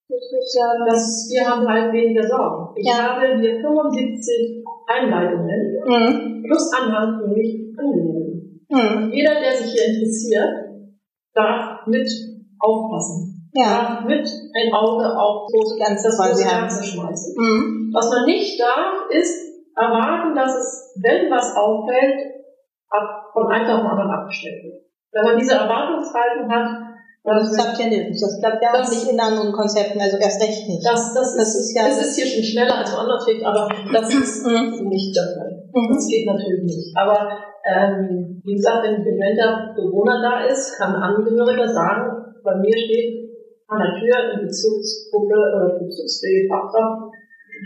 Das, 0.10 1.28
wir 1.32 1.44
haben 1.48 1.68
halt 1.68 1.92
weniger 1.92 2.24
Sorgen. 2.28 2.74
Ich 2.76 2.88
Ja. 2.88 3.16
habe 3.16 3.40
hier 3.40 3.60
75 3.60 4.64
Einleitungen 4.88 5.76
Mhm. 5.86 6.44
plus 6.44 6.72
Anhang 6.74 7.20
für 7.20 7.28
mich 7.28 7.74
angemeldet. 7.78 8.44
Mhm. 8.70 9.12
Jeder, 9.12 9.36
der 9.42 9.52
sich 9.56 9.72
hier 9.74 9.94
interessiert, 9.96 10.50
darf 11.34 11.86
mit 11.88 12.08
aufpassen. 12.60 13.50
Ja. 13.54 13.66
Darf 14.00 14.06
mit 14.06 14.26
ein 14.28 14.74
Auge 14.74 15.06
auf 15.18 15.48
große 15.50 15.78
Ganze 15.80 16.10
das 16.10 16.18
große 16.18 16.46
haben. 16.46 16.62
Ganze 16.68 16.84
schmeißen. 16.84 17.34
Mhm. 17.38 17.92
Was 17.94 18.10
man 18.12 18.26
nicht 18.26 18.60
darf, 18.60 19.10
ist 19.10 19.34
erwarten, 19.76 20.36
dass 20.36 20.54
es, 20.56 20.94
wenn 21.02 21.32
was 21.32 21.56
auffällt, 21.56 22.20
ab, 22.90 23.32
von 23.34 23.48
einem 23.52 23.70
auf 23.70 23.82
den 23.82 23.88
anderen 23.90 24.12
abgestellt 24.12 24.64
wird. 24.64 24.84
Wenn 25.14 25.24
man 25.24 25.38
diese 25.38 25.54
Erwartungshaltung 25.56 26.52
hat, 26.52 26.68
Das 27.24 27.50
dann 27.52 27.56
klappt 27.76 27.80
ja 27.80 27.88
nicht. 27.88 28.22
Das 28.22 28.40
klappt 28.40 28.62
ja 28.64 28.70
auch 28.72 28.78
Das- 28.80 28.90
nicht 28.92 29.12
in 29.12 29.20
anderen 29.20 29.52
Konzepten, 29.52 30.00
also 30.00 30.18
erst 30.18 30.42
recht 30.42 30.68
nicht. 30.68 30.86
das, 30.86 31.14
das, 31.14 31.36
Das 31.36 31.56
ist, 31.56 31.76
ja- 31.76 31.88
es 31.88 32.00
ist 32.02 32.16
hier 32.16 32.26
schon 32.28 32.44
schneller 32.44 32.78
als 32.80 32.94
woanders 32.94 33.26
liegt, 33.28 33.44
aber 33.46 33.68
das 33.94 34.14
ist 34.14 34.46
Mhm. 34.46 34.88
nicht 34.90 35.16
der 35.16 35.24
Fall. 35.36 35.64
Mhm. 35.74 35.94
Das 35.94 36.08
geht 36.08 36.26
natürlich 36.28 36.64
nicht. 36.64 36.96
Aber 36.96 37.18
ähm, 37.68 38.42
wie 38.46 38.56
gesagt, 38.56 38.84
wenn 38.84 38.96
ein 39.04 39.76
Bewohner 39.76 40.22
da 40.22 40.46
ist, 40.46 40.78
kann 40.78 40.96
ein 40.96 41.02
Angehöriger 41.04 41.68
sagen, 41.68 42.17
bei 42.48 42.56
mir 42.64 42.72
steht 42.72 43.28
an 43.68 43.80
der 43.84 43.94
Tür 44.00 44.16
eine 44.16 44.48
Bezugsgruppe 44.48 45.36
oder 45.36 45.80
bezugsfähige 45.84 46.48
Fachkraft 46.48 47.12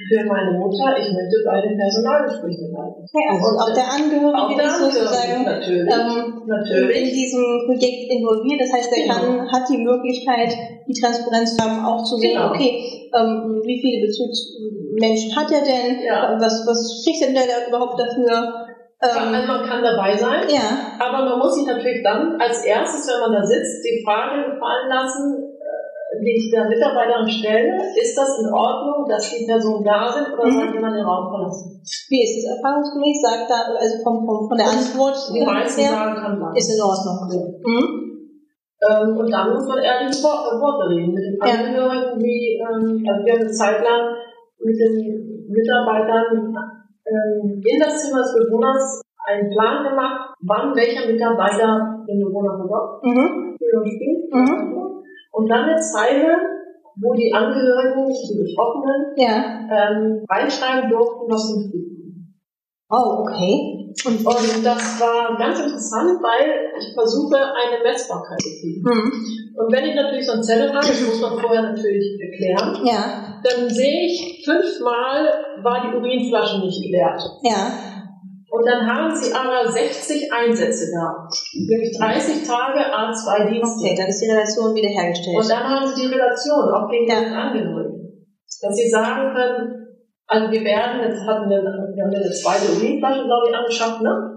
für 0.08 0.24
meine 0.26 0.58
Mutter, 0.58 0.96
ich 0.98 1.12
möchte 1.12 1.36
bei 1.46 1.60
den 1.62 1.76
Personalgesprächen 1.78 2.72
bleiben. 2.72 2.96
Okay, 3.04 3.26
also 3.28 3.44
Und 3.52 3.60
auch 3.60 3.74
der 3.76 3.88
Angehörige 3.91 4.62
ist 4.63 4.80
sozusagen 4.80 5.44
natürlich. 5.44 5.84
ähm, 5.84 6.41
in 6.41 6.47
natürlich. 6.47 7.12
diesem 7.12 7.43
Projekt 7.68 8.08
involviert. 8.08 8.62
Das 8.62 8.72
heißt, 8.72 8.88
er 8.95 9.03
Genau. 9.03 9.14
kann, 9.20 9.51
hat 9.51 9.68
die 9.70 9.84
Möglichkeit, 9.84 10.55
die 10.88 10.95
Transparenz 10.95 11.58
zu 11.58 11.64
haben, 11.64 11.84
auch 11.86 12.03
zu 12.03 12.16
sehen, 12.18 12.39
Genau. 12.39 12.49
okay, 12.55 13.12
ähm, 13.12 13.62
wie 13.68 13.80
viele 13.84 14.08
Bezugsmenschen 14.08 15.36
hat 15.36 15.51
er 15.51 15.64
denn? 15.64 15.99
Ja. 16.08 16.38
Was, 16.39 16.64
was 16.66 17.03
kriegt 17.03 17.22
denn 17.22 17.36
der 17.36 17.47
da 17.51 17.68
überhaupt 17.68 17.99
dafür? 17.99 18.70
Also 19.02 19.18
Ähm, 19.18 19.47
man 19.49 19.66
kann 19.66 19.82
dabei 19.82 20.14
sein, 20.16 20.45
ja, 20.47 20.93
aber 21.02 21.26
man 21.26 21.39
muss 21.39 21.56
sich 21.58 21.66
natürlich 21.66 22.04
dann 22.06 22.38
als 22.39 22.64
erstes, 22.64 23.10
wenn 23.10 23.20
man 23.26 23.34
da 23.34 23.43
sitzt, 23.43 23.82
die 23.82 24.06
Frage 24.06 24.45
gefallen 24.54 24.88
lassen, 24.93 25.41
äh, 25.58 26.22
die 26.22 26.38
ich 26.38 26.52
der 26.54 26.70
Mitarbeiterin 26.70 27.26
stelle, 27.28 27.82
ist 27.97 28.14
das 28.16 28.38
in 28.45 28.54
Ordnung, 28.54 29.10
dass 29.10 29.26
die 29.34 29.45
Personen 29.49 29.84
da 29.84 30.06
sind 30.14 30.30
oder 30.32 30.45
Mhm. 30.45 30.54
sollte 30.54 30.80
man 30.80 30.93
den 30.93 31.02
Raum 31.04 31.34
verlassen? 31.34 31.82
wie 31.82 32.22
ist 32.22 32.38
es 32.38 32.45
erfahrungsgemäß? 32.45 33.18
Sagt 33.26 33.49
da, 33.49 33.74
also 33.74 33.97
vom, 34.06 34.22
vom, 34.22 34.45
von 34.47 34.58
der 34.58 34.70
Antwort 34.70 35.18
Die 35.34 35.41
meisten 35.41 35.82
sagen, 35.82 36.16
kann 36.22 36.38
bleiben. 36.38 36.56
ist 36.56 36.70
in 36.70 36.82
Ordnung. 36.86 37.18
Mhm. 37.66 37.86
Ähm, 38.86 39.18
und 39.18 39.30
dann 39.34 39.49
muss 39.54 39.66
man 39.66 39.78
ehrlich 39.82 40.14
äh, 40.14 40.24
Worte 40.62 40.89
reden 40.93 41.14
mit 41.14 41.26
den 41.26 41.38
Ja. 41.41 41.54
Angehörigen, 41.58 42.22
wie, 42.22 42.62
ähm, 42.62 43.02
also 43.02 43.26
wir 43.26 43.34
haben 43.34 43.41
eine 43.41 43.52
Zeit 43.52 43.82
lang 43.82 44.14
mit 44.62 44.78
den 44.78 44.93
Mitarbeitern 45.49 46.54
ähm, 47.12 47.62
in 47.64 47.80
das 47.80 48.01
Zimmer 48.07 48.22
des 48.24 48.34
Bewohners 48.34 49.01
einen 49.28 49.49
Plan 49.51 49.84
gemacht, 49.84 50.34
wann 50.41 50.76
welcher 50.76 51.05
Mitarbeiter 51.12 52.03
den 52.07 52.20
Bewohner 52.24 52.57
versorgt, 52.57 53.03
Mhm. 53.05 53.57
und 53.59 53.88
spielt. 53.88 54.34
Mhm. 54.34 55.03
Und 55.34 55.47
dann 55.49 55.70
eine 55.70 55.80
Zeile, 55.80 56.36
wo 56.99 57.14
die 57.14 57.32
Angehörigen, 57.34 58.07
die 58.09 58.39
Betroffenen, 58.43 59.14
Ja. 59.16 59.68
ähm, 59.70 60.26
reinschreiben 60.30 60.89
durften, 60.89 61.32
was 61.32 61.47
sie 61.47 61.70
fühlen. 61.72 62.36
Oh, 62.89 63.24
okay. 63.24 63.93
Und, 64.05 64.18
und 64.26 64.66
das 64.66 64.99
war 64.99 65.38
ganz 65.38 65.59
interessant, 65.59 66.20
weil 66.22 66.72
ich 66.78 66.93
versuche, 66.93 67.38
eine 67.38 67.84
Messbarkeit 67.84 68.39
zu 68.41 68.49
kriegen. 68.59 68.82
Mhm. 68.84 69.12
Und 69.54 69.68
wenn 69.74 69.86
ich 69.86 69.95
natürlich 69.95 70.26
so 70.26 70.34
einen 70.34 70.43
Zettel 70.43 70.70
habe, 70.74 70.88
das 70.88 71.02
muss 71.02 71.22
man 71.22 71.38
vorher 71.39 71.62
natürlich 71.62 72.18
erklären, 72.20 72.86
Ja. 72.86 73.39
dann 73.43 73.70
sehe 73.70 74.06
ich, 74.06 74.43
fünfmal 74.45 75.28
war 75.62 75.89
die 75.91 75.97
Urinflasche 75.97 76.60
nicht 76.60 76.82
geleert. 76.84 77.22
Ja. 77.43 77.72
Und 78.52 78.66
dann 78.68 78.86
haben 78.86 79.16
sie 79.16 79.34
aber 79.34 79.70
60 79.72 80.32
Einsätze 80.32 80.91
gehabt. 80.91 81.34
Nämlich 81.56 81.97
30 81.97 82.45
Tage, 82.47 82.80
A2 82.80 83.47
Dienste. 83.49 83.80
Okay, 83.80 83.95
dann 83.97 84.08
ist 84.08 84.22
die 84.22 84.30
Relation 84.30 84.76
wiederhergestellt. 84.76 85.38
Und 85.38 85.49
dann 85.49 85.64
haben 85.64 85.88
sie 85.88 86.02
die 86.02 86.08
Relation 86.14 86.68
auch 86.74 86.89
gegen 86.89 87.08
Ja. 87.08 87.22
den 87.22 87.34
Angehörigen. 87.34 88.28
Dass 88.62 88.76
sie 88.76 88.89
sagen 88.89 89.34
können, 89.34 89.88
also 90.28 90.52
wir 90.52 90.64
werden, 90.64 91.02
jetzt 91.02 91.26
hatten 91.26 91.49
wir, 91.49 91.60
wir 91.64 92.04
haben 92.04 92.14
eine 92.14 92.32
zweite 92.32 92.72
Urinflasche, 92.76 93.24
glaube 93.24 93.47
ich, 93.49 93.56
angeschafft, 93.56 94.02
ne? 94.02 94.30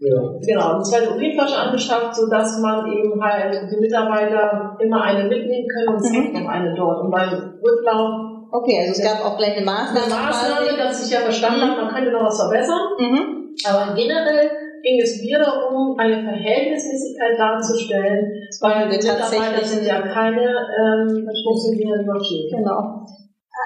Ja. 0.00 0.14
Genau, 0.46 0.74
eine 0.74 0.82
zweite 0.82 1.10
Urinflasche 1.10 1.56
angeschafft, 1.58 2.14
sodass 2.14 2.60
man 2.60 2.86
eben 2.92 3.20
halt 3.22 3.52
die 3.70 3.80
Mitarbeiter 3.80 4.76
immer 4.78 5.02
eine 5.02 5.24
mitnehmen 5.24 5.66
können 5.66 5.88
und 5.96 6.00
es 6.04 6.10
Mhm. 6.10 6.22
gibt 6.22 6.34
noch 6.44 6.48
eine 6.48 6.74
dort. 6.74 7.00
Und 7.02 7.10
beim 7.10 7.30
Rücklauf 7.62 8.10
okay, 8.52 8.78
also 8.80 8.92
es 8.92 9.02
gab 9.02 9.24
auch 9.26 9.36
gleich 9.36 9.56
eine 9.56 9.66
eine 9.66 9.66
Maßnahme. 9.66 10.08
Maßnahme, 10.08 10.78
dass 10.78 11.04
ich 11.04 11.12
ja 11.12 11.20
verstanden 11.20 11.62
habe, 11.62 11.82
man 11.82 11.92
könnte 11.94 12.12
noch 12.12 12.24
was 12.24 12.40
verbessern. 12.40 12.80
Mhm. 12.98 13.54
Aber 13.68 13.94
generell 13.94 14.50
ging 14.84 15.00
es 15.02 15.20
mir 15.20 15.38
darum, 15.40 15.98
eine 15.98 16.22
Verhältnismäßigkeit 16.22 17.36
darzustellen, 17.36 18.30
weil 18.62 18.86
die 18.86 18.90
Wir 18.92 18.96
Mitarbeiter 18.98 19.18
tatsächlich- 19.18 19.66
sind 19.66 19.84
ja 19.86 20.00
keine 20.02 20.46
ähm, 20.46 21.26
funktionierenden 21.44 22.06
Maschinen. 22.06 22.56
Genau. 22.56 23.04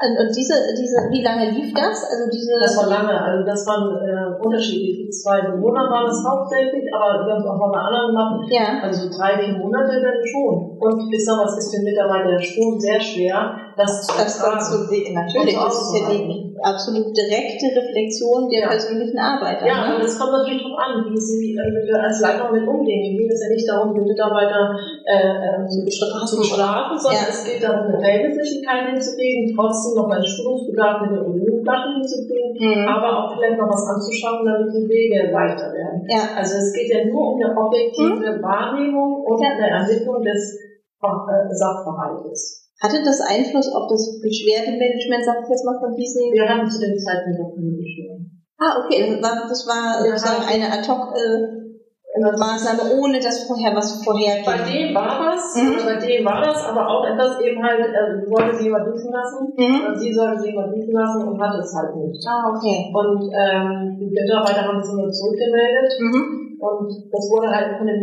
Und, 0.01 0.18
und 0.18 0.30
diese, 0.34 0.57
diese, 0.72 0.97
wie 1.12 1.22
lange 1.22 1.51
lief 1.51 1.74
das? 1.74 2.03
Also 2.09 2.24
diese. 2.32 2.57
Das 2.59 2.76
war 2.76 2.88
lange, 2.88 3.12
also 3.12 3.45
das 3.45 3.66
waren 3.68 3.93
äh, 4.01 4.40
unterschiedlich. 4.40 5.05
Die 5.05 5.11
zwei 5.11 5.43
Bewohner 5.43 5.84
waren 5.93 6.09
es 6.09 6.24
hauptsächlich, 6.24 6.88
aber 6.88 7.26
wir 7.26 7.34
haben 7.34 7.45
es 7.45 7.47
auch 7.47 7.61
mal 7.61 7.70
bei 7.70 7.78
anderen 7.78 8.09
gemacht. 8.09 8.49
ja. 8.51 8.80
Also 8.82 9.07
so 9.07 9.18
drei, 9.18 9.36
vier 9.36 9.53
Monate 9.53 10.01
dann 10.01 10.18
schon. 10.24 10.80
Und 10.80 11.12
ich 11.12 11.22
sag 11.24 11.36
mal, 11.36 11.45
es 11.45 11.59
ist 11.59 11.76
für 11.76 11.82
Mitarbeiter 11.84 12.40
schon 12.40 12.80
sehr 12.80 12.99
schwer, 12.99 13.61
das 13.76 14.06
Das 14.06 14.38
dann 14.38 14.60
zu 14.60 14.86
sehen. 14.86 15.14
Natürlich, 15.14 15.56
Und 15.56 15.64
das 15.64 15.74
ist 15.80 15.94
ja 15.98 16.08
die 16.10 16.52
absolut 16.62 17.10
direkte 17.16 17.66
Reflexion 17.74 18.48
der 18.48 18.62
Ja. 18.62 18.68
persönlichen 18.68 19.18
Arbeit. 19.18 19.58
Ja, 19.66 19.94
und 19.94 19.98
ne? 19.98 20.04
es 20.06 20.14
kommt 20.18 20.32
natürlich 20.32 20.62
darauf 20.62 20.78
an, 20.78 20.92
wie 21.10 21.18
Sie 21.18 21.56
äh, 21.58 21.96
als 21.98 22.20
Leiter 22.20 22.52
mit 22.52 22.62
umgehen. 22.68 23.16
Mir 23.16 23.26
geht 23.26 23.32
es 23.34 23.42
ja 23.42 23.50
nicht 23.50 23.66
darum, 23.68 23.94
den 23.94 24.04
Mitarbeiter 24.06 24.70
äh, 25.04 25.62
äh, 25.62 25.66
zu 25.66 25.82
bestrafen, 25.84 26.26
zu 26.26 26.36
bestrafen 26.38 26.94
sondern 26.98 27.22
Ja. 27.22 27.28
es 27.34 27.42
geht 27.44 27.62
darum, 27.62 27.90
eine 27.90 27.98
Verhältnismäßigkeit 27.98 28.94
hinzukriegen, 28.94 29.50
trotzdem 29.58 29.92
noch 29.98 30.08
einen 30.10 30.24
Schulungsbedarf 30.24 31.02
mit 31.02 31.10
den 31.18 31.22
Unglücksplatten 31.26 31.90
hinzukriegen, 31.98 32.52
Mhm. 32.62 32.86
aber 32.86 33.08
auch 33.10 33.26
vielleicht 33.34 33.58
noch 33.58 33.66
was 33.68 33.82
anzuschaffen, 33.90 34.46
damit 34.46 34.70
die 34.70 34.86
Wege 34.86 35.32
leichter 35.34 35.72
werden. 35.74 36.06
Ja. 36.06 36.36
Also 36.38 36.62
es 36.62 36.70
geht 36.72 36.88
ja 36.94 37.04
nur 37.10 37.34
um 37.34 37.42
eine 37.42 37.50
objektive 37.58 38.38
Wahrnehmung 38.38 39.24
und 39.26 39.40
eine 39.42 39.66
Ermittlung 39.66 40.22
des 40.22 40.58
äh, 41.02 41.50
Sachverhaltes. 41.50 42.61
Hatte 42.82 42.98
das 43.04 43.20
Einfluss 43.22 43.70
auf 43.72 43.86
das 43.88 44.18
Beschwerdemanagement, 44.20 45.22
sag 45.24 45.36
ich 45.44 45.48
jetzt 45.54 45.64
mal 45.64 45.78
von 45.78 45.94
diesen. 45.94 46.32
Wir 46.34 46.48
haben 46.48 46.68
zu 46.68 46.80
dem 46.82 46.98
Zeitpunkt 46.98 47.38
noch 47.38 47.54
keine 47.54 47.70
Beschwerden. 47.78 48.42
Ah, 48.58 48.82
okay, 48.82 49.06
das 49.06 49.22
war, 49.22 49.46
das 49.48 49.62
war 49.66 50.02
sozusagen 50.02 50.42
eine 50.50 50.66
Ad-Hoc-Maßnahme, 50.70 52.82
ohne 52.98 53.18
dass 53.18 53.42
vorher 53.46 53.74
was 53.74 54.02
vorherging. 54.04 54.44
Bei 54.46 54.58
dem 54.66 54.94
war 54.94 55.18
das, 55.30 55.54
Mhm. 55.56 55.78
bei 55.84 55.96
dem 55.98 56.24
war 56.24 56.40
das, 56.42 56.62
aber 56.66 56.86
auch 56.90 57.04
etwas 57.06 57.40
eben 57.40 57.60
halt, 57.62 57.82
also 57.94 58.30
wollte 58.30 58.54
sie 58.58 58.64
jemand 58.70 58.86
duschen 58.86 59.10
lassen, 59.10 59.52
Mhm. 59.56 59.80
und 59.86 59.96
sie 59.98 60.12
sollte 60.12 60.40
sie 60.42 60.50
jemand 60.50 60.72
duschen 60.74 60.92
lassen 60.94 61.22
und 61.26 61.40
hatte 61.40 61.58
es 61.58 61.74
halt 61.74 61.96
nicht. 61.96 62.24
Ah, 62.26 62.50
okay. 62.54 62.92
Und 62.94 63.30
ähm, 63.34 63.96
die 63.98 64.10
Mitarbeiter 64.10 64.62
haben 64.66 64.78
es 64.78 64.88
immer 64.90 65.10
zurückgemeldet 65.10 65.90
Mhm. 65.98 66.56
und 66.58 66.88
das 67.10 67.28
wurde 67.30 67.48
halt 67.50 67.76
von 67.78 67.86
den 67.86 68.02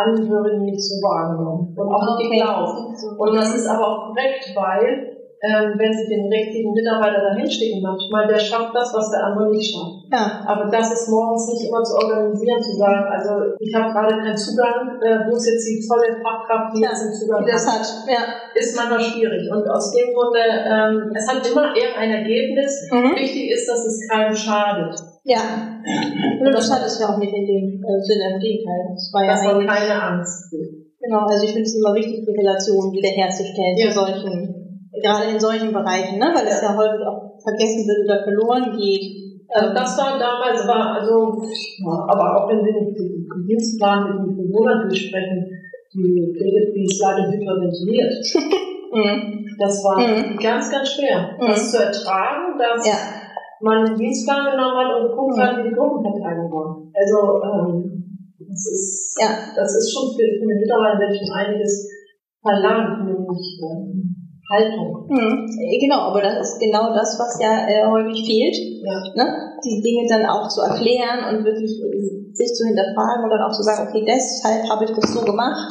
Angehörigen 0.00 0.64
nicht 0.64 0.82
so 0.82 0.96
wahrgenommen 1.02 1.76
und 1.76 1.88
auch 1.88 2.18
nicht 2.18 2.30
geglaubt. 2.30 2.96
Und 3.18 3.36
das 3.36 3.54
ist 3.54 3.66
aber 3.66 3.86
auch 3.86 4.08
korrekt, 4.08 4.52
weil 4.54 5.20
ähm, 5.42 5.72
wenn 5.80 5.92
Sie 5.92 6.04
den 6.04 6.28
richtigen 6.28 6.72
Mitarbeiter 6.72 7.32
dahin 7.32 7.50
schicken 7.50 7.80
manchmal, 7.80 8.28
der 8.28 8.38
schafft 8.38 8.74
das, 8.74 8.92
was 8.92 9.10
der 9.10 9.24
andere 9.24 9.48
nicht 9.50 9.72
schafft. 9.72 10.04
Ja. 10.12 10.44
Aber 10.44 10.68
das 10.68 10.92
ist 10.92 11.08
morgens 11.08 11.48
nicht 11.48 11.68
immer 11.68 11.82
zu 11.82 11.96
organisieren, 11.96 12.60
zu 12.60 12.76
sagen, 12.76 13.08
also 13.08 13.56
ich 13.58 13.74
habe 13.74 13.90
gerade 13.90 14.20
keinen 14.20 14.36
Zugang, 14.36 15.00
äh, 15.00 15.24
wo 15.24 15.36
ist 15.36 15.48
jetzt 15.48 15.64
die 15.64 15.80
volle 15.88 16.20
Fachkraft, 16.20 16.76
die 16.76 16.82
Ja, 16.82 16.90
jetzt 16.90 17.04
den 17.04 17.12
Zugang 17.14 17.46
Das 17.46 17.66
hat, 17.66 17.80
hat, 17.80 18.04
ja. 18.04 18.20
ist 18.52 18.76
manchmal 18.76 19.00
schwierig. 19.00 19.48
Und 19.50 19.64
aus 19.70 19.92
dem 19.96 20.12
Grunde, 20.12 20.44
ähm, 20.44 21.10
es 21.16 21.26
hat 21.26 21.40
immer 21.40 21.74
eher 21.74 21.96
ein 21.96 22.10
Ergebnis. 22.10 22.88
Mhm. 22.92 23.16
Wichtig 23.16 23.50
ist, 23.50 23.66
dass 23.66 23.86
es 23.86 24.08
keinem 24.10 24.36
schadet. 24.36 25.00
Ja. 25.24 25.40
Und 26.40 26.52
das 26.54 26.70
hat 26.70 26.84
es 26.86 26.98
ja 27.00 27.08
auch 27.12 27.18
nicht 27.18 27.32
in 27.32 27.46
dem 27.46 27.64
äh, 27.82 28.00
Sinne, 28.02 28.34
im 28.34 28.40
Gegenteil. 28.40 28.80
Das 28.94 29.10
war 29.12 29.22
ja 29.24 29.30
Dass 29.32 29.44
man 29.44 29.54
eigentlich, 29.56 29.68
keine 29.70 30.02
Angst 30.02 30.54
genau, 31.00 31.24
also 31.26 31.42
ich 31.44 31.52
finde 31.52 31.64
es 31.66 31.74
immer 31.74 31.94
wichtig, 31.94 32.24
die 32.28 32.36
Relation 32.36 32.92
wiederherzustellen 32.92 33.76
Ja. 33.76 33.88
zu 33.88 33.92
solchen, 34.04 34.88
gerade 35.02 35.30
in 35.32 35.40
solchen 35.40 35.72
Bereichen, 35.72 36.18
ne? 36.18 36.28
weil 36.36 36.46
es 36.46 36.60
ja 36.60 36.76
häufig 36.76 37.00
auch 37.08 37.40
vergessen 37.40 37.88
wird 37.88 38.04
oder 38.04 38.22
verloren 38.22 38.76
geht. 38.76 39.04
Also 39.48 39.74
das 39.74 39.98
war 39.98 40.18
damals, 40.20 40.62
war 40.68 41.00
also, 41.00 41.42
ja, 41.42 41.94
aber 42.06 42.26
auch 42.36 42.48
wenn 42.50 42.62
wir 42.62 42.72
den 42.72 42.94
den 42.94 43.46
Dienstplan 43.48 44.04
mit 44.04 44.14
den 44.28 44.36
Bewohnern 44.46 44.86
durchsprechen, 44.88 45.50
die 45.92 46.34
Pflegedienstleitung 46.36 47.32
hyperventiliert. 47.32 48.14
Mhm. 48.92 49.56
Das 49.58 49.82
war 49.84 49.98
Mhm. 49.98 50.36
ganz, 50.38 50.70
ganz 50.70 50.88
schwer, 50.92 51.36
Mhm. 51.40 51.46
das 51.46 51.70
zu 51.70 51.78
ertragen, 51.78 52.58
dass 52.58 52.86
Ja. 52.86 52.94
Man 53.62 53.84
den 53.86 53.96
Dienstplan 53.96 54.52
genommen 54.52 54.76
hat 54.78 54.90
und 54.96 55.08
geguckt 55.10 55.38
hat, 55.40 55.56
wie 55.58 55.68
die 55.68 55.74
Gruppenverteilung 55.74 56.50
war. 56.52 56.80
Also 56.92 57.18
ähm, 57.44 58.00
das 58.38 58.64
ist 58.66 59.16
Ja. 59.20 59.28
das 59.54 59.70
ist 59.76 59.92
schon 59.92 60.10
für, 60.16 60.26
für 60.26 60.46
den 60.48 60.60
Mitarbeiter 60.60 61.06
schon 61.12 61.30
einiges 61.34 61.88
verlangt, 62.42 63.04
nämlich 63.06 63.60
ähm, 63.62 64.16
Haltung. 64.50 65.06
Mhm. 65.08 65.46
Äh, 65.46 65.78
Genau, 65.78 66.10
aber 66.10 66.22
das 66.22 66.40
ist 66.42 66.58
genau 66.58 66.92
das, 66.92 67.14
was 67.20 67.38
ja 67.40 67.68
äh, 67.68 67.86
häufig 67.86 68.26
fehlt. 68.26 68.56
Ja. 68.82 68.98
Ne? 69.14 69.26
Die 69.62 69.80
Dinge 69.80 70.08
dann 70.08 70.26
auch 70.26 70.48
zu 70.48 70.60
erklären 70.62 71.20
und 71.30 71.44
wirklich 71.44 71.70
äh, 71.78 72.32
sich 72.32 72.50
zu 72.54 72.66
hinterfragen 72.66 73.24
und 73.24 73.30
dann 73.30 73.42
auch 73.46 73.54
zu 73.54 73.62
sagen, 73.62 73.88
okay, 73.88 74.04
deshalb 74.06 74.68
habe 74.68 74.84
ich 74.84 74.90
das 74.90 75.12
so 75.14 75.20
gemacht. 75.24 75.70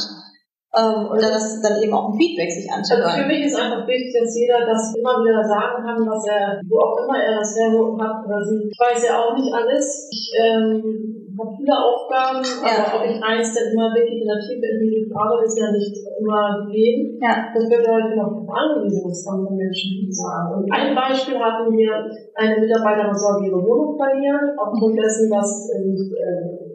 Ähm, 0.69 1.09
und 1.09 1.17
dann, 1.17 1.33
das 1.33 1.57
dann 1.65 1.81
eben 1.81 1.93
auch 1.93 2.13
ein 2.13 2.17
Feedback 2.17 2.51
sich 2.51 2.69
Also 2.69 2.93
für 2.93 3.25
mich 3.25 3.41
ist 3.41 3.57
einfach 3.57 3.89
wichtig, 3.89 4.13
dass 4.13 4.37
jeder 4.37 4.69
das 4.69 4.93
immer 4.93 5.17
wieder 5.25 5.41
sagen 5.41 5.81
kann, 5.81 5.97
was 6.05 6.21
er, 6.29 6.61
wo 6.69 6.77
auch 6.77 6.93
immer 7.01 7.17
er 7.17 7.41
das 7.41 7.57
hergeholt 7.57 7.97
hat 7.97 8.21
oder 8.21 8.37
sie. 8.45 8.69
Ich 8.69 8.77
weiß 8.77 9.01
ja 9.09 9.17
auch 9.17 9.33
nicht 9.33 9.49
alles. 9.49 10.05
Ich 10.13 10.29
ähm, 10.37 11.25
habe 11.33 11.57
viele 11.57 11.73
Aufgaben, 11.73 12.45
Ja. 12.61 12.85
aber 12.85 13.01
ob 13.01 13.03
ich 13.09 13.17
eins 13.17 13.49
denn 13.57 13.73
immer 13.73 13.89
wirklich 13.97 14.21
in 14.21 14.29
der 14.29 14.37
Tiefe 14.37 14.61
in 14.61 14.77
die 14.85 15.09
Frage 15.09 15.41
ist 15.41 15.57
ja 15.57 15.73
nicht 15.73 15.95
immer 16.21 16.61
gegeben. 16.61 17.17
Ja. 17.17 17.49
Das 17.49 17.65
wird 17.65 17.89
heute 17.89 18.13
noch 18.13 18.45
darauf 18.45 18.53
angewiesen, 18.53 19.09
was 19.09 19.25
andere 19.25 19.57
Menschen 19.57 20.05
sagen. 20.13 20.53
Und 20.53 20.69
ein 20.69 20.93
Beispiel 20.93 21.41
hatten 21.41 21.73
wir, 21.73 22.13
eine 22.37 22.61
Mitarbeiterin 22.61 23.17
soll 23.17 23.41
ihre 23.41 23.57
Wohnung 23.57 23.97
verlieren, 23.97 24.53
aufgrund 24.53 25.01
dessen, 25.01 25.33
ähm, 25.33 25.97
äh, 26.13 26.68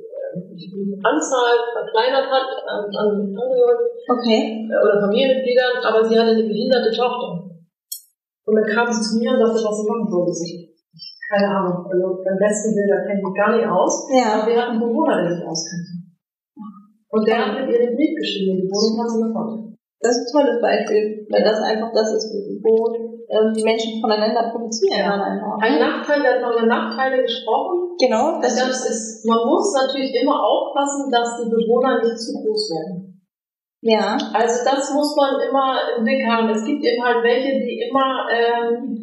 die 0.54 1.00
Anzahl 1.02 1.54
verkleinert 1.72 2.26
hat 2.30 2.48
an, 2.66 2.84
an 2.90 3.08
Angehörigen 3.34 3.94
Okay. 4.08 4.68
äh, 4.68 4.78
oder 4.84 5.00
Familienmitgliedern, 5.00 5.82
aber 5.84 6.04
sie 6.04 6.18
hatte 6.18 6.32
eine 6.36 6.44
behinderte 6.44 6.90
Tochter. 6.90 7.50
Und 8.46 8.54
dann 8.54 8.68
kam 8.68 8.92
sie 8.92 9.00
zu 9.00 9.18
mir 9.18 9.32
und 9.32 9.40
sagte, 9.40 9.64
was 9.64 9.76
sie 9.80 9.88
machen. 9.88 10.04
Ich, 10.44 10.70
keine 11.30 11.48
Ahnung, 11.48 11.86
also 11.90 12.22
beim 12.22 12.36
besten 12.36 12.76
Willen, 12.76 12.92
da 12.92 13.00
kenne 13.06 13.20
ich 13.20 13.24
mich 13.24 13.34
gar 13.34 13.56
nicht 13.56 13.66
aus. 13.66 14.06
Ja. 14.12 14.42
Aber 14.42 14.46
wir 14.46 14.56
hatten 14.60 14.76
einen 14.76 14.84
Bewohner, 14.84 15.22
der 15.22 15.34
sich 15.34 15.44
auskannte. 15.46 15.92
Und 17.08 17.26
der 17.26 17.38
hat 17.38 17.54
mit 17.60 17.70
ihr 17.72 17.78
den 17.78 17.96
Brief 17.96 18.14
geschrieben, 18.18 18.60
die 18.60 18.68
Wohnung 18.68 19.00
hat 19.00 19.10
sie 19.10 19.22
gefunden. 19.22 19.73
Das 20.04 20.12
ist 20.20 20.28
ein 20.28 20.32
tolles 20.36 20.60
Beispiel, 20.60 21.24
weil 21.32 21.42
das 21.42 21.56
einfach 21.64 21.88
das 21.96 22.12
ist, 22.12 22.28
wo 22.60 22.92
ähm, 22.92 23.52
die 23.56 23.64
Menschen 23.64 24.02
voneinander 24.04 24.52
profitieren. 24.52 25.00
Ja. 25.00 25.56
Ein 25.64 25.80
Nachteil, 25.80 26.20
wir 26.20 26.28
hatten 26.36 26.44
über 26.44 26.66
Nachteile 26.68 27.22
gesprochen. 27.22 27.96
Genau, 27.98 28.36
Das 28.40 28.54
das 28.54 28.84
ist, 28.84 28.90
ist, 28.90 29.24
man 29.24 29.48
muss 29.48 29.72
natürlich 29.72 30.12
immer 30.20 30.36
aufpassen, 30.44 31.08
dass 31.10 31.40
die 31.40 31.48
Bewohner 31.48 32.04
nicht 32.04 32.20
zu 32.20 32.36
groß 32.36 32.68
werden. 32.76 33.22
ja, 33.80 34.18
Also 34.34 34.60
das 34.68 34.92
muss 34.92 35.16
man 35.16 35.40
immer 35.40 35.78
im 35.96 36.04
Blick 36.04 36.26
haben. 36.28 36.50
Es 36.50 36.64
gibt 36.64 36.84
eben 36.84 37.02
halt 37.02 37.24
welche, 37.24 37.64
die 37.64 37.88
immer 37.88 38.26
ähm, 38.28 39.00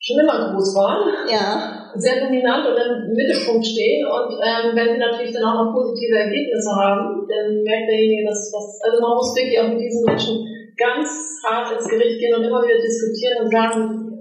schon 0.00 0.18
immer 0.18 0.50
groß 0.50 0.74
waren, 0.74 1.30
ja, 1.30 1.81
sehr 1.96 2.24
dominant 2.24 2.64
und 2.66 2.76
im 2.76 3.12
Mittelpunkt 3.12 3.66
stehen. 3.66 4.06
Und 4.06 4.32
ähm, 4.40 4.72
wenn 4.74 4.94
sie 4.94 5.00
natürlich 5.00 5.32
dann 5.32 5.44
auch 5.44 5.64
noch 5.64 5.72
positive 5.72 6.16
Ergebnisse 6.16 6.70
haben, 6.74 7.26
dann 7.28 7.62
merkt 7.62 7.88
derjenige, 7.88 8.28
dass 8.28 8.52
was. 8.52 8.80
Also 8.84 9.00
man 9.00 9.16
muss 9.16 9.34
wirklich 9.36 9.58
auch 9.60 9.68
mit 9.68 9.80
diesen 9.80 10.04
Menschen 10.04 10.46
ganz 10.76 11.08
hart 11.44 11.72
ins 11.76 11.88
Gericht 11.88 12.18
gehen 12.18 12.34
und 12.34 12.44
immer 12.44 12.62
wieder 12.64 12.80
diskutieren 12.80 13.44
und 13.44 13.50
sagen, 13.52 13.78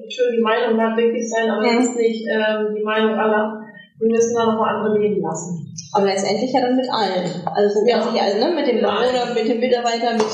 schön, 0.09 0.35
die 0.35 0.43
Meinung 0.43 0.75
mag 0.75 0.97
wirklich 0.97 1.27
sein, 1.29 1.49
aber 1.49 1.63
das 1.63 1.89
ist 1.89 1.97
nicht 1.97 2.27
ähm, 2.27 2.75
die 2.75 2.83
Meinung 2.83 3.15
aller. 3.15 3.61
Wir 3.99 4.09
müssen 4.09 4.33
da 4.33 4.45
noch 4.47 4.57
mal 4.57 4.81
andere 4.81 4.97
leben 4.97 5.21
lassen. 5.21 5.61
Aber 5.93 6.05
letztendlich 6.07 6.51
ja 6.51 6.61
dann 6.61 6.75
mit 6.75 6.89
allen. 6.89 7.29
Also 7.53 7.85
Ja. 7.85 8.01
sich 8.01 8.19
alle, 8.19 8.39
ne? 8.39 8.55
Mit 8.55 8.67
dem. 8.67 8.81
Bewohner, 8.81 9.33
mit 9.35 9.47
dem 9.47 9.59
Mitarbeiter, 9.59 10.13
mit 10.13 10.25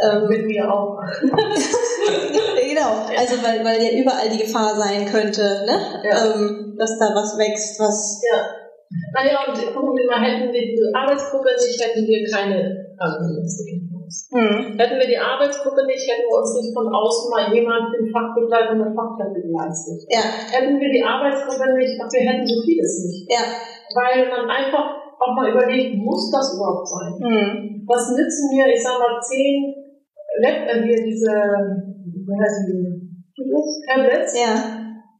ähm, 0.00 0.28
Mit 0.28 0.46
mir 0.46 0.72
auch. 0.72 1.00
genau. 2.88 3.20
Also 3.20 3.34
weil, 3.44 3.64
weil 3.64 3.80
ja 3.82 3.92
überall 4.00 4.28
die 4.28 4.42
Gefahr 4.42 4.74
sein 4.76 5.04
könnte, 5.06 5.42
ne? 5.66 5.76
Ja. 6.04 6.34
Ähm, 6.34 6.74
dass 6.78 6.98
da 6.98 7.14
was 7.14 7.36
wächst, 7.38 7.78
was 7.80 8.22
Ja. 8.24 8.38
Naja, 9.12 9.44
und 9.44 9.52
gucken 9.52 9.92
wir 9.92 10.06
mal, 10.08 10.24
hätten 10.24 10.48
wir 10.48 10.64
diese 10.64 10.88
Arbeitsgruppe 10.96 11.52
nicht, 11.60 11.76
hätten 11.76 12.06
wir 12.08 12.24
keine 12.32 12.88
Krankenhäuser. 12.96 13.68
hm. 14.32 14.80
Hätten 14.80 14.96
wir 14.96 15.06
die 15.06 15.20
Arbeitsgruppe 15.20 15.84
nicht, 15.84 16.08
hätten 16.08 16.24
wir 16.24 16.40
uns 16.40 16.56
nicht 16.56 16.72
von 16.72 16.88
außen 16.88 17.28
mal 17.28 17.52
jemand 17.52 17.92
den 17.92 18.08
Fachbegleiter 18.08 18.72
und 18.72 18.88
der 18.88 18.94
Fachkräfte 18.96 19.44
geleistet. 19.44 20.00
ja, 20.08 20.24
Hätten 20.24 20.80
wir 20.80 20.88
die 20.88 21.04
Arbeitsgruppe 21.04 21.68
nicht, 21.76 22.00
ach, 22.00 22.08
wir 22.08 22.24
hätten 22.24 22.46
so 22.48 22.64
vieles 22.64 22.92
nicht. 23.04 23.28
ja. 23.28 23.44
Weil 23.92 24.28
man 24.28 24.48
einfach 24.48 24.96
auch 25.20 25.34
mal 25.36 25.50
überlegt, 25.52 25.96
muss 25.96 26.30
das 26.30 26.56
überhaupt 26.56 26.88
sein? 26.88 27.12
Hm. 27.20 27.84
Was 27.86 28.08
nützen 28.16 28.56
mir, 28.56 28.72
ich 28.72 28.82
sag 28.82 28.98
mal, 28.98 29.20
zehn 29.20 29.74
Lab, 30.40 30.68
äh, 30.68 30.82
hier 30.82 31.04
diese, 31.04 31.28
Tablets? 33.86 34.32
Ja. 34.38 34.54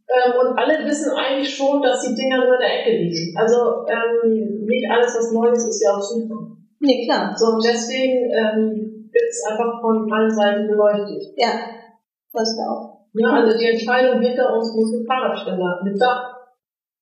Ähm, 0.09 0.33
und 0.41 0.57
alle 0.59 0.85
wissen 0.89 1.13
eigentlich 1.13 1.55
schon, 1.55 1.83
dass 1.83 2.01
die 2.01 2.15
Dinger 2.15 2.39
nur 2.39 2.55
in 2.55 2.61
der 2.61 2.81
Ecke 2.81 2.97
liegen. 2.97 3.37
Also 3.37 3.85
ähm, 3.89 4.65
nicht 4.65 4.91
alles, 4.91 5.15
was 5.15 5.33
Neues 5.33 5.67
ist, 5.69 5.85
ja 5.85 5.93
auch 5.93 6.01
super. 6.03 6.57
Nee, 6.81 7.05
klar. 7.07 7.35
So, 7.37 7.53
und 7.55 7.65
deswegen 7.65 8.31
ähm, 8.33 9.09
wird 9.13 9.29
es 9.29 9.45
einfach 9.51 9.81
von 9.81 10.11
allen 10.11 10.31
Seiten 10.31 10.67
beleuchtet. 10.67 11.23
Ja. 11.37 11.51
Das 12.33 12.57
auch. 12.67 13.05
Ja, 13.15 13.29
also 13.43 13.59
die 13.59 13.67
Entscheidung 13.67 14.21
hinter 14.21 14.55
uns 14.55 14.73
muss 14.77 14.93
ein 14.95 15.07
Fahrradständer 15.07 15.81
mit 15.83 16.01
Dach 16.01 16.37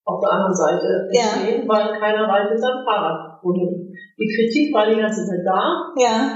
auf 0.05 0.19
der 0.21 0.31
anderen 0.31 0.55
Seite 0.55 1.09
Ja. 1.11 1.21
entstehen, 1.35 1.67
weil 1.67 1.99
keiner 1.99 2.27
reitet 2.27 2.59
sein 2.59 2.83
Fahrrad 2.83 3.39
wohin. 3.43 3.93
Die 4.17 4.27
Kritik 4.35 4.73
war 4.73 4.87
die 4.89 4.99
ganze 4.99 5.25
Zeit 5.27 5.45
da, 5.45 5.93
Ja. 5.95 6.29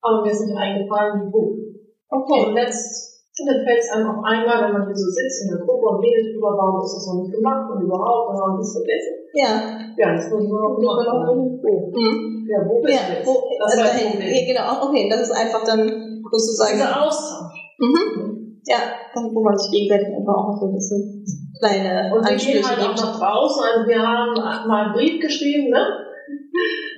aber 0.00 0.30
ist 0.30 0.46
nicht 0.46 0.56
eingefallen, 0.56 1.32
wo. 1.32 1.63
Okay. 2.10 2.40
Und 2.48 2.56
jetzt 2.56 3.14
fällt 3.34 3.80
es 3.82 3.90
einem 3.90 4.08
auf 4.14 4.22
einmal, 4.22 4.62
wenn 4.62 4.72
man 4.78 4.86
hier 4.86 4.94
so 4.94 5.10
sitzt 5.10 5.42
in 5.42 5.48
der 5.50 5.66
Gruppe 5.66 5.90
und 5.90 5.98
redet 6.06 6.34
drüber, 6.34 6.54
warum 6.54 6.78
ist 6.86 6.94
das 6.94 7.06
noch 7.10 7.18
nicht 7.18 7.34
gemacht 7.34 7.66
und 7.66 7.82
überhaupt, 7.82 8.30
und 8.30 8.36
warum 8.38 8.60
ist 8.62 8.70
das 8.70 8.78
vergessen. 8.78 9.14
Ja. 9.34 9.50
Ja, 9.98 10.06
jetzt 10.14 10.30
muss 10.30 10.46
man 10.46 10.54
noch 10.54 10.78
man 10.78 11.06
noch 11.06 11.18
machen. 11.18 11.58
Wo? 11.58 11.90
Mhm. 11.90 12.46
Ja, 12.46 12.58
wo 12.62 12.78
bist 12.78 12.94
Ja, 12.94 13.02
du 13.10 13.12
jetzt? 13.18 13.26
wo, 13.26 13.34
das 13.58 13.66
also 13.66 13.82
das 13.82 13.90
dahin. 13.90 14.22
Ja, 14.22 14.42
genau, 14.46 14.86
okay, 14.86 15.08
das 15.10 15.20
ist 15.26 15.34
einfach 15.34 15.62
dann 15.66 15.82
sozusagen. 16.30 16.78
Dieser 16.78 16.94
Austausch. 17.02 17.58
Mhm. 17.78 18.62
Ja, 18.66 18.78
wo 19.14 19.42
man 19.42 19.56
sich 19.58 19.70
gegenseitig 19.70 20.14
einfach 20.14 20.34
auch 20.34 20.56
so 20.56 20.66
ein 20.70 20.74
bisschen 20.74 21.26
kleine 21.58 22.14
Und 22.14 22.24
wir 22.24 22.36
gehen 22.36 22.64
halt 22.64 22.80
auch 22.80 22.96
nach 22.96 23.18
draußen. 23.18 23.62
Also 23.62 23.88
wir 23.88 24.00
haben 24.00 24.34
mal 24.68 24.84
einen 24.86 24.94
Brief 24.94 25.20
geschrieben, 25.20 25.70
ne? 25.70 25.82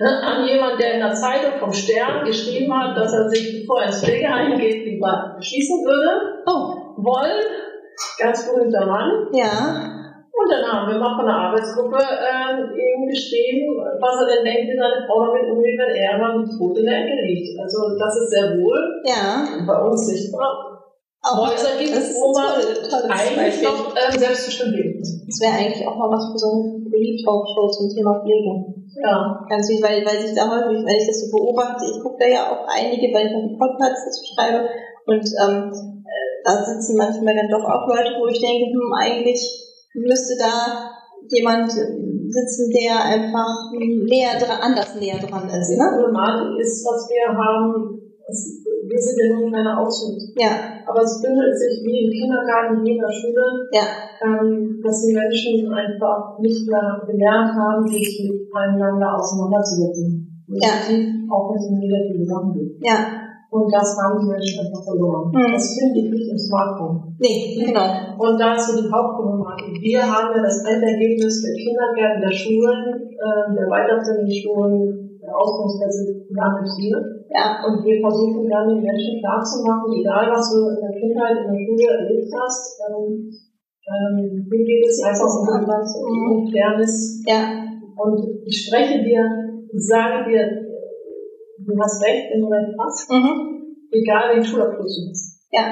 An 0.00 0.46
jemanden, 0.46 0.78
der 0.78 0.94
in 0.94 1.00
der 1.00 1.14
Zeitung 1.14 1.58
vom 1.58 1.72
Stern 1.72 2.24
geschrieben 2.24 2.72
hat, 2.78 2.96
dass 2.96 3.12
er 3.14 3.28
sich, 3.28 3.60
bevor 3.62 3.80
er 3.80 3.86
ins 3.88 4.04
Pflegeheim 4.04 4.58
geht, 4.58 4.84
lieber 4.84 5.36
schießen 5.40 5.84
würde, 5.84 6.42
Oh, 6.46 7.02
wollen. 7.02 7.42
Ganz 8.18 8.46
berühmter 8.46 8.86
Mann. 8.86 9.28
ja. 9.32 9.92
Und 10.38 10.52
dann 10.52 10.70
haben 10.70 10.92
wir 10.92 10.98
mal 10.98 11.16
von 11.16 11.24
der 11.24 11.34
Arbeitsgruppe 11.34 11.96
ähm, 11.96 12.68
ihm 12.76 13.08
geschrieben, 13.08 13.72
was 13.98 14.20
er 14.20 14.36
denn 14.36 14.44
denkt, 14.44 14.68
wie 14.70 14.76
seine 14.76 15.06
Frau 15.08 15.24
damit 15.24 15.48
umgeht, 15.50 15.80
wenn 15.80 15.96
er 15.96 16.18
mal 16.18 16.36
mit 16.38 16.50
Tod 16.58 16.76
in 16.76 16.84
der 16.84 16.98
Ecke 17.08 17.24
liegt. 17.24 17.58
Also 17.58 17.96
das 17.98 18.14
ist 18.20 18.30
sehr 18.30 18.58
wohl 18.60 19.00
Ja. 19.06 19.48
bei 19.66 19.80
uns 19.80 20.06
sichtbar. 20.06 20.75
Auch 21.26 21.50
gibt 21.50 21.90
es, 21.90 22.14
tolles 22.14 23.10
eigentlich 23.10 23.62
noch 23.62 23.90
ähm, 23.98 24.14
selbstbestimmt 24.14 24.78
leben. 24.78 25.02
Das 25.02 25.42
wäre 25.42 25.58
eigentlich 25.58 25.82
auch 25.82 25.98
mal 25.98 26.10
was 26.14 26.30
für 26.30 26.38
so 26.38 26.48
eine 26.54 26.86
Relief-Talkshow 26.86 27.66
zum 27.66 27.90
Thema 27.90 28.22
Pflege. 28.22 28.62
Ja. 29.02 29.42
Ganz 29.50 29.66
wichtig, 29.68 29.82
weil, 29.82 30.06
weil 30.06 30.22
sich 30.22 30.38
da 30.38 30.46
häufig, 30.46 30.86
wenn 30.86 31.00
ich 31.02 31.08
das 31.10 31.26
so 31.26 31.34
beobachte, 31.34 31.82
ich 31.82 31.98
gucke 31.98 32.22
da 32.22 32.26
ja 32.30 32.42
auch 32.54 32.62
einige, 32.70 33.10
weil 33.10 33.26
ich 33.26 33.34
auch 33.34 33.42
die 33.42 33.58
Podcasts 33.58 34.06
dazu 34.06 34.22
schreibe 34.22 34.70
und 35.10 35.26
ähm, 35.42 35.74
äh, 36.06 36.30
da 36.46 36.62
sitzen 36.62 36.94
manchmal 36.94 37.34
dann 37.34 37.50
doch 37.50 37.66
auch 37.66 37.90
Leute, 37.90 38.14
wo 38.22 38.30
ich 38.30 38.38
denke, 38.38 38.70
hm, 38.70 38.92
eigentlich 38.94 39.42
müsste 39.94 40.38
da 40.38 40.94
jemand 41.28 41.70
sitzen, 41.70 42.70
der 42.70 43.02
einfach 43.02 43.72
näher 43.74 44.38
dran, 44.38 44.62
anders 44.62 44.94
näher 44.94 45.18
dran 45.18 45.48
ist. 45.50 45.70
Die 45.70 45.76
Ne? 45.76 45.90
Problematik 45.90 46.58
ist, 46.60 46.86
was 46.86 47.08
wir 47.10 47.34
haben, 47.34 48.00
wir 48.84 49.00
sind 49.00 49.16
ja 49.18 49.26
nur 49.34 49.48
in 49.48 49.54
einer 49.54 49.80
Ausschnitt. 49.80 50.22
Ja, 50.36 50.82
Aber 50.86 51.02
es 51.02 51.20
bündelt 51.22 51.56
sich 51.56 51.82
wie 51.84 52.04
im 52.04 52.10
Kindergarten, 52.12 52.84
wie 52.84 52.92
in 52.92 53.00
der 53.00 53.12
Schule, 53.12 53.44
ja, 53.72 53.86
ähm, 54.22 54.80
dass 54.82 55.06
die 55.06 55.14
Menschen 55.14 55.72
einfach 55.72 56.38
nicht 56.38 56.66
mehr 56.68 57.00
gelernt 57.06 57.54
haben, 57.54 57.86
sich 57.86 58.28
miteinander 58.28 59.16
auseinanderzusetzen. 59.16 60.44
Positiv, 60.46 61.30
auch 61.30 61.50
wenn 61.50 61.58
es 61.58 61.68
um 61.68 61.78
negative 61.78 62.24
Sachen 62.24 62.52
geht. 62.54 62.76
ja. 62.80 63.26
Und 63.48 63.72
das 63.72 63.96
haben 63.96 64.18
die 64.20 64.26
Menschen 64.26 64.66
einfach 64.66 64.82
verloren. 64.84 65.30
Mhm. 65.30 65.52
Das 65.54 65.78
finde 65.78 66.00
ich 66.00 66.10
nicht 66.10 66.28
im 66.28 66.36
Smartphone. 66.38 67.16
Nee, 67.18 67.56
genau. 67.64 67.88
Und 68.18 68.38
da 68.38 68.54
ist 68.54 68.68
so 68.68 68.82
die 68.82 68.90
Hauptproblematik. 68.90 69.80
Wir 69.80 70.02
haben 70.02 70.34
ja 70.34 70.42
das 70.42 70.64
Endergebnis 70.66 71.42
der 71.42 71.54
Kindergärten, 71.54 72.20
der 72.22 72.34
Schulen, 72.34 72.84
äh, 73.16 73.54
der 73.54 73.70
weiterführenden 73.70 74.34
Schulen, 74.34 75.15
der 75.26 75.34
Ausbildungsplätze 75.34 76.24
nachvollziehen. 76.30 77.26
Ja, 77.34 77.66
Und 77.66 77.82
wir 77.82 77.98
versuchen 77.98 78.46
dann 78.46 78.70
den 78.70 78.82
Menschen 78.86 79.18
klarzumachen, 79.18 79.90
egal 79.90 80.30
was 80.30 80.46
du 80.54 80.70
in 80.70 80.78
der 80.78 80.94
Kindheit, 80.94 81.36
in 81.42 81.50
der 81.50 81.60
Schule 81.66 81.86
erlebt 81.90 82.30
hast, 82.30 82.78
ähm, 82.86 83.26
ähm, 83.86 84.46
hier 84.50 84.64
geht 84.64 84.86
es 84.86 85.02
einfach 85.02 85.30
um 85.30 85.48
anders. 85.50 85.90
um 86.02 86.46
Fairness. 86.50 87.22
ja, 87.26 87.66
Und 87.98 88.18
ich 88.46 88.66
spreche 88.66 89.02
dir, 89.02 89.22
ich 89.70 89.82
sage 89.86 90.30
dir, 90.30 90.42
du 91.58 91.72
hast 91.78 92.02
recht, 92.02 92.30
wenn 92.30 92.40
du 92.42 92.48
recht 92.48 92.74
hast, 92.78 93.10
mhm. 93.10 93.76
egal 93.90 94.34
welchen 94.34 94.46
Schulabschluss 94.46 94.94
du 94.94 95.10
hast. 95.10 95.46
ja. 95.52 95.66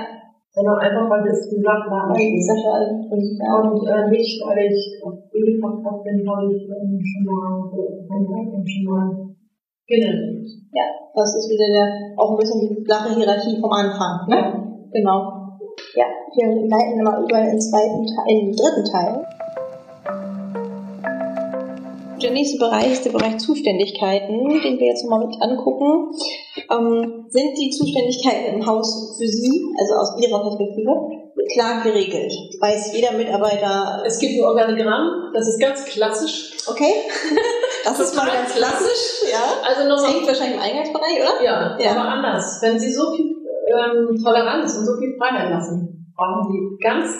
Sondern 0.54 0.78
einfach, 0.78 1.10
weil 1.10 1.26
das 1.26 1.50
gesagt 1.50 1.90
war. 1.90 2.14
Das 2.14 2.22
ist 2.22 2.46
ja 2.46 2.54
ja. 3.42 3.58
Und 3.58 3.82
äh, 3.90 4.06
nicht, 4.06 4.38
weil 4.46 4.70
ich 4.70 5.02
auf 5.02 5.26
Pflegefachkraft 5.26 6.04
bin, 6.06 6.22
habe 6.30 6.46
ich 6.54 6.62
ähm, 6.70 6.94
schon 7.02 7.26
mal, 7.26 7.74
äh, 7.74 8.06
schon 8.06 8.84
mal 8.86 9.23
genannt. 9.86 10.46
Ja, 10.72 10.84
das 11.14 11.36
ist 11.36 11.50
wieder 11.50 11.68
der, 11.68 12.18
auch 12.18 12.30
ein 12.32 12.36
bisschen 12.38 12.60
die 12.60 12.84
flache 12.84 13.14
Hierarchie 13.14 13.60
vom 13.60 13.70
Anfang. 13.70 14.26
Ne? 14.28 14.88
Genau. 14.92 15.44
Ja, 15.94 16.06
wir 16.36 16.68
leiten 16.68 17.02
mal 17.02 17.22
über 17.22 17.38
in 17.38 17.50
den 17.50 17.60
zweiten 17.60 18.06
Teil, 18.06 18.26
in 18.28 18.46
den 18.46 18.56
dritten 18.56 18.84
Teil. 18.84 19.26
Der 22.22 22.32
nächste 22.32 22.58
Bereich 22.58 22.92
ist 22.92 23.04
der 23.04 23.10
Bereich 23.10 23.36
Zuständigkeiten, 23.38 24.48
den 24.48 24.78
wir 24.78 24.86
jetzt 24.86 25.04
mal 25.04 25.26
mit 25.26 25.36
angucken. 25.42 26.10
Ähm, 26.70 27.26
sind 27.28 27.58
die 27.58 27.70
Zuständigkeiten 27.70 28.54
im 28.54 28.66
Haus 28.66 29.16
für 29.18 29.28
Sie, 29.28 29.62
also 29.78 29.94
aus 29.94 30.22
Ihrer 30.22 30.40
Perspektive, 30.42 30.90
klar 31.52 31.82
geregelt? 31.82 32.32
Weiß 32.60 32.94
jeder 32.96 33.12
Mitarbeiter, 33.12 34.02
Es 34.06 34.18
gibt 34.18 34.38
ein 34.38 34.44
Organigramm, 34.44 35.32
das 35.34 35.48
ist 35.48 35.60
ganz 35.60 35.84
klassisch. 35.84 36.56
okay? 36.66 36.94
Das 37.84 38.00
ist 38.00 38.16
mal 38.16 38.26
ganz 38.26 38.54
klassisch, 38.54 39.28
ja. 39.30 39.44
Also 39.62 39.88
Das 39.88 39.88
nochmal 39.88 40.14
hängt 40.16 40.26
wahrscheinlich 40.26 40.56
im 40.56 40.62
Eingangsbereich, 40.62 41.16
oder? 41.20 41.44
Ja, 41.44 41.78
Ja. 41.78 41.90
aber 41.92 42.08
anders. 42.08 42.58
Wenn 42.62 42.78
Sie 42.78 42.90
so 42.92 43.12
viel 43.12 43.30
ähm, 43.68 44.16
Toleranz 44.22 44.76
und 44.78 44.84
so 44.86 44.96
viel 44.98 45.16
Freiheit 45.18 45.50
lassen, 45.50 46.12
brauchen 46.16 46.44
Sie 46.50 46.76
ganz 46.82 47.10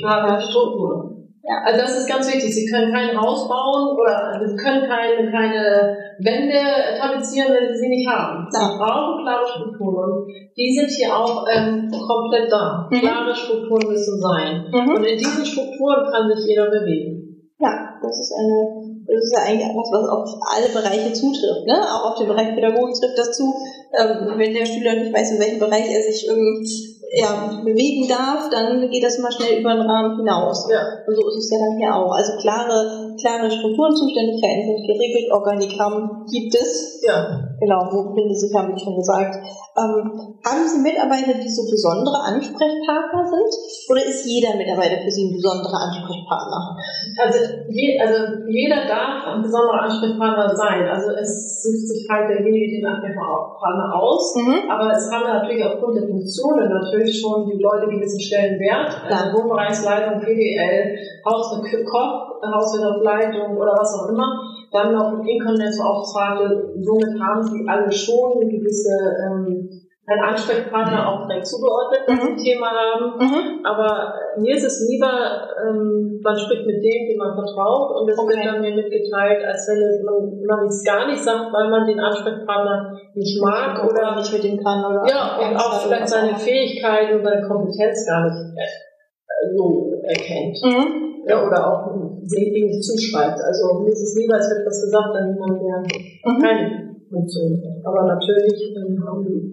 klare 0.00 0.40
Strukturen. 0.40 1.08
Ja. 1.42 1.58
Also 1.66 1.80
das 1.80 1.98
ist 1.98 2.08
ganz 2.08 2.26
wichtig. 2.32 2.54
Sie 2.54 2.70
können 2.70 2.92
kein 2.92 3.18
Haus 3.20 3.48
bauen 3.48 3.98
oder 3.98 4.30
also 4.32 4.46
Sie 4.46 4.56
können 4.56 4.86
keine, 4.88 5.30
keine 5.30 5.96
Wände 6.22 6.60
tapezieren, 7.00 7.50
wenn 7.52 7.74
Sie 7.74 7.80
sie 7.80 7.88
nicht 7.88 8.06
haben. 8.08 8.46
Sie 8.48 8.60
Ja. 8.62 8.78
brauchen 8.78 9.24
klare 9.24 9.46
Strukturen. 9.48 10.12
Und 10.22 10.26
die 10.56 10.70
sind 10.78 10.88
hier 10.90 11.10
auch 11.16 11.44
ähm, 11.50 11.90
komplett 11.90 12.50
da. 12.50 12.86
Mhm. 12.90 13.00
Klare 13.00 13.34
Strukturen 13.34 13.88
müssen 13.90 14.20
sein. 14.20 14.66
Mhm. 14.70 14.94
Und 14.94 15.04
in 15.04 15.18
diesen 15.18 15.44
Strukturen 15.44 16.06
kann 16.12 16.30
sich 16.30 16.46
jeder 16.46 16.70
bewegen. 16.70 17.50
Ja, 17.58 17.98
das 18.02 18.18
ist 18.20 18.32
eine, 18.38 18.91
das 19.06 19.24
ist 19.24 19.32
ja 19.36 19.42
eigentlich 19.44 19.68
etwas, 19.68 19.90
was 19.92 20.08
auf 20.08 20.40
alle 20.54 20.68
Bereiche 20.68 21.12
zutrifft, 21.12 21.66
ne? 21.66 21.74
Auch 21.74 22.12
auf 22.12 22.18
den 22.18 22.28
Bereich 22.28 22.54
Pädagogik 22.54 22.94
trifft 22.94 23.18
das 23.18 23.36
zu. 23.36 23.54
Ähm, 23.98 24.38
wenn 24.38 24.54
der 24.54 24.66
Schüler 24.66 24.94
nicht 24.94 25.12
weiß, 25.12 25.32
in 25.32 25.40
welchem 25.40 25.58
Bereich 25.58 25.90
er 25.90 26.02
sich 26.02 26.26
irgendwie 26.26 26.91
ja, 27.14 27.60
bewegen 27.62 28.08
darf, 28.08 28.48
dann 28.48 28.88
geht 28.88 29.04
das 29.04 29.18
mal 29.18 29.30
schnell 29.30 29.60
über 29.60 29.74
den 29.74 29.84
Rahmen 29.84 30.16
hinaus. 30.16 30.66
Ja. 30.70 30.80
Und 31.06 31.14
so 31.14 31.28
ist 31.28 31.44
es 31.44 31.50
ja 31.52 31.58
dann 31.60 31.76
hier 31.76 31.94
auch. 31.94 32.10
Also 32.10 32.40
klare, 32.40 33.12
klare 33.20 33.50
Strukturen, 33.50 33.92
Zuständigkeiten 33.92 34.64
sind 34.64 34.86
geregelt, 34.88 35.30
Organigramm 35.30 36.24
gibt 36.32 36.54
es. 36.54 37.04
Ja. 37.04 37.52
Genau, 37.60 37.84
wo 37.92 38.08
befinden 38.08 38.34
Sie 38.34 38.48
sich, 38.48 38.56
haben 38.56 38.72
wir 38.72 38.80
schon 38.80 38.96
gesagt. 38.96 39.36
Ähm, 39.76 40.40
haben 40.40 40.64
Sie 40.64 40.80
Mitarbeiter, 40.80 41.36
die 41.36 41.52
so 41.52 41.68
besondere 41.68 42.16
Ansprechpartner 42.32 43.24
sind? 43.28 43.52
Oder 43.92 44.04
ist 44.08 44.24
jeder 44.24 44.56
Mitarbeiter 44.56 45.00
für 45.04 45.10
Sie 45.12 45.28
ein 45.28 45.36
besonderer 45.36 45.92
Ansprechpartner? 45.92 46.76
Also, 47.20 47.38
je, 47.68 48.00
also 48.00 48.48
jeder 48.48 48.88
darf 48.88 49.36
ein 49.36 49.42
besonderer 49.42 49.84
Ansprechpartner 49.84 50.56
sein. 50.56 50.88
Also 50.88 51.12
es 51.12 51.62
sucht 51.62 51.88
sich 51.88 52.08
halt 52.08 52.28
derjenige 52.28 52.80
den 52.80 52.86
Ansprechpartner 52.86 53.96
aus. 53.96 54.34
Mhm. 54.36 54.68
Aber 54.68 54.92
es 54.92 55.10
haben 55.12 55.28
natürlich 55.28 55.64
aufgrund 55.64 55.96
der 55.96 56.08
Funktionen 56.08 56.68
natürlich 56.68 57.01
schon 57.10 57.46
die 57.46 57.62
Leute 57.62 57.88
gewissen 57.90 58.20
Stellenwert. 58.20 59.06
Klar. 59.06 59.24
Also 59.24 59.38
Wohnbereichsleitung, 59.38 60.20
PDL, 60.20 60.98
Hauswirt 61.24 61.86
Kopf, 61.86 62.42
Hauswirt 62.44 62.84
auf 62.84 63.02
Leitung 63.02 63.56
oder 63.56 63.72
was 63.72 63.94
auch 63.98 64.08
immer. 64.08 64.38
Dann 64.70 64.92
noch 64.92 65.24
Inkontinenzbeauftragte. 65.24 66.74
Somit 66.80 67.20
haben 67.20 67.42
sie 67.42 67.66
alle 67.68 67.90
schon 67.90 68.40
eine 68.40 68.50
gewisse 68.50 68.94
ähm, 69.26 69.81
einen 70.04 70.20
Ansprechpartner 70.34 71.06
auch 71.06 71.28
direkt 71.28 71.46
zugeordnet, 71.46 72.02
wenn 72.06 72.18
sie 72.18 72.32
ein 72.34 72.36
Thema 72.36 72.70
haben. 72.74 73.06
Mhm. 73.22 73.62
Aber 73.62 74.12
mir 74.36 74.56
ist 74.56 74.66
es 74.66 74.82
lieber, 74.90 75.46
ähm, 75.62 76.18
man 76.20 76.34
spricht 76.36 76.66
mit 76.66 76.82
dem, 76.82 77.00
dem 77.06 77.18
man 77.18 77.38
vertraut 77.38 77.94
und 77.94 78.10
es 78.10 78.18
Okay. 78.18 78.34
wird 78.34 78.46
dann 78.50 78.60
mir 78.60 78.74
mitgeteilt, 78.74 79.44
als 79.46 79.62
wenn 79.70 80.02
man, 80.02 80.42
man 80.42 80.66
es 80.66 80.82
gar 80.82 81.06
nicht 81.06 81.22
sagt, 81.22 81.52
weil 81.54 81.70
man 81.70 81.86
den 81.86 82.00
Ansprechpartner 82.00 82.98
nicht 83.14 83.40
mag 83.40 83.78
oder 83.78 84.16
nicht 84.16 84.32
mit 84.32 84.42
dem 84.42 84.58
kann 84.58 84.82
oder 84.84 85.06
ja, 85.06 85.38
und 85.38 85.54
auch 85.56 85.86
vielleicht 85.86 86.10
oder 86.10 86.18
seine 86.18 86.34
Fähigkeiten 86.34 87.22
seine 87.22 87.46
Kompetenz 87.46 88.02
gar 88.06 88.26
nicht 88.26 88.58
äh, 88.58 89.54
so 89.54 89.94
erkennt. 90.02 90.58
Mhm. 90.66 91.24
Ja, 91.30 91.46
oder 91.46 91.58
auch 91.62 91.94
sich 92.26 92.50
nicht 92.50 92.82
zuschreibt. 92.82 93.38
Also 93.38 93.78
mir 93.86 93.92
ist 93.92 94.02
es 94.02 94.18
lieber, 94.18 94.34
es 94.34 94.50
wird 94.50 94.66
was 94.66 94.82
gesagt, 94.82 95.14
dann 95.14 95.30
jemand, 95.30 95.62
der 95.62 95.78
Mhm. 96.26 96.42
keine 96.42 96.96
Funktion 97.08 97.62
hat. 97.62 97.86
Aber 97.86 98.02
natürlich 98.06 98.74
ähm, 98.74 98.98
haben 99.06 99.22
die. 99.22 99.51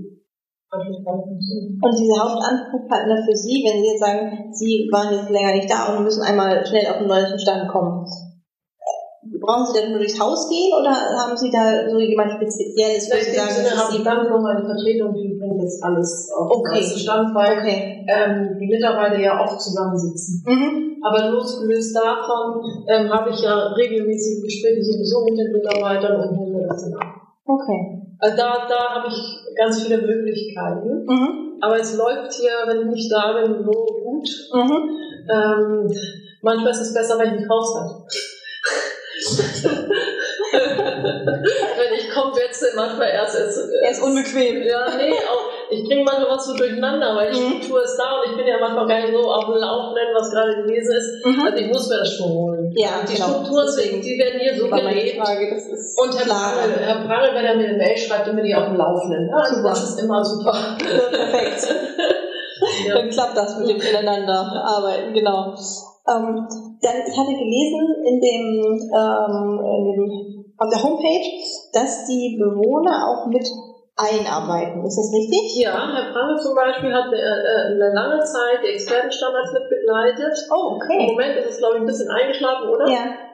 Und 0.71 1.93
diese 1.97 2.13
Hauptansprechpartner 2.21 3.17
für 3.25 3.35
Sie, 3.35 3.65
wenn 3.65 3.81
Sie 3.81 3.89
jetzt 3.89 4.05
sagen, 4.05 4.53
Sie 4.53 4.87
waren 4.91 5.13
jetzt 5.17 5.29
länger 5.31 5.53
nicht 5.53 5.69
da 5.69 5.97
und 5.97 6.03
müssen 6.03 6.21
einmal 6.21 6.63
schnell 6.65 6.85
auf 6.93 6.99
den 6.99 7.07
neuesten 7.07 7.39
Stand 7.39 7.67
kommen, 7.71 8.05
brauchen 9.41 9.65
Sie 9.65 9.81
dann 9.81 9.89
nur 9.89 9.99
durchs 9.99 10.19
Haus 10.21 10.47
gehen 10.47 10.69
oder 10.77 10.93
haben 10.93 11.33
Sie 11.35 11.49
da 11.49 11.89
so 11.89 11.97
jemand 11.97 12.37
Spezielles, 12.37 13.09
wo 13.09 13.17
Sie 13.17 13.33
sagen, 13.33 13.49
Sinne 13.49 13.73
das 13.73 13.89
ist 13.89 13.97
ich 13.97 13.97
Sie? 13.97 14.03
dann 14.05 14.29
noch 14.29 14.45
eine 14.45 14.61
Vertretung, 14.61 15.09
die 15.17 15.33
bringt 15.41 15.57
das 15.57 15.81
alles 15.81 16.29
auf 16.37 16.45
den 16.53 16.59
Okay. 16.61 16.77
neuesten 16.77 16.99
Stand, 17.01 17.33
weil 17.33 17.57
Okay. 17.65 18.05
ähm, 18.05 18.53
die 18.61 18.67
Mitarbeiter 18.69 19.17
ja 19.17 19.41
oft 19.41 19.57
zusammensitzen. 19.59 20.43
Mhm. 20.45 21.01
Aber 21.01 21.31
losgelöst 21.33 21.95
davon 21.97 22.61
ähm, 22.93 23.09
habe 23.09 23.31
ich 23.31 23.41
ja 23.41 23.73
regelmäßige 23.73 24.43
Gespräche 24.43 24.83
sowieso 24.85 25.25
mit 25.25 25.39
den 25.39 25.51
Mitarbeitern 25.51 26.21
und 26.21 26.37
hole 26.37 26.67
das 26.69 26.83
dann 26.83 26.93
ab. 27.01 27.15
Okay. 27.47 27.98
Also 28.19 28.37
da, 28.37 28.67
da 28.67 28.95
habe 28.95 29.07
ich 29.07 29.55
ganz 29.55 29.81
viele 29.83 29.97
Möglichkeiten. 29.99 31.05
Mhm. 31.05 31.57
Aber 31.61 31.77
es 31.79 31.95
läuft 31.95 32.33
hier, 32.33 32.51
wenn 32.67 32.81
ich 32.81 32.87
nicht 32.87 33.11
da 33.11 33.33
bin, 33.33 33.63
so 33.63 33.71
gut. 33.71 34.29
Mhm. 34.53 34.89
Ähm, 35.31 35.93
manchmal 36.41 36.71
ist 36.71 36.81
es 36.81 36.93
besser, 36.93 37.17
wenn 37.19 37.33
ich 37.33 37.39
nicht 37.41 37.49
raus 37.49 37.73
kann. 37.75 38.03
wenn 40.51 41.93
ich 41.93 42.09
komme, 42.09 42.35
werde 42.35 42.49
manchmal 42.75 43.09
erst. 43.09 43.35
erst 43.35 43.59
Er 43.81 43.91
ist 43.91 44.01
unbequem. 44.01 44.61
Ja, 44.63 44.85
nee, 44.97 45.11
auch, 45.11 45.49
ich 45.69 45.83
bringe 45.83 46.03
manchmal 46.03 46.29
was 46.29 46.45
so 46.45 46.55
durcheinander, 46.55 47.15
weil 47.15 47.31
die 47.31 47.39
Mhm. 47.39 47.49
Struktur 47.57 47.83
ist 47.83 47.97
da 47.97 48.19
und 48.19 48.31
ich 48.31 48.37
bin 48.37 48.47
ja 48.47 48.59
manchmal 48.59 48.87
gar 48.87 49.01
nicht 49.01 49.13
so 49.13 49.31
auf 49.31 49.45
dem 49.45 49.55
Laufenden, 49.55 50.15
was 50.15 50.31
gerade 50.31 50.63
gewesen 50.63 50.95
ist. 50.95 51.25
Mhm. 51.25 51.41
Also 51.45 51.57
ich 51.57 51.67
muss 51.67 51.89
mir 51.89 51.97
das 51.97 52.13
schon 52.13 52.29
holen. 52.29 52.58
Ja, 52.75 53.01
die 53.07 53.13
genau. 53.13 53.29
Strukturen, 53.29 53.65
Deswegen 53.67 54.01
die 54.01 54.17
werden 54.17 54.39
hier 54.39 54.55
so 54.57 54.67
gelebt. 54.69 55.17
Frage, 55.17 55.49
das 55.53 55.65
ist 55.65 55.99
Und 55.99 56.17
Herr. 56.17 56.25
Prangel, 56.25 56.75
Herr 56.79 57.05
Prangel, 57.05 57.35
wenn 57.35 57.45
er 57.45 57.55
mir 57.55 57.67
eine 57.69 57.77
Mail 57.77 57.97
schreibt, 57.97 58.27
dann 58.27 58.35
bin 58.35 58.45
ich 58.45 58.55
auf 58.55 58.65
dem 58.65 58.75
Laufenden. 58.75 59.29
Ja, 59.29 59.37
also 59.37 59.55
Super. 59.55 59.69
das 59.69 59.83
ist 59.89 59.99
immer 59.99 60.23
super. 60.23 60.53
Ja, 60.81 61.17
perfekt. 61.17 61.67
Ja. 62.85 62.95
Dann 62.95 63.09
klappt 63.09 63.37
das 63.37 63.57
mit 63.57 63.69
dem 63.69 63.79
Ineinander 63.79 64.51
arbeiten, 64.65 65.13
genau. 65.13 65.53
Ähm, 66.07 66.47
dann, 66.81 66.97
ich 67.07 67.17
hatte 67.17 67.31
gelesen 67.31 67.95
in 68.05 68.19
dem, 68.19 68.89
ähm, 68.93 69.59
in 69.63 69.83
dem, 69.85 70.45
auf 70.57 70.69
der 70.69 70.83
Homepage, 70.83 71.29
dass 71.71 72.05
die 72.05 72.37
Bewohner 72.37 73.07
auch 73.07 73.27
mit 73.27 73.47
einarbeiten. 73.99 74.85
Ist 74.85 74.95
das 74.95 75.11
richtig? 75.11 75.59
Ja, 75.59 75.91
Herr 75.91 76.11
Prangel 76.13 76.39
zum 76.39 76.55
Beispiel 76.55 76.93
hat 76.93 77.11
äh, 77.11 77.19
äh, 77.19 77.75
eine 77.75 77.91
lange 77.93 78.23
Zeit 78.23 78.63
die 78.63 78.71
Expertenstandards 78.71 79.51
mit 79.51 79.67
begleitet. 79.69 80.33
Oh, 80.47 80.71
Im 80.71 80.75
okay. 80.79 81.07
Moment 81.11 81.35
ist 81.37 81.51
es, 81.51 81.57
glaube 81.59 81.75
ich, 81.75 81.81
ein 81.81 81.85
bisschen 81.85 82.09
eingeschlafen, 82.09 82.69
oder? 82.69 82.87
Ja. 82.87 83.29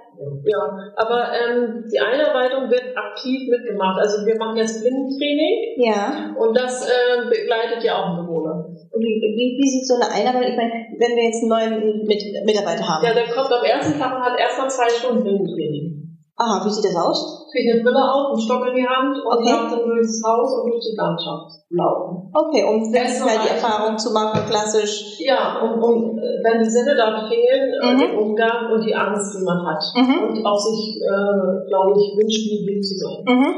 Ja, 0.45 0.93
aber 0.95 1.27
ähm, 1.35 1.83
die 1.91 1.99
Einarbeitung 1.99 2.69
wird 2.71 2.95
aktiv 2.95 3.49
mitgemacht. 3.49 3.99
Also 3.99 4.25
wir 4.25 4.37
machen 4.37 4.55
jetzt 4.55 4.79
Blindentraining 4.79 5.75
Ja. 5.75 6.33
und 6.39 6.55
das 6.55 6.87
äh, 6.87 7.27
begleitet 7.27 7.83
ja 7.83 7.99
auch 7.99 8.15
einen 8.15 8.25
Bewohner. 8.25 8.63
Und 8.91 9.01
wie, 9.03 9.19
wie, 9.19 9.59
wie 9.59 9.67
sieht 9.67 9.85
so 9.85 9.95
eine 9.95 10.07
Einarbeitung, 10.07 10.51
ich 10.51 10.57
meine, 10.57 10.71
wenn 10.97 11.15
wir 11.17 11.23
jetzt 11.25 11.43
einen 11.43 11.51
neuen 11.51 12.07
mit, 12.07 12.23
Mitarbeiter 12.45 12.87
haben. 12.87 13.03
Ja, 13.03 13.13
der 13.13 13.27
kommt 13.27 13.51
am 13.51 13.65
ersten 13.65 13.99
Tag 13.99 14.15
und 14.15 14.23
hat 14.23 14.39
erstmal 14.39 14.69
zwei 14.69 14.87
Stunden 14.87 15.23
Blindentraining. 15.23 15.94
Aha, 16.37 16.65
wie 16.65 16.69
sieht 16.69 16.83
das 16.83 16.95
aus? 16.99 17.47
Kriegt 17.51 17.71
eine 17.71 17.81
Brille 17.83 18.03
auf, 18.03 18.35
einen 18.35 18.41
Stock 18.43 18.67
in 18.67 18.75
die 18.75 18.83
Hand 18.87 19.15
und 19.15 19.39
Okay. 19.39 19.55
dann 19.55 19.87
durchs 19.87 20.19
Haus 20.27 20.51
und 20.59 20.67
durch 20.71 20.83
die 20.83 20.95
Landschaft 20.99 21.63
laufen. 21.71 22.27
Okay, 22.35 22.63
um 22.67 22.83
Erst 22.93 23.23
mal 23.23 23.39
die 23.39 23.55
Erfahrung 23.55 23.97
zu 23.97 24.11
machen, 24.11 24.43
klassisch. 24.45 25.15
Ja, 25.23 25.63
um, 25.63 25.79
um 25.81 26.19
äh, 26.19 26.43
wenn 26.43 26.59
die 26.59 26.69
Sinne 26.69 26.93
da 26.95 27.23
fehlen, 27.31 27.71
äh, 27.71 27.93
Mhm. 27.93 27.99
den 27.99 28.17
Umgang 28.19 28.71
und 28.73 28.83
die 28.85 28.93
Angst, 28.93 29.31
die 29.39 29.43
man 29.47 29.63
hat. 29.65 29.79
Mhm. 29.95 30.27
Und 30.27 30.45
auch 30.45 30.59
sich, 30.59 30.99
äh, 30.99 31.67
glaube 31.71 31.95
ich, 31.95 32.03
wünscht, 32.19 32.43
wie 32.67 32.81
zu 32.81 32.95
sein. 32.99 33.23
Mhm. 33.23 33.51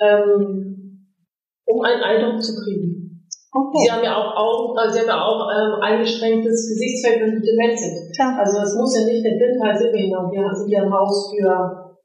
Ähm, 0.00 1.06
um 1.66 1.80
einen 1.82 2.02
Eindruck 2.02 2.42
zu 2.42 2.52
kriegen. 2.60 3.24
Okay, 3.52 3.82
Sie 3.82 3.90
haben 3.90 4.04
ja 4.04 4.14
auch 4.14 4.30
Augen, 4.36 4.78
also 4.78 4.92
sie 4.94 5.00
haben 5.00 5.08
ja 5.08 5.24
auch 5.24 5.48
ähm, 5.50 5.80
eingeschränktes 5.82 6.68
Gesichtsfeld, 6.70 7.18
wenn 7.22 7.34
sie 7.40 7.46
dement 7.50 7.78
sind. 7.78 8.14
klar. 8.14 8.38
Also 8.38 8.60
es 8.62 8.76
muss 8.76 8.94
ja 8.94 9.06
nicht 9.06 9.24
eine 9.26 9.36
Blindheit 9.36 9.78
sind 9.78 9.92
wir 9.92 10.04
hier. 10.06 10.20
Wir 10.30 10.54
sind 10.54 10.68
ja 10.70 10.84
im 10.84 10.92
Haus 10.94 11.32
für 11.34 11.96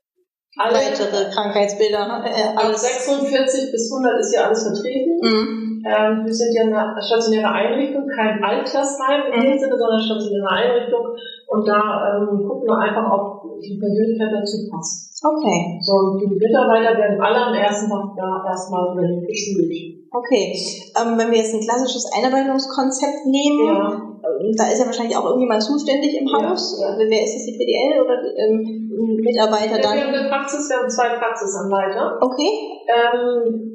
alle. 0.58 0.76
Weitere 0.76 1.30
Krankheitsbilder, 1.32 2.24
äh, 2.26 2.56
Ab 2.56 2.66
alles. 2.66 2.82
46 2.82 3.72
bis 3.72 3.92
100 3.92 4.20
ist 4.20 4.34
ja 4.36 4.42
alles 4.48 4.64
vertreten. 4.64 5.20
Mhm. 5.22 5.84
Ähm, 5.86 6.26
wir 6.26 6.34
sind 6.34 6.50
ja 6.56 6.64
eine 6.66 6.98
stationäre 7.02 7.46
Einrichtung, 7.52 8.08
kein 8.10 8.42
Altersheim 8.44 9.30
in 9.32 9.40
Mhm. 9.40 9.46
dem 9.54 9.60
Sinne, 9.60 9.78
sondern 9.78 10.02
stationäre 10.02 10.50
Einrichtung. 10.50 11.06
Und 11.48 11.68
da 11.68 11.78
ähm, 12.18 12.42
gucken 12.42 12.66
wir 12.66 12.78
einfach, 12.82 13.06
ob 13.06 13.62
die 13.62 13.78
Persönlichkeit 13.78 14.34
dazu 14.34 14.66
passt. 14.72 15.06
Okay, 15.24 15.78
So, 15.82 15.94
und 15.94 16.22
die 16.22 16.28
Mitarbeiter 16.28 16.98
werden 16.98 17.22
alle 17.22 17.38
am 17.50 17.54
ersten 17.54 17.90
Tag 17.90 18.14
da 18.18 18.44
erstmal 18.50 18.94
über 18.94 19.02
geschult. 19.26 19.72
okay. 20.12 20.54
Ähm, 21.02 21.18
wenn 21.18 21.32
wir 21.32 21.38
jetzt 21.40 21.54
ein 21.54 21.62
klassisches 21.62 22.12
Einarbeitungskonzept 22.14 23.26
nehmen, 23.26 23.66
Ja. 23.66 24.05
Ähm, 24.26 24.52
da 24.58 24.66
ist 24.72 24.80
ja 24.80 24.86
wahrscheinlich 24.86 25.16
auch 25.16 25.26
irgendjemand 25.26 25.62
zuständig 25.64 26.18
im 26.20 26.28
Ja. 26.28 26.50
Haus. 26.50 26.82
Äh, 26.82 26.98
Wer 27.10 27.22
ist 27.24 27.36
das, 27.38 27.46
die 27.46 27.58
PDL 27.58 28.02
oder 28.02 28.16
die, 28.22 28.34
ähm, 28.42 28.82
Mitarbeiter 29.22 29.78
Ja, 29.78 29.78
wir 29.78 29.84
dann? 29.84 30.00
haben 30.02 30.14
eine 30.14 30.30
Praxis, 30.30 30.70
wir 30.70 30.78
haben 30.78 30.90
zwei 30.90 31.10
Praxisanleiter. 31.18 32.18
Okay, 32.22 32.50
Ähm, 32.88 33.72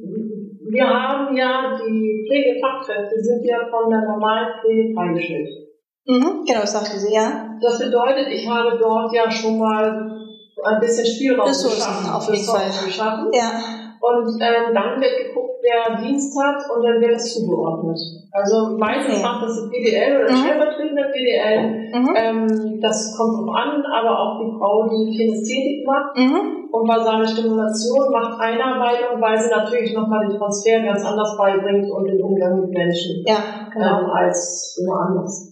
wir 0.70 0.86
haben 0.86 1.36
ja 1.36 1.78
die 1.82 2.26
Pflegefachkräfte, 2.28 3.14
die 3.18 3.24
sind 3.24 3.42
ja 3.44 3.58
von 3.70 3.90
der 3.90 4.02
normalen 4.06 4.48
Pflege 4.60 4.94
freigestellt. 4.94 5.48
mhm. 6.06 6.44
genau, 6.46 6.60
das 6.60 6.72
sagten 6.72 6.98
Sie, 6.98 7.12
ja. 7.14 7.56
Das 7.60 7.78
bedeutet, 7.78 8.28
ich 8.30 8.48
habe 8.48 8.78
dort 8.78 9.12
ja 9.12 9.30
schon 9.30 9.58
mal 9.58 10.16
ein 10.62 10.80
bisschen 10.80 11.06
Spielraum 11.06 11.48
Ressourcen, 11.48 11.78
geschaffen, 11.78 12.10
auf 12.14 12.26
jeden 12.28 12.44
Fall. 12.44 12.70
geschaffen. 12.86 13.30
Ja, 13.32 13.50
Und 14.00 14.28
ähm, 14.40 14.74
dann 14.74 15.00
wird 15.00 15.16
geguckt, 15.26 15.49
wer 15.62 15.96
Dienst 16.00 16.32
hat 16.40 16.56
und 16.74 16.82
dann 16.84 17.00
wird 17.00 17.16
es 17.16 17.34
zugeordnet. 17.34 17.98
Also 18.32 18.76
meistens 18.78 19.14
Okay. 19.18 19.22
macht 19.24 19.42
das 19.42 19.62
die 19.62 19.68
PDL 19.70 20.22
oder 20.22 20.32
Mhm. 20.32 20.36
stellvertretende 20.38 21.02
PDL. 21.12 21.60
mhm. 21.92 22.14
Ähm, 22.16 22.80
das 22.80 23.16
kommt 23.16 23.34
drauf 23.38 23.54
an, 23.56 23.82
aber 23.84 24.12
auch 24.18 24.40
die 24.40 24.50
Frau, 24.56 24.86
die 24.88 25.16
Kinästhetik 25.16 25.86
macht 25.86 26.16
Mhm. 26.16 26.68
und 26.70 26.86
basale 26.88 27.26
Stimulation 27.26 28.10
macht 28.12 28.40
Einarbeitung, 28.40 29.20
weil 29.20 29.36
sie 29.38 29.50
natürlich 29.50 29.92
nochmal 29.94 30.26
den 30.28 30.38
Transfer 30.38 30.80
ganz 30.84 31.04
anders 31.04 31.36
beibringt 31.36 31.90
und 31.90 32.04
den 32.06 32.22
Umgang 32.22 32.60
mit 32.60 32.70
Menschen 32.70 33.22
ja, 33.26 33.68
genau. 33.72 34.00
ähm, 34.00 34.10
als 34.10 34.80
woanders. 34.86 35.49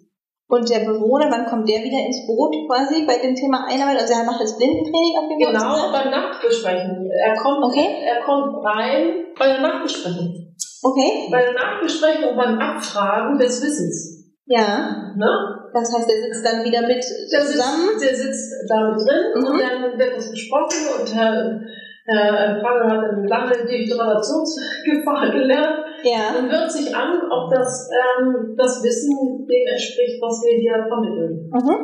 Und 0.51 0.65
der 0.71 0.81
Bewohner, 0.81 1.29
wann 1.31 1.45
kommt 1.45 1.69
der 1.69 1.85
wieder 1.85 2.01
ins 2.07 2.25
Boot 2.27 2.55
quasi 2.67 3.05
bei 3.07 3.19
dem 3.21 3.35
Thema 3.35 3.67
Einarbeitung? 3.69 4.01
Also 4.01 4.15
er 4.17 4.25
macht 4.25 4.41
das 4.41 4.57
Blindentraining 4.57 5.15
auf 5.21 5.29
dem 5.29 5.39
Genau, 5.39 5.93
beim 5.93 6.11
Nachtbesprechen. 6.11 7.05
Er 7.23 7.35
kommt, 7.37 7.65
Okay. 7.65 8.01
er 8.09 8.25
kommt 8.25 8.65
rein 8.65 9.27
bei 9.39 9.47
der 9.53 9.61
Nachbesprechung. 9.61 10.57
Okay, 10.83 11.29
Bei 11.31 11.43
der 11.43 11.53
Nachbesprechung, 11.53 12.35
beim 12.35 12.59
Abfragen 12.59 13.37
des 13.39 13.63
Wissens. 13.63 14.25
ja. 14.47 15.13
Ne? 15.17 15.29
Das 15.75 15.93
heißt, 15.95 16.09
er 16.09 16.17
sitzt 16.23 16.47
dann 16.47 16.65
wieder 16.65 16.81
mit 16.81 16.97
Der 16.97 17.41
zusammen. 17.45 17.99
sitzt, 17.99 18.05
der 18.09 18.17
sitzt 18.17 18.55
da 18.71 18.89
mit 18.89 18.97
drin 19.05 19.25
Mhm. 19.35 19.45
und 19.45 19.61
dann 19.61 19.99
wird 19.99 20.17
das 20.17 20.31
besprochen 20.31 20.79
und 20.99 21.15
Herr, 21.15 21.61
Herr 22.07 22.61
Pfanne 22.63 22.85
hat 22.91 23.05
eine 23.13 23.27
lange 23.29 23.67
Dehydratationsgefahr 23.67 25.31
gelernt. 25.33 25.85
Ja. 26.05 26.39
und 26.39 26.51
hört 26.51 26.71
sich 26.71 26.95
an, 26.95 27.21
ob 27.31 27.51
das, 27.51 27.89
ähm, 27.91 28.55
das 28.57 28.83
Wissen 28.83 29.47
dem 29.47 29.67
entspricht, 29.67 30.21
was 30.23 30.43
wir 30.45 30.59
hier 30.59 30.87
vermitteln. 30.89 31.51
Mhm. 31.51 31.77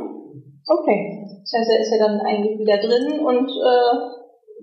Okay. 0.66 1.00
Das 1.42 1.52
heißt, 1.60 1.70
er 1.70 1.80
ist 1.80 1.92
ja 1.92 2.06
dann 2.06 2.20
eigentlich 2.20 2.58
wieder 2.58 2.78
drin 2.78 3.20
und 3.20 3.48
äh, 3.50 3.94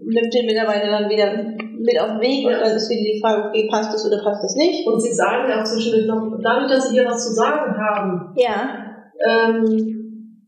nimmt 0.04 0.34
den 0.34 0.46
Mitarbeiter 0.48 0.90
dann 0.90 1.10
wieder 1.10 1.34
mit 1.78 2.00
auf 2.00 2.18
den 2.18 2.22
Weg 2.22 2.46
und 2.46 2.54
dann 2.54 2.76
ist 2.76 2.90
wieder 2.90 3.02
die 3.02 3.22
Frage, 3.22 3.50
okay, 3.50 3.68
passt 3.70 3.94
das 3.94 4.06
oder 4.06 4.24
passt 4.24 4.44
das 4.44 4.56
nicht? 4.56 4.88
Und 4.88 5.00
sie 5.00 5.14
sagen 5.14 5.50
ja 5.50 5.62
auch 5.62 5.64
zwischendurch 5.66 6.08
noch, 6.08 6.38
dadurch, 6.42 6.72
dass 6.72 6.90
sie 6.90 6.96
hier 6.96 7.06
was 7.06 7.28
zu 7.28 7.34
sagen 7.34 7.76
haben, 7.78 8.34
Ja. 8.36 8.86
ähm, 9.28 10.48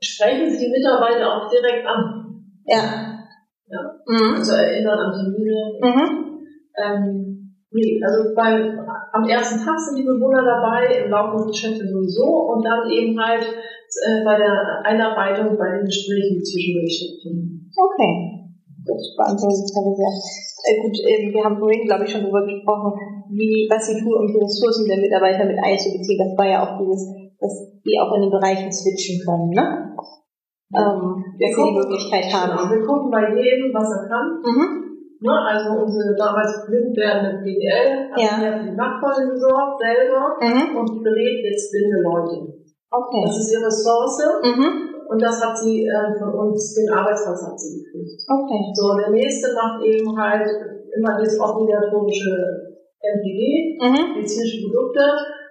sprechen 0.00 0.50
sie 0.50 0.66
die 0.66 0.70
Mitarbeiter 0.72 1.26
auch 1.26 1.48
direkt 1.50 1.86
an. 1.86 2.42
Ja. 2.66 3.14
Ja. 3.70 3.80
Mhm. 4.06 4.34
Also 4.36 4.52
erinnern 4.54 4.98
an 4.98 5.12
Termine. 5.12 5.78
Mhm. 5.82 6.38
Ähm, 6.82 7.37
nee, 7.70 8.00
also 8.04 8.34
bei, 8.34 8.76
am 9.12 9.24
ersten 9.28 9.64
Tag 9.64 9.78
sind 9.78 9.98
die 9.98 10.08
Bewohner 10.08 10.44
dabei, 10.44 11.04
im 11.04 11.10
Laufe 11.10 11.36
des 11.36 11.52
Geschäfts 11.52 11.80
sowieso 11.80 12.54
und 12.54 12.64
dann 12.64 12.90
eben 12.90 13.18
halt 13.18 13.44
äh, 13.44 14.24
bei 14.24 14.36
der 14.36 14.82
Einarbeitung, 14.84 15.56
bei 15.56 15.76
den 15.76 15.84
Gesprächen 15.84 16.44
zwischendurch 16.44 16.92
stattfinden. 16.92 17.70
Okay. 17.76 18.38
Das 18.84 19.00
beantwortet 19.16 19.68
die 19.68 19.72
Frage 19.72 19.92
sehr. 19.96 20.12
Äh, 20.64 20.76
gut, 20.82 20.96
ähm, 21.04 21.32
wir 21.32 21.44
haben 21.44 21.58
vorhin, 21.58 21.84
glaube 21.84 22.04
ich, 22.04 22.10
schon 22.10 22.22
darüber 22.22 22.44
gesprochen, 22.44 22.92
wie, 23.30 23.68
was 23.70 23.86
sie 23.86 24.00
tun, 24.00 24.14
um 24.14 24.26
die 24.26 24.40
Ressourcen 24.40 24.88
der 24.88 24.98
Mitarbeiter 24.98 25.44
mit 25.44 25.58
einzubeziehen. 25.60 26.18
Das 26.18 26.36
war 26.36 26.48
ja 26.48 26.64
auch 26.64 26.80
dieses, 26.80 27.04
dass 27.38 27.54
die 27.84 27.98
auch 28.00 28.12
in 28.16 28.22
den 28.22 28.34
Bereichen 28.34 28.72
switchen 28.72 29.20
können, 29.24 29.50
ne? 29.50 29.94
Ähm, 30.68 31.24
dass 31.40 31.52
sie 31.56 31.64
die 31.64 31.78
Möglichkeit 31.80 32.28
haben. 32.32 32.52
wir 32.68 32.84
gucken 32.84 33.10
bei 33.10 33.32
jedem, 33.32 33.72
was 33.72 33.88
er 33.88 34.08
kann. 34.08 34.28
Mhm. 34.44 34.87
Ne? 35.20 35.34
Also 35.34 35.82
unsere 35.82 36.14
damals 36.14 36.62
blind 36.66 36.94
werdende 36.96 37.42
BDL 37.42 38.10
hat 38.10 38.20
Ja. 38.20 38.32
ja 38.38 38.50
für 38.58 38.64
die 38.70 38.76
Nachbarin 38.76 39.30
gesorgt, 39.34 39.82
selber, 39.82 40.38
Mhm. 40.38 40.76
und 40.78 41.02
berät 41.02 41.38
jetzt 41.42 41.72
blinde 41.72 42.00
Leute. 42.06 42.54
Okay. 42.90 43.22
Das 43.26 43.36
ist 43.36 43.52
ihre 43.52 43.66
Ressource 43.66 44.18
Mhm. 44.46 44.94
und 45.10 45.18
das 45.20 45.42
hat 45.44 45.58
sie 45.58 45.84
äh, 45.86 46.14
von 46.18 46.30
uns, 46.34 46.74
den 46.74 46.88
Arbeitsplatz 46.94 47.42
hat 47.50 47.58
sie 47.58 47.82
gekriegt. 47.82 48.22
Okay. 48.30 48.62
So, 48.74 48.94
der 48.96 49.10
nächste 49.10 49.52
macht 49.54 49.82
eben 49.84 50.08
halt 50.16 50.46
immer 50.94 51.18
das 51.18 51.34
obligatorische 51.38 52.32
MPG, 53.02 53.78
Mhm. 53.82 54.14
medizinische 54.16 54.66
Produkte, 54.66 55.02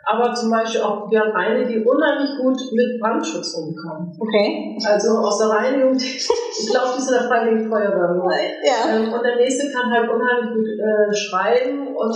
aber 0.10 0.34
zum 0.34 0.50
Beispiel 0.50 0.82
auch, 0.82 1.12
wir 1.12 1.20
haben 1.20 1.36
eine, 1.36 1.68
die 1.68 1.84
unheimlich 1.84 2.32
gut 2.40 2.56
mit 2.72 2.98
Brandschutz 3.02 3.54
umkommt. 3.56 4.16
Okay. 4.18 4.80
Also 4.88 5.18
aus 5.18 5.38
der 5.38 5.50
Reinigung, 5.50 5.96
ich 6.00 6.70
glaube, 6.72 6.96
die 6.96 7.00
ist 7.00 7.12
in 7.12 7.20
der 7.20 7.28
Freiwilligen 7.28 7.70
Feuerwehr. 7.70 8.16
Ja. 8.64 8.88
Ähm, 8.88 9.12
und 9.12 9.22
der 9.22 9.36
nächste 9.36 9.70
kann 9.70 9.92
halt 9.92 10.10
unheimlich 10.10 10.56
gut 10.56 10.68
äh, 10.80 11.14
schreiben 11.14 11.94
und 11.94 12.16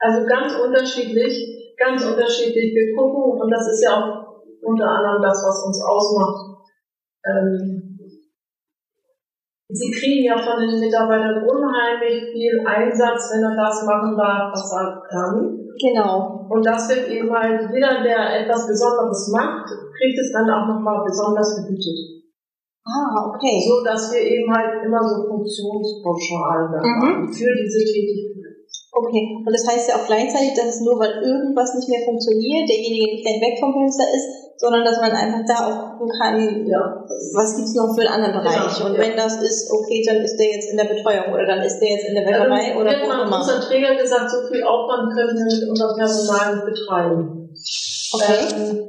also 0.00 0.26
ganz 0.26 0.54
unterschiedlich, 0.58 1.76
ganz 1.78 2.04
unterschiedlich. 2.04 2.74
Wir 2.74 2.96
gucken, 2.96 3.40
und 3.40 3.48
das 3.48 3.68
ist 3.68 3.84
ja 3.84 4.02
auch 4.02 4.42
unter 4.62 4.88
anderem 4.88 5.22
das, 5.22 5.38
was 5.38 5.64
uns 5.64 5.80
ausmacht. 5.84 6.66
Ähm, 7.24 7.88
Sie 9.74 9.90
kriegen 9.90 10.24
ja 10.24 10.36
von 10.36 10.60
den 10.60 10.80
Mitarbeitern 10.80 11.48
unheimlich 11.48 12.30
viel 12.30 12.60
Einsatz, 12.66 13.30
wenn 13.32 13.42
er 13.42 13.56
das 13.56 13.86
machen 13.86 14.18
darf, 14.18 14.52
was 14.52 14.70
er 14.72 15.02
kann. 15.08 15.61
Genau. 15.80 16.46
Und 16.50 16.64
das 16.66 16.88
wird 16.88 17.08
eben 17.08 17.30
halt, 17.32 17.70
jeder, 17.72 18.02
der 18.02 18.44
etwas 18.44 18.66
Besonderes 18.66 19.30
macht, 19.32 19.68
kriegt 19.96 20.18
es 20.18 20.32
dann 20.32 20.50
auch 20.50 20.66
nochmal 20.68 21.04
besonders 21.06 21.54
vergütet. 21.54 22.22
Ah, 22.84 23.30
okay. 23.30 23.62
So, 23.62 23.82
dass 23.84 24.12
wir 24.12 24.20
eben 24.20 24.50
halt 24.52 24.84
immer 24.84 25.02
so 25.02 25.22
Funktionspauschalen 25.28 26.72
dann 26.72 26.82
Mhm. 26.82 27.02
haben 27.02 27.28
für 27.32 27.52
diese 27.54 27.78
Tätigkeit. 27.78 28.41
Okay. 28.92 29.40
Und 29.40 29.48
das 29.52 29.64
heißt 29.66 29.88
ja 29.88 29.96
auch 29.96 30.06
gleichzeitig, 30.06 30.52
dass 30.52 30.76
es 30.76 30.80
nur 30.84 31.00
weil 31.00 31.16
irgendwas 31.24 31.72
nicht 31.74 31.88
mehr 31.88 32.04
funktioniert, 32.04 32.68
derjenige 32.68 33.08
nicht 33.16 33.24
gleich 33.24 33.40
weg 33.40 33.56
vom 33.58 33.72
Fenster 33.72 34.04
ist, 34.04 34.28
sondern 34.60 34.84
dass 34.84 35.00
man 35.00 35.10
einfach 35.16 35.42
da 35.48 35.56
auch 35.64 35.78
gucken 35.96 36.12
kann, 36.20 36.36
Ja. 36.68 37.00
was 37.32 37.56
gibt's 37.56 37.74
noch 37.74 37.96
für 37.96 38.04
einen 38.04 38.20
anderen 38.20 38.36
Bereich. 38.44 38.68
Genau, 38.76 38.92
und 38.92 38.94
ja. 38.94 39.00
wenn 39.00 39.16
das 39.16 39.40
ist, 39.40 39.72
okay, 39.72 40.04
dann 40.06 40.20
ist 40.20 40.36
der 40.36 40.48
jetzt 40.52 40.70
in 40.70 40.76
der 40.76 40.92
Betreuung 40.92 41.32
oder 41.32 41.46
dann 41.48 41.64
ist 41.64 41.80
der 41.80 41.88
jetzt 41.88 42.04
in 42.04 42.14
der 42.14 42.22
Bäckerei 42.28 42.76
Also, 42.76 42.80
oder 42.84 42.92
wo 43.00 43.08
haben 43.10 43.26
immer. 43.32 43.38
unseren 43.40 43.60
Träger 43.64 43.96
gesagt, 43.96 44.28
so 44.30 44.44
viel 44.52 44.62
Aufwand 44.62 45.08
können 45.16 45.40
wir 45.40 45.48
mit 45.48 45.64
unserem 45.72 45.96
Personal 45.96 46.46
nicht 46.54 46.66
betreiben. 46.68 47.48
Okay. 48.12 48.38
Ähm, 48.52 48.88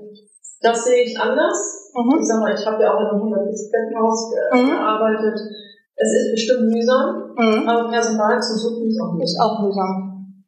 das 0.62 0.84
sehe 0.84 1.04
ich 1.08 1.16
anders. 1.18 1.92
Mhm. 1.96 2.20
Ich 2.20 2.28
sag 2.28 2.40
mal, 2.44 2.54
ich 2.54 2.66
habe 2.68 2.84
ja 2.84 2.92
auch 2.94 3.00
in 3.00 3.08
einem 3.08 3.24
100 3.24 3.48
Bettenhaus 3.72 4.20
äh, 4.36 4.58
Mhm. 4.60 4.72
Es 6.04 6.12
ist 6.20 6.28
bestimmt 6.36 6.68
mühsam, 6.68 7.32
Mhm. 7.40 7.64
aber 7.68 7.88
Personal 7.90 8.36
zu 8.44 8.54
suchen 8.60 8.86
ist 8.92 9.00
auch 9.00 9.16
Ist 9.16 9.40
mühsam. 9.40 9.42
auch 9.48 9.56
mühsam. 9.64 9.94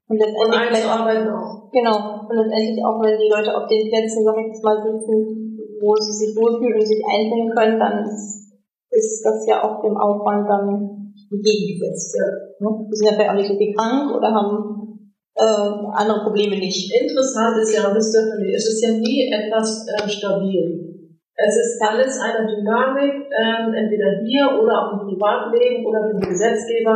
Und 0.06 0.12
Und 0.12 0.18
letztendlich 0.20 0.86
auch, 0.86 1.00
einzuarbeiten 1.00 1.28
auch. 1.34 1.72
genau. 1.72 1.98
Und 2.28 2.36
letztendlich 2.36 2.78
auch, 2.86 3.00
wenn 3.02 3.18
die 3.18 3.32
Leute 3.32 3.52
auf 3.56 3.66
den 3.72 3.88
Plätzen, 3.90 4.22
sag 4.28 4.36
ich 4.38 4.48
jetzt 4.54 4.64
mal, 4.64 4.78
sitzen, 4.84 5.18
wo 5.82 5.96
sie 5.96 6.14
sich 6.14 6.32
wohlfühlen 6.38 6.78
und 6.78 6.86
sich 6.86 7.02
einbringen 7.02 7.52
können, 7.56 7.80
dann 7.80 8.04
ist, 8.06 8.54
ist 8.92 9.24
das 9.26 9.46
ja 9.48 9.64
auch 9.64 9.82
dem 9.82 9.98
Aufwand 9.98 10.46
dann 10.48 10.68
entgegengesetzt. 11.32 12.16
Ja. 12.20 12.28
Ne? 12.62 12.86
Die 12.92 12.96
sind 12.96 13.08
ja 13.08 13.14
vielleicht 13.16 13.32
auch 13.32 13.40
nicht 13.40 13.50
so 13.50 13.58
viel 13.58 13.74
krank 13.74 14.14
oder 14.16 14.30
haben 14.30 14.76
äh, 15.36 15.68
andere 16.00 16.24
Probleme 16.24 16.56
nicht. 16.58 16.86
Interessant 16.94 17.58
ist 17.60 17.74
ja. 17.74 17.82
Stephanie, 17.82 18.54
es 18.56 18.66
ist 18.70 18.82
ja 18.86 18.92
nie 18.94 19.28
etwas 19.34 19.86
äh, 19.90 20.08
stabil. 20.08 20.85
Es 21.36 21.52
ist 21.60 21.76
alles 21.84 22.16
eine 22.20 22.48
Dynamik, 22.48 23.28
ähm, 23.28 23.74
entweder 23.76 24.24
hier 24.24 24.56
oder 24.56 24.74
auch 24.88 24.92
im 24.96 25.08
Privatleben 25.12 25.86
oder 25.86 26.08
mit 26.08 26.24
dem 26.24 26.30
Gesetzgeber. 26.32 26.96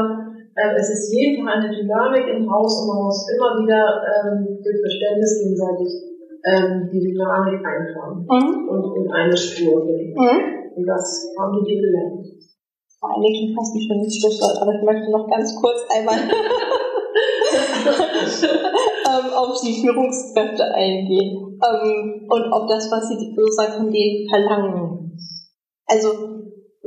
Ähm, 0.55 0.73
es 0.79 0.89
ist 0.89 1.11
jeden 1.11 1.43
Tag 1.45 1.59
eine 1.59 1.75
Dynamik 1.75 2.23
im 2.27 2.47
Haus 2.47 2.71
und 2.81 2.87
man 2.87 3.03
muss 3.03 3.27
immer 3.35 3.59
wieder 3.59 3.83
ähm, 3.99 4.47
durch 4.63 4.79
Verständnis 4.79 5.43
gegenseitig 5.43 5.91
ähm, 6.47 6.87
die 6.87 7.03
Dynamik 7.03 7.59
einfangen 7.59 8.23
Mhm. 8.23 8.69
und 8.71 8.83
in 8.95 9.11
eine 9.11 9.35
Spur 9.35 9.83
bringen. 9.83 10.15
Mhm. 10.15 10.39
Und 10.75 10.85
das 10.87 11.35
haben 11.37 11.59
die 11.59 11.75
gelernt. 11.75 12.23
war 13.03 13.11
eigentlich 13.15 13.43
schon 13.43 13.55
fast 13.59 13.75
ein 13.75 13.83
schönes 13.83 14.11
Schlusswort, 14.19 14.55
aber 14.63 14.71
ich 14.71 14.83
möchte 14.87 15.11
noch 15.11 15.27
ganz 15.27 15.51
kurz 15.59 15.83
einmal 15.91 16.15
ähm, 19.07 19.33
auf 19.33 19.61
die 19.61 19.81
Führungskräfte 19.81 20.63
eingehen 20.73 21.59
ähm, 21.59 22.27
und 22.29 22.53
auf 22.53 22.67
das, 22.67 22.91
was 22.91 23.07
sie 23.07 23.33
sozusagen 23.35 23.73
von 23.73 23.91
denen 23.91 24.29
verlangen. 24.29 25.17
Also 25.85 26.09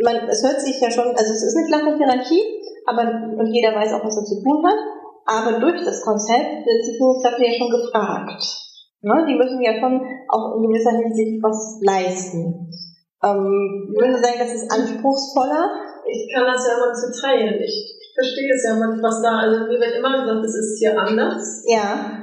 man, 0.02 0.28
es 0.28 0.42
hört 0.42 0.60
sich 0.60 0.80
ja 0.80 0.90
schon, 0.90 1.06
also 1.06 1.32
es 1.32 1.42
ist 1.42 1.56
eine 1.56 1.66
flache 1.66 1.96
Hierarchie, 1.96 2.42
aber 2.86 3.02
und 3.38 3.52
jeder 3.52 3.74
weiß 3.74 3.92
auch, 3.94 4.04
was 4.04 4.16
er 4.16 4.24
zu 4.24 4.42
tun 4.42 4.64
hat. 4.66 4.78
Aber 5.24 5.60
durch 5.60 5.84
das 5.84 6.02
Konzept 6.02 6.66
wird 6.66 6.86
die 6.86 6.96
Führungskräfte 6.98 7.46
ja 7.46 7.52
schon 7.52 7.70
gefragt. 7.70 8.42
Ne? 9.02 9.24
Die 9.28 9.34
müssen 9.34 9.62
ja 9.62 9.78
schon 9.78 10.00
auch 10.28 10.56
in 10.56 10.66
gewisser 10.66 10.98
Hinsicht 10.98 11.42
was 11.42 11.78
leisten. 11.82 12.70
Ähm, 13.22 13.86
würden 13.94 14.14
Sie 14.16 14.22
sagen, 14.22 14.38
das 14.38 14.54
ist 14.54 14.70
anspruchsvoller? 14.70 15.70
Ich 16.06 16.26
kann 16.34 16.46
das 16.46 16.66
ja 16.66 16.74
immer 16.74 16.92
zu 16.92 17.06
teilen. 17.22 17.54
Ich, 17.62 17.98
ich 18.01 18.01
verstehe 18.14 18.52
es 18.52 18.64
ja 18.64 18.74
manchmal, 18.74 19.10
was 19.10 19.22
da, 19.22 19.38
also 19.38 19.66
mir 19.66 19.80
wird 19.80 19.96
immer 19.96 20.20
gesagt, 20.20 20.44
es 20.44 20.56
ist 20.56 20.78
hier 20.78 20.98
anders. 20.98 21.64
Ja. 21.66 22.22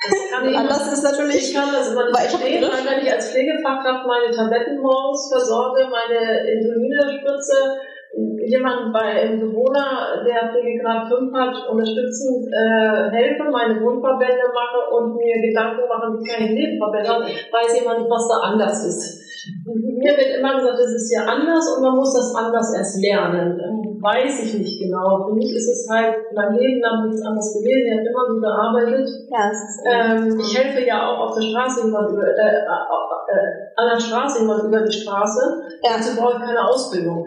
Das 0.00 0.30
kann 0.32 0.48
ich 0.48 0.56
Anders 0.56 0.92
ist 0.92 1.04
natürlich. 1.04 1.50
Ich 1.50 1.54
kann 1.54 1.68
das 1.72 1.92
immer 1.92 2.08
nicht 2.08 2.16
ich 2.16 2.30
verstehen, 2.32 2.64
weil 2.64 2.84
wenn 2.88 3.04
ich 3.04 3.12
als 3.12 3.32
Pflegefachkraft 3.32 4.06
meine 4.06 4.32
Tabletten 4.32 4.80
morgens 4.80 5.28
versorge, 5.28 5.84
meine 5.92 6.48
Insuline 6.48 7.20
spritze, 7.20 7.76
jemanden 8.16 8.92
bei 8.92 9.22
einem 9.22 9.40
Bewohner, 9.40 10.24
der 10.24 10.50
Pflegegrad 10.50 11.06
5 11.06 11.30
hat, 11.36 11.54
unterstützend 11.68 12.48
äh, 12.48 13.10
helfe, 13.12 13.44
meine 13.52 13.78
Wundverbände 13.78 14.50
mache 14.50 14.80
und 14.96 15.14
mir 15.16 15.36
Gedanken 15.38 15.86
mache, 15.86 16.16
wie 16.16 16.24
kann 16.26 16.44
ich 16.44 16.50
Leben 16.50 16.78
verbessern, 16.80 17.22
weiß 17.22 17.78
jemand 17.78 18.00
nicht, 18.00 18.10
was 18.10 18.26
da 18.26 18.50
anders 18.50 18.84
ist. 18.86 19.20
Mir 19.64 20.16
wird 20.16 20.36
immer 20.36 20.56
gesagt, 20.56 20.80
das 20.80 20.92
ist 20.92 21.12
ja 21.14 21.24
anders 21.24 21.64
und 21.76 21.82
man 21.82 21.94
muss 21.94 22.12
das 22.12 22.34
anders 22.34 22.74
erst 22.74 23.00
lernen. 23.00 23.79
Weiß 24.00 24.42
ich 24.44 24.54
nicht 24.58 24.80
genau. 24.80 25.26
Für 25.28 25.34
mich 25.34 25.52
ist 25.54 25.68
es 25.68 25.86
halt 25.90 26.16
mein 26.34 26.54
Leben 26.56 26.80
lang 26.80 27.04
nichts 27.06 27.20
anderes 27.22 27.52
gewesen. 27.52 27.84
Ich 27.84 27.98
habe 28.00 28.08
immer 28.08 28.26
so 28.32 28.40
gearbeitet. 28.40 29.08
Ja, 29.28 29.44
Ähm, 29.84 30.40
ich 30.40 30.56
helfe 30.58 30.80
ja 30.86 31.04
auch 31.06 31.28
auf 31.28 31.34
der 31.36 31.42
Straße 31.42 31.84
jemand 31.84 32.10
über, 32.10 32.24
äh, 32.24 32.32
äh, 32.32 32.64
äh, 32.64 33.46
an 33.76 33.88
der 33.92 34.00
Straße 34.00 34.40
jemand 34.40 34.64
über 34.64 34.80
die 34.82 34.92
Straße. 34.92 35.62
ja, 35.82 35.90
Dazu 35.96 36.16
brauche 36.16 36.38
ich 36.38 36.44
keine 36.48 36.64
Ausbildung. 36.66 37.24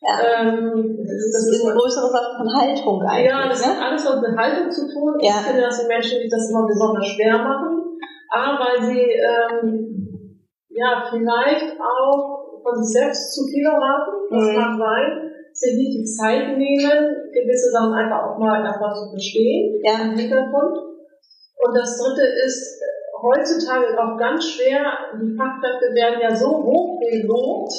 ja. 0.00 0.14
Ähm, 0.46 0.96
Das 0.96 1.42
ist 1.50 1.64
eine 1.66 1.74
größere 1.74 2.08
Sache 2.10 2.36
von 2.38 2.48
Haltung 2.54 3.02
eigentlich. 3.02 3.30
ja, 3.30 3.48
das 3.48 3.66
ne? 3.66 3.72
hat 3.74 3.82
alles 3.90 4.06
was 4.06 4.20
mit 4.22 4.38
Haltung 4.38 4.70
zu 4.70 4.82
tun. 4.92 5.14
Ja. 5.20 5.40
Ich 5.40 5.46
finde, 5.50 5.62
dass 5.62 5.80
die 5.82 5.88
Menschen 5.88 6.18
sich 6.22 6.30
das 6.30 6.50
immer 6.50 6.66
besonders 6.66 7.06
schwer 7.06 7.38
machen. 7.38 7.82
A, 8.30 8.58
weil 8.58 8.82
sie 8.86 9.00
ähm, 9.10 10.38
ja 10.68 11.02
vielleicht 11.10 11.74
auch 11.80 12.62
von 12.62 12.74
sich 12.82 12.92
selbst 13.00 13.34
zu 13.34 13.42
viel 13.46 13.64
erwarten. 13.66 14.12
Das 14.30 14.42
Mhm. 14.44 14.54
mag 14.54 14.78
sein. 14.78 15.22
Sie 15.56 15.76
nicht 15.76 15.98
die 15.98 16.04
Zeit 16.04 16.56
nehmen, 16.56 17.32
gewisse 17.32 17.70
Sachen 17.70 17.94
einfach 17.94 18.28
auch 18.28 18.38
mal 18.38 18.60
einfach 18.62 18.92
zu 18.94 19.10
verstehen 19.10 19.80
ja. 19.82 20.02
im 20.04 20.16
Hintergrund. 20.16 20.76
Und 20.76 21.72
das 21.74 21.96
dritte 21.96 22.28
ist, 22.44 22.80
heutzutage 23.22 23.96
auch 23.98 24.18
ganz 24.18 24.44
schwer, 24.44 24.92
die 25.16 25.34
Fachkräfte 25.34 25.94
werden 25.94 26.20
ja 26.20 26.36
so 26.36 26.62
hoch 26.62 27.00
gelobt, 27.00 27.72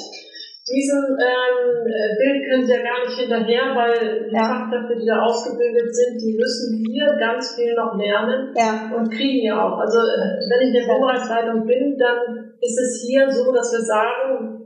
diesem 0.68 1.16
ähm, 1.16 1.86
Bild 2.20 2.44
können 2.44 2.66
sie 2.66 2.74
ja 2.74 2.84
gar 2.84 3.00
nicht 3.06 3.16
hinterher, 3.18 3.72
weil 3.72 4.28
die 4.28 4.36
Ja. 4.36 4.44
Fachkräfte, 4.44 5.00
die 5.00 5.08
da 5.08 5.22
ausgebildet 5.22 5.96
sind, 5.96 6.20
die 6.20 6.36
müssen 6.36 6.84
hier 6.84 7.08
ganz 7.20 7.56
viel 7.56 7.74
noch 7.74 7.96
lernen 7.96 8.54
Ja, 8.58 8.92
und 8.94 9.10
kriegen 9.10 9.46
ja 9.46 9.56
auch. 9.64 9.78
Also 9.80 9.98
wenn 10.00 10.62
ich 10.62 10.68
in 10.68 10.74
der 10.74 10.84
Vorbereitungsleitung 10.84 11.66
bin, 11.66 11.96
dann 11.98 12.52
ist 12.60 12.78
es 12.78 13.06
hier 13.08 13.30
so, 13.30 13.54
dass 13.54 13.72
wir 13.72 13.80
sagen, 13.80 14.66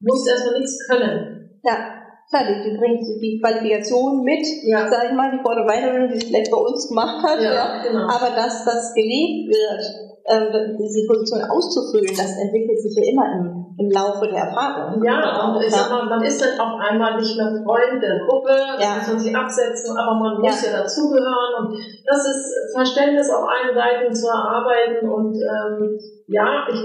musst 0.00 0.28
erstmal 0.28 0.58
nichts 0.58 0.86
können. 0.88 1.60
ja. 1.64 1.99
Klar, 2.30 2.44
die, 2.46 2.76
bringt 2.78 3.02
die 3.20 3.40
Qualifikation 3.42 4.22
mit, 4.22 4.46
Ja. 4.62 4.88
sag 4.88 5.10
ich 5.10 5.12
mal, 5.12 5.32
die 5.34 5.42
Weiterbildung, 5.42 6.10
die 6.14 6.20
sie 6.20 6.26
vielleicht 6.30 6.50
bei 6.52 6.58
uns 6.58 6.86
gemacht 6.88 7.26
hat, 7.26 7.42
ja. 7.42 7.82
genau. 7.82 8.06
Aber 8.06 8.30
dass 8.36 8.64
das 8.64 8.94
gelebt 8.94 9.50
wird, 9.50 9.82
ähm, 10.30 10.78
diese 10.78 11.08
Position 11.08 11.42
auszufüllen, 11.42 12.14
das 12.14 12.38
entwickelt 12.38 12.78
sich 12.80 12.94
ja 12.94 13.02
immer 13.10 13.26
im, 13.34 13.59
im 13.80 13.88
Laufe 13.90 14.28
der 14.28 14.44
Erfahrung. 14.44 15.02
Ja, 15.02 15.48
und 15.48 15.62
ich 15.62 15.70
sag 15.72 15.88
mal, 15.90 16.04
man 16.04 16.22
ist 16.22 16.36
dann 16.40 16.60
auf 16.60 16.78
einmal 16.78 17.16
nicht 17.16 17.34
mehr 17.36 17.48
Freund 17.64 18.02
der 18.02 18.18
Gruppe, 18.26 18.52
Ja. 18.78 18.96
muss 18.96 19.08
man 19.08 19.18
sich 19.18 19.34
absetzen, 19.34 19.96
aber 19.96 20.14
man 20.20 20.40
muss 20.40 20.62
ja, 20.66 20.80
dazugehören 20.82 21.64
und 21.64 21.78
das 22.04 22.20
ist 22.28 22.74
Verständnis 22.76 23.30
auf 23.30 23.48
allen 23.48 23.74
Seiten 23.74 24.12
zu 24.14 24.28
erarbeiten 24.28 25.08
und 25.08 25.32
ähm, 25.34 25.96
ja, 26.26 26.66
ich, 26.70 26.78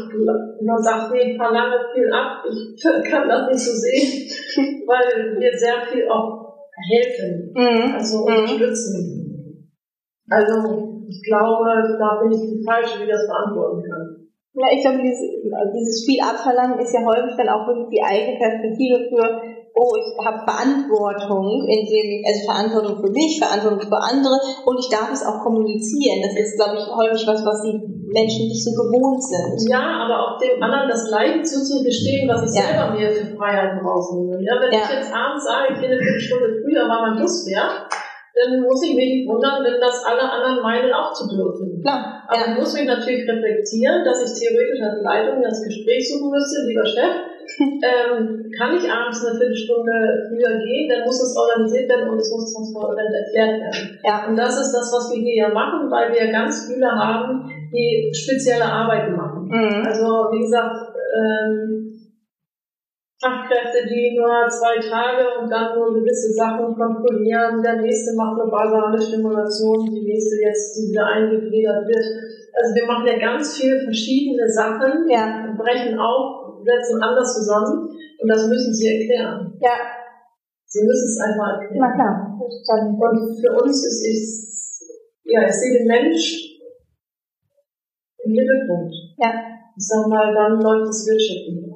man 0.66 0.82
sagt, 0.82 1.12
nee, 1.12 1.32
ich 1.34 1.38
verlange 1.38 1.76
viel 1.93 2.10
ab, 2.14 2.43
ich 2.48 2.82
kann 3.12 3.28
das 3.28 3.48
nicht 3.52 3.60
so 3.60 3.72
sehen, 3.74 4.84
weil 4.88 5.36
wir 5.38 5.52
sehr 5.58 5.82
viel 5.91 6.08
auch 6.10 6.56
helfen, 6.89 7.52
Mhm. 7.54 7.93
also 7.93 8.20
Mhm. 8.20 8.39
unterstützen. 8.39 9.70
Also 10.30 11.04
ich 11.08 11.22
glaube, 11.28 11.98
da 12.00 12.20
bin 12.22 12.32
ich 12.32 12.41
die 12.41 12.66
Falsche, 12.66 13.00
die 13.04 13.12
das 13.12 13.28
beantworten 13.28 13.84
kann. 13.84 14.24
Ja, 14.56 14.68
ich 14.72 14.82
glaube, 14.88 15.03
dieses, 15.03 15.20
dieses 15.76 16.06
viel 16.08 16.20
abverlangen 16.24 16.80
ist 16.80 16.95
ja 16.95 17.03
häufig 17.03 17.36
dann 17.36 17.51
auch 17.51 17.68
wirklich 17.68 17.91
die 17.91 17.99
eigene 17.99 18.39
Perspektive 18.39 19.03
für, 19.12 19.26
oh, 19.76 19.91
ich 19.99 20.16
habe 20.24 20.47
Verantwortung, 20.47 21.68
indem 21.68 22.08
ich, 22.08 22.24
also 22.24 22.39
Verantwortung 22.47 22.95
für 23.03 23.12
mich, 23.12 23.36
Verantwortung 23.36 23.84
für 23.84 23.99
andere 23.99 24.39
und 24.64 24.80
ich 24.80 24.88
darf 24.88 25.12
es 25.12 25.28
auch 25.28 25.43
kommunizieren. 25.43 26.24
Das 26.24 26.39
ist, 26.39 26.56
glaube 26.56 26.80
ich, 26.80 26.88
häufig 26.88 27.28
was, 27.28 27.43
was 27.43 27.68
die 27.68 27.76
Menschen 28.08 28.47
nicht 28.47 28.64
so 28.64 28.72
gewohnt 28.72 29.20
sind. 29.20 29.68
Ja, 29.68 30.08
aber 30.08 30.16
auch 30.24 30.34
dem 30.39 30.56
anderen 30.64 30.88
das 30.88 31.03
Gleiche 31.12 31.43
zuzugestehen, 31.43 32.24
was 32.32 32.47
ich 32.47 32.56
Ja. 32.56 32.72
selber 32.72 32.95
mir 32.95 33.12
für 33.12 33.36
Freiheiten 33.36 33.84
rausnehme. 33.84 34.39
Ja, 34.39 34.56
wenn 34.64 34.72
Ja. 34.72 34.88
ich 34.88 35.03
jetzt 35.03 35.12
abends 35.12 35.43
sage, 35.43 35.76
ich 35.76 35.80
gehe 35.84 35.91
eine 35.91 35.99
Viertelstunde 35.99 36.64
früher, 36.64 36.88
weil 36.88 37.12
mein 37.12 37.20
Bus 37.20 37.43
fährt, 37.43 37.91
dann 38.36 38.60
muss 38.60 38.84
ich 38.84 38.94
mich 38.96 39.10
nicht 39.16 39.28
wundern, 39.28 39.64
wenn 39.64 39.80
das 39.80 40.04
alle 40.04 40.28
anderen 40.28 40.62
meinen, 40.62 40.92
auch 40.92 41.14
zu 41.14 41.24
dürfen. 41.32 41.80
Klar, 41.82 42.28
Aber 42.28 42.36
ja. 42.36 42.52
ich 42.52 42.60
muss 42.60 42.74
mich 42.76 42.86
natürlich 42.86 43.24
reflektieren, 43.24 44.04
dass 44.04 44.20
ich 44.20 44.36
theoretisch 44.36 44.82
als 44.84 45.02
Leitung 45.02 45.42
das 45.42 45.64
Gespräch 45.64 46.04
suchen 46.12 46.32
müsste, 46.32 46.68
lieber 46.68 46.86
Chef. 46.86 47.16
ähm, 47.62 48.52
kann 48.58 48.76
ich 48.76 48.90
abends 48.90 49.24
eine 49.24 49.38
Viertelstunde 49.38 50.28
früher 50.28 50.58
gehen, 50.60 50.90
dann 50.90 51.06
muss 51.06 51.22
es 51.22 51.38
organisiert 51.38 51.88
werden 51.88 52.10
und 52.10 52.18
es 52.18 52.32
muss 52.32 52.52
transparent 52.52 53.14
erklärt 53.14 53.62
werden. 53.62 54.00
Ja. 54.04 54.28
Und 54.28 54.36
das 54.36 54.60
ist 54.60 54.74
das, 54.74 54.92
was 54.92 55.12
wir 55.14 55.22
hier 55.22 55.48
ja 55.48 55.50
machen, 55.54 55.90
weil 55.90 56.12
wir 56.12 56.32
ganz 56.32 56.68
viele 56.68 56.90
haben, 56.90 57.48
die 57.72 58.12
spezielle 58.14 58.66
Arbeiten 58.66 59.16
machen. 59.16 59.48
Mhm. 59.48 59.86
Also 59.86 60.06
wie 60.34 60.42
gesagt, 60.42 60.76
ähm, 61.16 61.95
Fachkräfte, 63.22 63.88
die 63.88 64.18
nur 64.20 64.28
zwei 64.51 64.76
Tage 64.84 65.24
und 65.39 65.47
dann 65.49 65.80
nur 65.80 65.93
gewisse 65.95 66.34
Sachen 66.36 66.76
kontrollieren. 66.76 67.63
Der 67.63 67.80
nächste 67.82 68.13
macht 68.16 68.41
eine 68.41 68.51
basale 68.51 68.99
Stimulation, 69.01 69.88
die 69.88 70.03
nächste 70.03 70.36
jetzt, 70.43 70.76
die 70.76 70.91
wieder 70.91 71.07
eingegliedert 71.07 71.88
wird. 71.88 72.05
Also 72.59 72.76
wir 72.76 72.86
machen 72.88 73.07
ja 73.07 73.18
ganz 73.20 73.55
viele 73.57 73.80
verschiedene 73.80 74.47
Sachen, 74.51 75.07
Ja, 75.09 75.47
brechen 75.57 75.97
auf, 75.97 76.59
setzen 76.63 77.01
anders 77.01 77.36
zusammen 77.36 77.88
und 77.89 78.28
das 78.28 78.47
müssen 78.47 78.74
sie 78.74 78.88
erklären. 78.88 79.53
ja, 79.61 79.76
Sie 80.68 80.84
müssen 80.84 81.07
es 81.07 81.20
einfach 81.24 81.61
erklären. 81.61 81.80
na 81.80 81.93
klar. 81.95 82.36
Und 82.36 83.39
für 83.39 83.51
uns 83.63 83.80
ist 83.86 84.01
es, 84.03 84.84
ja, 85.24 85.47
ich 85.47 85.53
sehe 85.53 85.78
den 85.80 85.88
Mensch 85.88 86.59
im 88.24 88.32
Mittelpunkt. 88.32 88.93
ja. 89.18 89.32
Ich 89.78 89.86
sag 89.88 90.07
mal, 90.07 90.34
dann 90.34 90.61
läuft 90.61 90.88
das 90.88 91.05
Wirtschaften. 91.05 91.74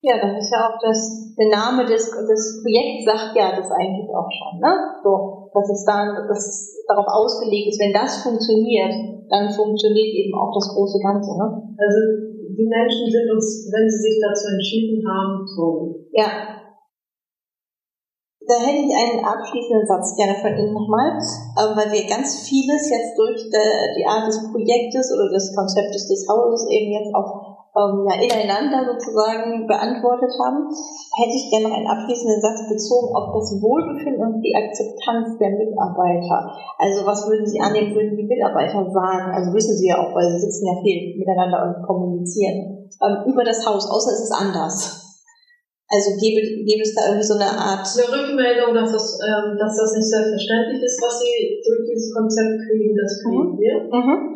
Ja, 0.00 0.16
das 0.16 0.32
ist 0.32 0.48
ja 0.48 0.64
auch 0.64 0.80
das, 0.80 1.28
der 1.36 1.50
Name 1.52 1.84
des, 1.84 2.08
des 2.08 2.42
Projekts 2.64 3.04
sagt 3.04 3.36
ja 3.36 3.52
das 3.52 3.68
eigentlich 3.68 4.08
auch 4.08 4.32
schon, 4.32 4.56
ne? 4.56 4.72
So, 5.04 5.50
dass 5.52 5.68
es 5.68 5.84
dann, 5.84 6.16
dass 6.24 6.40
es 6.40 6.84
darauf 6.88 7.04
ausgelegt 7.04 7.68
ist, 7.68 7.80
wenn 7.80 7.92
das 7.92 8.24
funktioniert, 8.24 8.96
dann 9.28 9.52
funktioniert 9.52 10.08
eben 10.16 10.32
auch 10.40 10.56
das 10.56 10.72
große 10.72 10.98
Ganze, 11.04 11.36
ne? 11.36 11.52
Also 11.76 11.98
die 12.48 12.64
Menschen 12.64 13.12
sind 13.12 13.28
uns, 13.28 13.68
wenn 13.68 13.84
sie 13.88 14.00
sich 14.08 14.16
dazu 14.24 14.48
entschieden 14.48 15.04
haben, 15.04 15.44
so. 15.44 16.00
Ja. 16.16 16.56
Da 18.48 18.56
hätte 18.56 18.82
ich 18.82 18.90
einen 18.96 19.20
abschließenden 19.20 19.86
Satz 19.86 20.16
gerne 20.16 20.34
von 20.40 20.56
Ihnen 20.56 20.72
nochmal, 20.72 21.12
ähm, 21.60 21.76
weil 21.76 21.92
wir 21.92 22.08
ganz 22.08 22.48
vieles 22.48 22.88
jetzt 22.88 23.14
durch 23.20 23.46
de- 23.52 23.94
die 24.00 24.06
Art 24.08 24.26
des 24.26 24.40
Projektes 24.50 25.12
oder 25.12 25.28
des 25.28 25.54
Konzeptes 25.54 26.08
des 26.08 26.26
Hauses 26.26 26.66
eben 26.72 26.90
jetzt 26.90 27.14
auch 27.14 27.49
ähm, 27.70 28.02
ja, 28.02 28.18
ineinander 28.18 28.82
sozusagen 28.82 29.66
beantwortet 29.66 30.32
haben, 30.42 30.66
hätte 31.14 31.34
ich 31.34 31.50
gerne 31.50 31.70
noch 31.70 31.76
einen 31.76 31.86
abschließenden 31.86 32.42
Satz 32.42 32.66
bezogen 32.66 33.14
auf 33.14 33.30
das 33.30 33.62
Wohlbefinden 33.62 34.18
und 34.18 34.42
die 34.42 34.54
Akzeptanz 34.54 35.38
der 35.38 35.54
Mitarbeiter. 35.54 36.50
Also 36.78 37.06
was 37.06 37.30
würden 37.30 37.46
Sie 37.46 37.60
annehmen, 37.60 37.94
würden 37.94 38.16
die 38.16 38.26
Mitarbeiter 38.26 38.90
sagen? 38.90 39.30
Also 39.30 39.54
wissen 39.54 39.78
Sie 39.78 39.86
ja 39.86 40.02
auch, 40.02 40.10
weil 40.14 40.26
Sie 40.34 40.42
sitzen 40.42 40.66
ja 40.66 40.82
viel 40.82 41.14
miteinander 41.18 41.62
und 41.62 41.86
kommunizieren 41.86 42.90
ähm, 42.98 43.30
über 43.30 43.44
das 43.44 43.64
Haus, 43.66 43.86
außer 43.86 44.12
es 44.18 44.26
ist 44.26 44.34
anders. 44.34 45.00
Also 45.90 46.14
gäbe, 46.22 46.38
gäbe 46.38 46.82
es 46.86 46.94
da 46.94 47.10
irgendwie 47.10 47.26
so 47.26 47.34
eine 47.34 47.50
Art, 47.50 47.82
Eine 47.82 48.06
Rückmeldung, 48.06 48.74
dass 48.74 48.94
das, 48.94 49.18
ähm, 49.26 49.58
dass 49.58 49.74
das 49.74 49.90
nicht 49.98 50.06
selbstverständlich 50.06 50.82
ist, 50.86 51.02
was 51.02 51.18
sie 51.18 51.58
durch 51.66 51.82
dieses 51.82 52.14
Konzept 52.14 52.62
kriegen, 52.62 52.94
das 52.94 53.18
kriegen 53.18 53.58
wir. 53.58 53.74
mhm. 53.90 54.34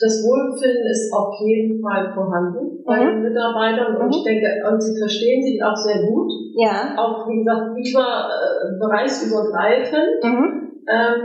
Das 0.00 0.22
Wohlbefinden 0.24 0.86
ist 0.90 1.12
auf 1.12 1.32
jeden 1.46 1.80
Fall 1.80 2.12
vorhanden 2.12 2.82
bei 2.84 2.96
Mhm. 3.00 3.06
den 3.08 3.22
Mitarbeitern 3.32 3.96
und 3.96 4.06
Mhm. 4.06 4.12
ich 4.12 4.24
denke, 4.24 4.46
und 4.68 4.80
sie 4.82 4.98
verstehen 4.98 5.42
sich 5.42 5.62
auch 5.62 5.76
sehr 5.76 6.02
gut. 6.06 6.30
ja, 6.54 6.94
Auch, 6.98 7.24
wie 7.28 7.38
gesagt, 7.40 7.72
über, 7.76 8.28
äh, 8.28 8.78
bereichsübergreifend. 8.78 10.20
mhm. 10.24 10.46
Ähm, 10.88 11.20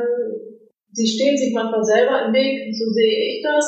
sie 0.92 1.08
stehen 1.08 1.36
sich 1.38 1.54
manchmal 1.54 1.84
selber 1.84 2.26
im 2.28 2.34
Weg, 2.34 2.72
so 2.74 2.86
sehe 2.92 3.18
ich 3.36 3.44
das. 3.44 3.66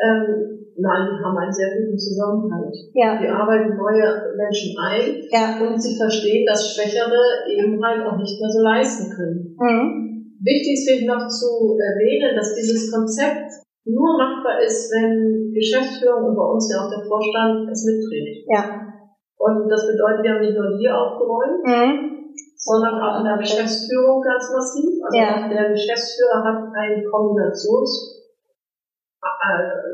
Ähm, 0.00 0.72
nein, 0.78 1.08
die 1.08 1.24
haben 1.24 1.36
einen 1.36 1.52
sehr 1.52 1.68
guten 1.76 1.98
Zusammenhalt. 1.98 2.74
ja, 2.94 3.20
Wir 3.20 3.32
arbeiten 3.34 3.76
neue 3.76 4.32
Menschen 4.36 4.76
ein 4.78 5.20
ja, 5.30 5.60
und 5.66 5.80
sie 5.80 5.96
verstehen, 5.96 6.44
dass 6.46 6.72
Schwächere 6.74 7.18
eben 7.48 7.82
halt 7.84 8.06
auch 8.06 8.16
nicht 8.16 8.40
mehr 8.40 8.50
so 8.50 8.62
leisten 8.62 9.10
können. 9.14 9.56
mhm. 9.58 10.02
Wichtig 10.38 10.74
ist 10.74 10.84
vielleicht 10.88 11.08
noch 11.08 11.26
zu 11.28 11.76
erwähnen, 11.80 12.36
dass 12.36 12.54
dieses 12.54 12.92
Konzept 12.92 13.50
nur 13.86 14.18
machbar 14.18 14.60
ist, 14.60 14.90
wenn 14.90 15.52
Geschäftsführung 15.54 16.30
und 16.30 16.36
bei 16.36 16.44
uns 16.44 16.66
ja 16.70 16.82
auch 16.82 16.90
der 16.90 17.06
Vorstand 17.06 17.70
es 17.70 17.86
mitträgt. 17.86 18.46
ja, 18.50 18.82
Und 19.38 19.68
das 19.70 19.86
bedeutet, 19.86 20.22
wir 20.22 20.32
haben 20.34 20.42
nicht 20.42 20.58
nur 20.58 20.76
hier 20.78 20.92
aufgeräumt, 20.92 21.62
mhm. 21.62 22.34
sondern 22.58 22.98
auch 22.98 23.18
in 23.20 23.24
der 23.30 23.38
Geschäftsführung 23.38 24.22
ganz 24.22 24.50
massiv. 24.50 24.90
Also 25.06 25.16
Ja. 25.16 25.48
der 25.48 25.70
Geschäftsführer 25.70 26.42
hat 26.42 26.58
ein 26.74 27.04
Kombinations, 27.06 28.26
äh, 29.22 29.86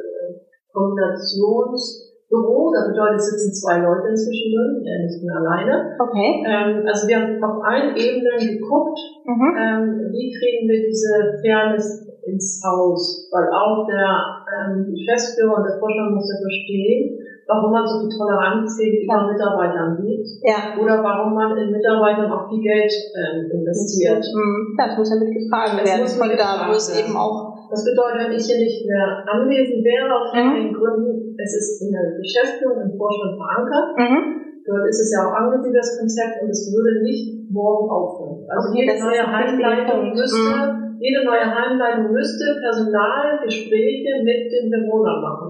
Kombinationsbüro, 2.33 2.73
das 2.73 2.89
bedeutet, 2.89 3.21
es 3.21 3.31
sitzen 3.31 3.53
zwei 3.53 3.77
Leute 3.85 4.09
inzwischen 4.09 4.49
drin, 4.53 4.85
er 4.89 5.05
nicht 5.05 5.23
mehr 5.23 5.37
alleine. 5.37 5.97
okay, 6.01 6.31
Ähm, 6.49 6.87
also 6.89 7.09
wir 7.09 7.17
haben 7.21 7.45
auf 7.45 7.61
allen 7.65 7.93
Ebenen 7.97 8.39
geguckt, 8.41 8.99
mhm. 9.25 9.51
ähm, 9.57 9.85
wie 10.13 10.33
kriegen 10.33 10.69
wir 10.69 10.81
diese 10.89 11.39
Fairness 11.45 12.09
ins 12.25 12.63
Haus, 12.65 13.29
weil 13.33 13.47
auch 13.53 13.85
der 13.87 14.09
ähm, 14.49 14.95
Geschäftsführer 14.95 15.59
und 15.59 15.65
der 15.67 15.79
Vorstand 15.79 16.15
muss 16.15 16.31
ja 16.31 16.39
verstehen, 16.41 17.19
warum 17.51 17.73
man 17.73 17.85
so 17.85 17.99
viel 18.01 18.15
Toleranz 18.17 18.79
gegenüber 18.79 19.27
Mitarbeitern 19.27 19.99
gibt 19.99 20.27
ja, 20.47 20.79
oder 20.79 21.03
warum 21.03 21.35
man 21.35 21.59
in 21.59 21.75
Mitarbeitern 21.75 22.31
auch 22.31 22.49
viel 22.49 22.63
Geld 22.63 22.93
ähm, 23.19 23.51
investiert. 23.51 24.23
mhm. 24.23 24.79
das 24.79 24.97
muss 24.97 25.11
ja 25.11 25.19
mitgetragen 25.19 25.77
Das 25.83 25.87
werden 25.91 26.03
muss 26.07 26.17
von 26.17 26.31
da, 26.39 26.71
wo 26.71 26.73
es 26.79 26.89
eben 26.95 27.17
auch, 27.19 27.67
Das 27.69 27.83
bedeutet, 27.85 28.31
wenn 28.31 28.33
ich 28.39 28.47
hier 28.47 28.63
nicht 28.63 28.87
mehr 28.87 29.27
anwesend 29.27 29.83
wäre, 29.83 30.07
aus 30.15 30.31
Mhm. 30.33 30.73
Gründen, 30.73 31.22
es 31.39 31.53
ist 31.57 31.83
in 31.83 31.91
der 31.93 32.17
Geschäftsführung, 32.19 32.83
im 32.83 32.95
Vorstand 32.97 33.37
verankert, 33.37 33.89
mhm. 33.99 34.21
dort 34.65 34.85
ist 34.89 35.01
es 35.01 35.11
ja 35.13 35.27
auch 35.27 35.35
angesiedelt, 35.37 35.81
das 35.81 35.99
Konzept, 35.99 36.43
und 36.43 36.51
es 36.51 36.69
würde 36.73 37.03
nicht 37.03 37.51
morgen 37.51 37.89
aufhören. 37.89 38.45
Also 38.49 38.73
Okay, 38.73 38.85
jede 38.85 38.97
neue 39.01 39.25
Heimleitung 39.25 40.13
müsste, 40.13 40.53
Mhm. 40.57 40.97
jede 41.01 41.21
neue 41.25 41.47
Heimleitung 41.47 42.13
müsste 42.13 42.45
Personalgespräche 42.61 44.23
mit 44.25 44.49
den 44.49 44.71
Bewohnern 44.71 45.21
machen. 45.21 45.49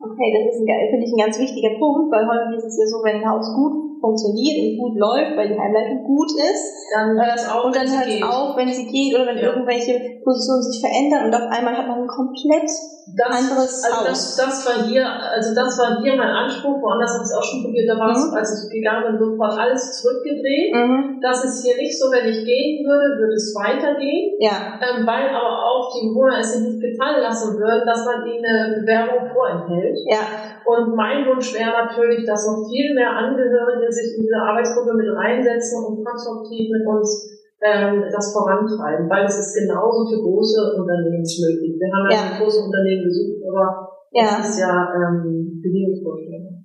Okay, 0.00 0.28
das 0.36 0.52
ist 0.52 0.64
finde 0.64 1.04
ich 1.06 1.12
ein 1.16 1.24
ganz 1.24 1.36
wichtiger 1.40 1.78
Punkt, 1.78 2.12
weil 2.12 2.28
häufig 2.28 2.60
ist 2.60 2.68
es 2.68 2.78
ja 2.78 2.86
so, 2.86 3.00
wenn 3.04 3.22
ein 3.22 3.28
Haus 3.28 3.48
gut 3.56 3.83
funktioniert 4.04 4.56
und 4.60 4.72
gut 4.84 4.94
läuft, 5.00 5.32
weil 5.36 5.48
die 5.48 5.58
Heimleitung 5.58 6.04
gut 6.04 6.28
ist. 6.36 6.64
Dann 6.92 7.16
hört 7.16 7.36
es 7.40 7.48
auf, 7.48 7.64
Und 7.64 7.72
dann 7.74 7.82
wenn 7.82 7.88
sie 7.88 7.96
hört 7.96 8.08
es 8.08 8.14
geht. 8.20 8.24
auf, 8.24 8.48
wenn 8.56 8.68
sie 8.68 8.86
geht 8.92 9.14
oder 9.16 9.26
wenn 9.32 9.38
Ja. 9.40 9.48
irgendwelche 9.56 9.94
Positionen 10.20 10.62
sich 10.62 10.80
verändern 10.84 11.24
und 11.26 11.34
auf 11.34 11.48
einmal 11.50 11.72
hat 11.76 11.88
man 11.88 12.02
ein 12.04 12.08
komplett 12.08 12.68
das, 13.04 13.36
anderes 13.36 13.84
also 13.84 14.00
Haus. 14.00 14.08
das, 14.08 14.36
das 14.36 14.54
war 14.64 14.76
hier, 14.88 15.04
also 15.04 15.52
das 15.54 15.76
war 15.76 16.00
hier 16.00 16.16
mein 16.16 16.32
Anspruch, 16.32 16.80
woanders 16.80 17.12
habe 17.12 17.20
ich 17.24 17.28
es 17.28 17.36
auch 17.36 17.44
schon 17.44 17.60
probiert, 17.62 17.84
da 17.84 18.00
war 18.00 18.08
es, 18.16 18.24
Mhm. 18.24 18.32
als 18.32 18.48
ich 18.64 18.72
gegangen 18.72 19.04
bin, 19.12 19.16
sofort 19.20 19.52
alles 19.60 20.00
zurückgedreht. 20.00 20.72
Mhm. 20.72 21.20
Das 21.20 21.44
ist 21.44 21.60
hier 21.64 21.76
nicht 21.76 21.92
so, 22.00 22.08
wenn 22.08 22.24
ich 22.24 22.40
gehen 22.48 22.80
würde, 22.84 23.20
würde 23.20 23.36
es 23.36 23.52
weitergehen, 23.52 24.32
Ja, 24.40 24.80
ähm, 24.80 25.04
weil 25.04 25.28
aber 25.36 25.52
auch 25.68 25.92
die 25.92 26.08
Bewohner 26.08 26.40
es 26.40 26.56
sich 26.56 26.64
nicht 26.64 26.80
gefallen 26.80 27.20
lassen 27.20 27.60
würden, 27.60 27.84
dass 27.84 28.04
man 28.08 28.24
ihnen 28.24 28.44
eine 28.44 28.80
Bewerbung 28.80 29.28
vorenthält. 29.36 29.98
ja, 30.08 30.24
Und 30.64 30.96
mein 30.96 31.28
Wunsch 31.28 31.52
wäre 31.52 31.76
natürlich, 31.76 32.24
dass 32.24 32.48
noch 32.48 32.64
viel 32.72 32.94
mehr 32.96 33.12
Angehörige 33.12 33.92
sich 33.94 34.18
in 34.18 34.26
diese 34.26 34.38
Arbeitsgruppe 34.42 34.98
mit 34.98 35.06
reinsetzen 35.14 35.78
und 35.86 36.02
konstruktiv 36.02 36.66
mit 36.74 36.82
uns 36.86 37.30
ähm, 37.62 38.02
das 38.10 38.34
vorantreiben, 38.34 39.08
weil 39.08 39.24
es 39.24 39.38
ist 39.38 39.54
genauso 39.54 40.04
für 40.10 40.20
große 40.20 40.74
Unternehmen 40.76 41.22
möglich. 41.22 41.78
Wir 41.78 41.90
haben 41.94 42.10
ja, 42.10 42.18
Ja. 42.18 42.38
große 42.42 42.60
Unternehmen 42.66 43.06
besucht, 43.06 43.40
aber 43.46 43.88
ja, 44.10 44.36
das 44.36 44.50
ist 44.50 44.58
ja 44.60 44.74
ähm, 44.92 45.60
Bedingungsvorschläge. 45.62 46.60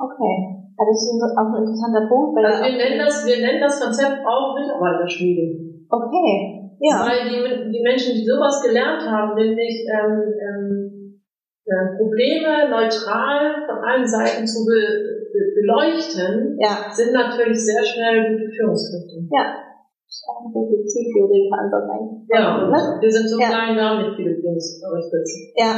okay. 0.00 0.34
Ja, 0.78 0.84
das 0.86 0.94
ist 0.94 1.10
auch 1.34 1.50
ein 1.50 1.58
interessanter 1.66 2.06
Punkt, 2.06 2.38
weil 2.38 2.46
Also 2.46 2.62
wir 2.62 2.76
nennen 2.78 2.98
das, 3.02 3.26
wir 3.26 3.38
nennen 3.42 3.60
das 3.60 3.82
Konzept 3.82 4.22
auch 4.22 4.54
Mitarbeiterschmiede. 4.54 5.58
okay, 5.90 6.70
ja, 6.78 7.02
Weil 7.02 7.26
die, 7.26 7.70
die 7.74 7.82
Menschen, 7.82 8.14
die 8.14 8.22
sowas 8.24 8.62
gelernt 8.62 9.02
haben, 9.02 9.34
nämlich 9.34 9.82
ähm, 9.90 10.22
ähm, 10.38 11.18
äh, 11.66 11.96
Probleme 11.98 12.70
neutral 12.70 13.66
von 13.66 13.78
allen 13.82 14.06
Seiten 14.06 14.46
zu 14.46 14.64
be, 14.64 15.17
beleuchten, 15.32 16.56
ja, 16.60 16.88
sind 16.92 17.12
natürlich 17.12 17.58
sehr 17.58 17.82
schnell 17.84 18.32
gute 18.32 18.48
Führungskräfte. 18.50 19.16
das 19.28 20.08
ist 20.08 20.24
auch 20.28 20.40
ein 20.40 20.52
bisschen 20.52 20.86
Zieltheorie 20.88 21.48
Verantwortung 21.52 21.90
eigentlich. 21.92 22.20
Ja, 22.32 22.64
Ne? 22.68 22.80
wir 23.00 23.10
sind 23.12 23.28
so 23.28 23.36
Ja. 23.38 23.48
klein, 23.52 23.76
wir 23.76 23.84
haben 23.84 24.00
nicht 24.02 24.16
viele 24.16 24.34
Führungskräfte. 24.40 25.36
Ja, 25.56 25.72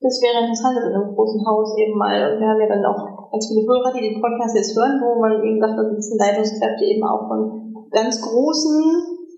das 0.00 0.16
wäre 0.24 0.40
interessant 0.48 0.80
in 0.80 0.94
einem 0.96 1.12
großen 1.12 1.42
Haus 1.44 1.76
eben 1.76 1.98
mal. 1.98 2.16
Und 2.32 2.40
wir 2.40 2.48
haben 2.48 2.60
ja 2.62 2.68
dann 2.72 2.84
auch 2.88 3.28
ganz 3.28 3.44
viele 3.52 3.66
Hörer, 3.68 3.92
die 3.92 4.00
den 4.08 4.16
Podcast 4.22 4.56
jetzt 4.56 4.72
hören, 4.72 4.96
wo 5.02 5.20
man 5.20 5.44
eben 5.44 5.60
sagt, 5.60 5.76
das 5.76 6.08
sind 6.08 6.16
Leitungskräfte 6.16 6.84
eben 6.88 7.04
auch 7.04 7.28
von 7.28 7.74
ganz 7.92 8.16
großen 8.22 8.80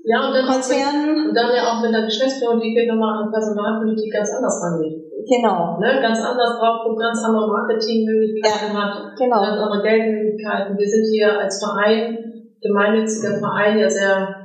Ja, 0.07 0.29
und 0.29 0.35
dann, 0.35 0.47
auch 0.47 0.55
mit, 0.55 0.63
Konzernen. 0.63 1.31
und 1.31 1.35
dann 1.35 1.51
ja 1.51 1.63
auch 1.67 1.83
mit 1.83 1.91
der 1.91 2.07
Geschäftsführung, 2.07 2.61
die 2.63 2.75
wir 2.79 2.87
nochmal 2.95 3.27
an 3.27 3.33
Personalpolitik 3.35 4.13
ganz 4.13 4.31
anders 4.39 4.55
rangeht. 4.63 5.02
Genau, 5.29 5.79
Ne? 5.79 6.01
Ganz 6.01 6.19
anders 6.19 6.59
drauf, 6.59 6.85
guckt, 6.85 7.01
ganz 7.01 7.23
andere 7.25 7.49
Marketingmöglichkeiten 7.49 8.73
hat, 8.75 9.17
genau. 9.17 9.41
ganz 9.41 9.61
andere 9.61 9.83
Geldmöglichkeiten. 9.83 10.79
Wir 10.79 10.89
sind 10.89 11.07
hier 11.11 11.39
als 11.39 11.63
Verein, 11.63 12.19
gemeinnütziger 12.61 13.39
Verein, 13.39 13.79
ja 13.79 13.89
sehr 13.89 14.43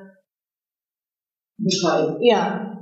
bescheiden. 1.57 2.17
Ja. 2.21 2.73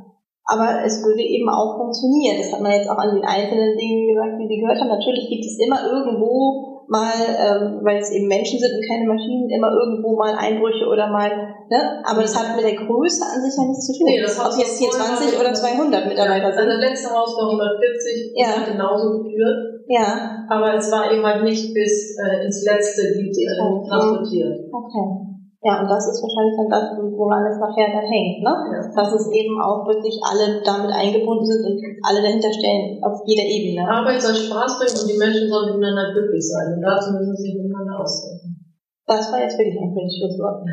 Aber 0.45 0.85
es 0.85 1.03
würde 1.03 1.23
eben 1.23 1.49
auch 1.49 1.77
funktionieren. 1.77 2.37
Das 2.37 2.53
hat 2.53 2.61
man 2.61 2.73
jetzt 2.73 2.89
auch 2.89 2.97
an 2.97 3.15
den 3.15 3.25
einzelnen 3.25 3.75
Dingen 3.77 4.13
gesagt, 4.13 4.37
die 4.39 4.47
Sie 4.47 4.61
gehört 4.61 4.79
haben. 4.79 4.89
Natürlich 4.89 5.27
gibt 5.29 5.45
es 5.45 5.57
immer 5.57 5.89
irgendwo 5.89 6.74
mal, 6.87 7.17
ähm, 7.17 7.79
weil 7.83 7.97
es 7.97 8.11
eben 8.11 8.27
Menschen 8.27 8.59
sind 8.59 8.71
und 8.73 8.85
keine 8.87 9.05
Maschinen, 9.09 9.49
immer 9.49 9.71
irgendwo 9.73 10.15
mal 10.15 10.33
Einbrüche 10.37 10.85
oder 10.85 11.07
mal, 11.11 11.29
ne? 11.69 11.79
Aber 12.05 12.21
das 12.21 12.35
hat 12.37 12.55
mit 12.55 12.65
der 12.65 12.75
Größe 12.75 13.25
an 13.25 13.41
sich 13.41 13.53
ja 13.57 13.65
nichts 13.65 13.85
zu 13.87 13.93
tun. 13.97 14.05
Nee, 14.07 14.21
das 14.21 14.37
Ob 14.39 14.53
jetzt 14.57 14.77
hier 14.77 14.89
voll 14.91 15.01
20 15.01 15.39
oder 15.39 15.53
200 15.53 16.07
Mitarbeiter 16.07 16.45
Also 16.53 16.61
das 16.61 16.69
sind. 16.77 16.81
letzte 16.81 17.09
Haus 17.09 17.33
war 17.37 17.49
140, 17.49 18.33
Ja. 18.35 18.47
hat 18.61 18.71
genauso 18.71 19.17
geführt, 19.23 19.81
Ja, 19.87 20.45
aber 20.49 20.75
es 20.75 20.91
war 20.91 21.11
eben 21.11 21.25
halt 21.25 21.43
nicht 21.43 21.73
bis 21.73 22.15
äh, 22.21 22.45
ins 22.45 22.63
letzte 22.63 23.01
Glied 23.13 23.33
äh, 23.33 23.87
transportiert. 23.89 24.59
okay. 24.71 25.24
Ja, 25.65 25.81
und 25.81 25.89
das 25.89 26.05
ist 26.05 26.21
wahrscheinlich 26.21 26.53
dann 26.61 26.69
das, 26.69 26.93
woran 27.17 27.41
es 27.49 27.57
nachher 27.57 27.89
dann 27.89 28.05
hängt, 28.05 28.45
ne? 28.45 28.53
Ja. 28.69 28.85
Dass 28.85 29.09
es 29.17 29.25
eben 29.33 29.57
auch 29.57 29.81
wirklich 29.89 30.13
alle 30.21 30.61
damit 30.61 30.93
eingebunden 30.93 31.41
sind 31.41 31.65
und 31.65 31.81
alle 32.05 32.21
dahinter 32.21 32.53
stellen, 32.53 33.01
auf 33.01 33.17
jeder 33.25 33.41
Ebene. 33.41 33.81
Arbeit 33.89 34.21
soll 34.21 34.37
Spaß 34.37 34.77
bringen 34.77 34.93
und 35.01 35.09
die 35.09 35.17
Menschen 35.17 35.49
sollen 35.49 35.73
miteinander 35.73 36.13
glücklich 36.13 36.45
sein. 36.45 36.77
Und 36.77 36.81
dazu 36.85 37.17
müssen 37.17 37.33
sie 37.33 37.57
miteinander 37.57 37.97
aushelfen. 37.97 38.61
Das 39.07 39.31
war 39.33 39.41
jetzt 39.41 39.57
wirklich 39.57 39.77
ein 39.77 39.89
schönes 39.93 40.17
Schlusswort. 40.17 40.65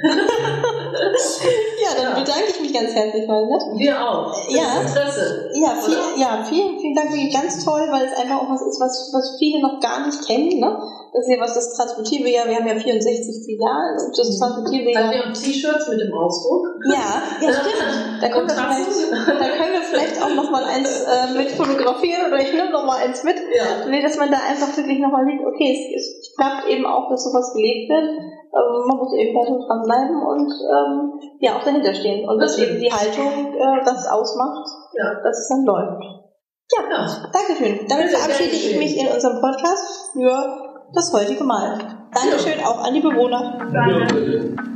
ja, 1.85 1.91
dann 1.97 2.13
Ja. 2.13 2.19
bedanke 2.21 2.49
ich 2.49 2.61
mich 2.61 2.73
ganz 2.73 2.93
herzlich. 2.95 3.29
Ne? 3.29 3.33
Wir 3.77 3.97
auch. 3.97 4.33
Ja. 4.49 4.81
Interesse. 4.81 5.53
Ja, 5.57 5.73
viel, 5.77 6.01
ja, 6.21 6.45
vielen, 6.45 6.79
vielen 6.81 6.95
Dank, 6.95 7.13
wirklich 7.13 7.33
ganz 7.33 7.65
toll, 7.65 7.89
weil 7.93 8.05
es 8.09 8.17
einfach 8.17 8.41
auch 8.41 8.49
was 8.49 8.63
ist, 8.63 8.81
was, 8.81 9.11
was 9.13 9.37
viele 9.39 9.61
noch 9.61 9.81
gar 9.81 10.05
nicht 10.07 10.21
kennen. 10.27 10.61
Ne? 10.61 10.69
Das 11.13 11.29
ist 11.29 11.31
ja 11.31 11.41
was 11.45 11.53
das 11.55 11.77
Transportive 11.77 12.29
ja, 12.29 12.49
wir 12.49 12.57
haben 12.57 12.67
ja 12.67 12.75
64 12.75 13.45
Filialen 13.45 14.01
und 14.01 14.17
das 14.17 14.39
Transportive 14.39 14.89
Also 14.97 15.05
ja. 15.05 15.13
wir 15.13 15.21
haben 15.29 15.35
T-Shirts 15.35 15.89
mit 15.89 16.01
dem 16.01 16.13
Ausdruck. 16.17 16.65
Ja, 16.89 17.21
ja, 17.41 17.53
stimmt. 17.53 17.85
Da 18.23 18.29
können 18.29 18.47
wir 18.49 18.55
vielleicht, 18.55 19.13
da 19.27 19.49
können 19.59 19.73
wir 19.75 19.83
vielleicht 19.83 20.23
auch 20.23 20.33
noch 20.35 20.49
mal 20.51 20.65
eins 20.65 21.03
äh, 21.05 21.37
mit 21.37 21.51
fotografieren 21.51 22.33
oder 22.33 22.39
ich 22.41 22.53
nehme 22.55 22.71
noch 22.71 22.87
mal 22.87 23.03
eins 23.03 23.25
mit. 23.25 23.37
Ja. 23.37 23.85
Nee, 23.91 24.01
dass 24.01 24.17
man 24.17 24.31
da 24.31 24.39
einfach 24.49 24.75
wirklich 24.77 25.01
nochmal 25.01 25.27
sieht, 25.27 25.45
okay, 25.45 25.75
es, 25.75 26.07
es 26.07 26.35
klappt 26.39 26.69
eben 26.69 26.87
auch, 26.87 27.11
dass 27.11 27.25
sowas 27.25 27.53
gelebt 27.53 27.91
wird. 27.91 28.09
Ähm, 28.55 28.87
man 28.89 28.97
muss 28.97 29.13
eben 29.13 29.37
so 29.37 29.59
dranbleiben 29.67 30.17
und 30.17 30.49
ähm, 30.49 31.21
ja, 31.41 31.59
auch 31.59 31.65
dahinter 31.65 31.93
stehen. 31.95 32.29
Und 32.29 32.39
dass 32.39 32.57
eben 32.59 32.79
die 32.81 32.93
Haltung 32.93 33.53
äh, 33.53 33.85
das 33.85 34.07
ausmacht, 34.07 34.69
Ja. 34.95 35.21
dass 35.23 35.37
es 35.37 35.49
dann 35.49 35.65
läuft. 35.67 36.05
Ja, 36.73 36.83
Ja. 36.89 37.29
Dankeschön. 37.33 37.87
Damit 37.89 38.07
Bitte, 38.07 38.17
verabschiede 38.17 38.55
ich 38.57 38.79
mich 38.79 38.97
in 38.97 39.09
unserem 39.09 39.41
Podcast 39.41 40.11
für 40.13 40.62
das 40.93 41.13
heutige 41.13 41.45
Mal. 41.45 41.79
Dankeschön 42.13 42.65
auch 42.65 42.85
an 42.85 42.95
die 42.95 43.01
Bewohner. 43.01 43.59
Danke. 43.73 44.72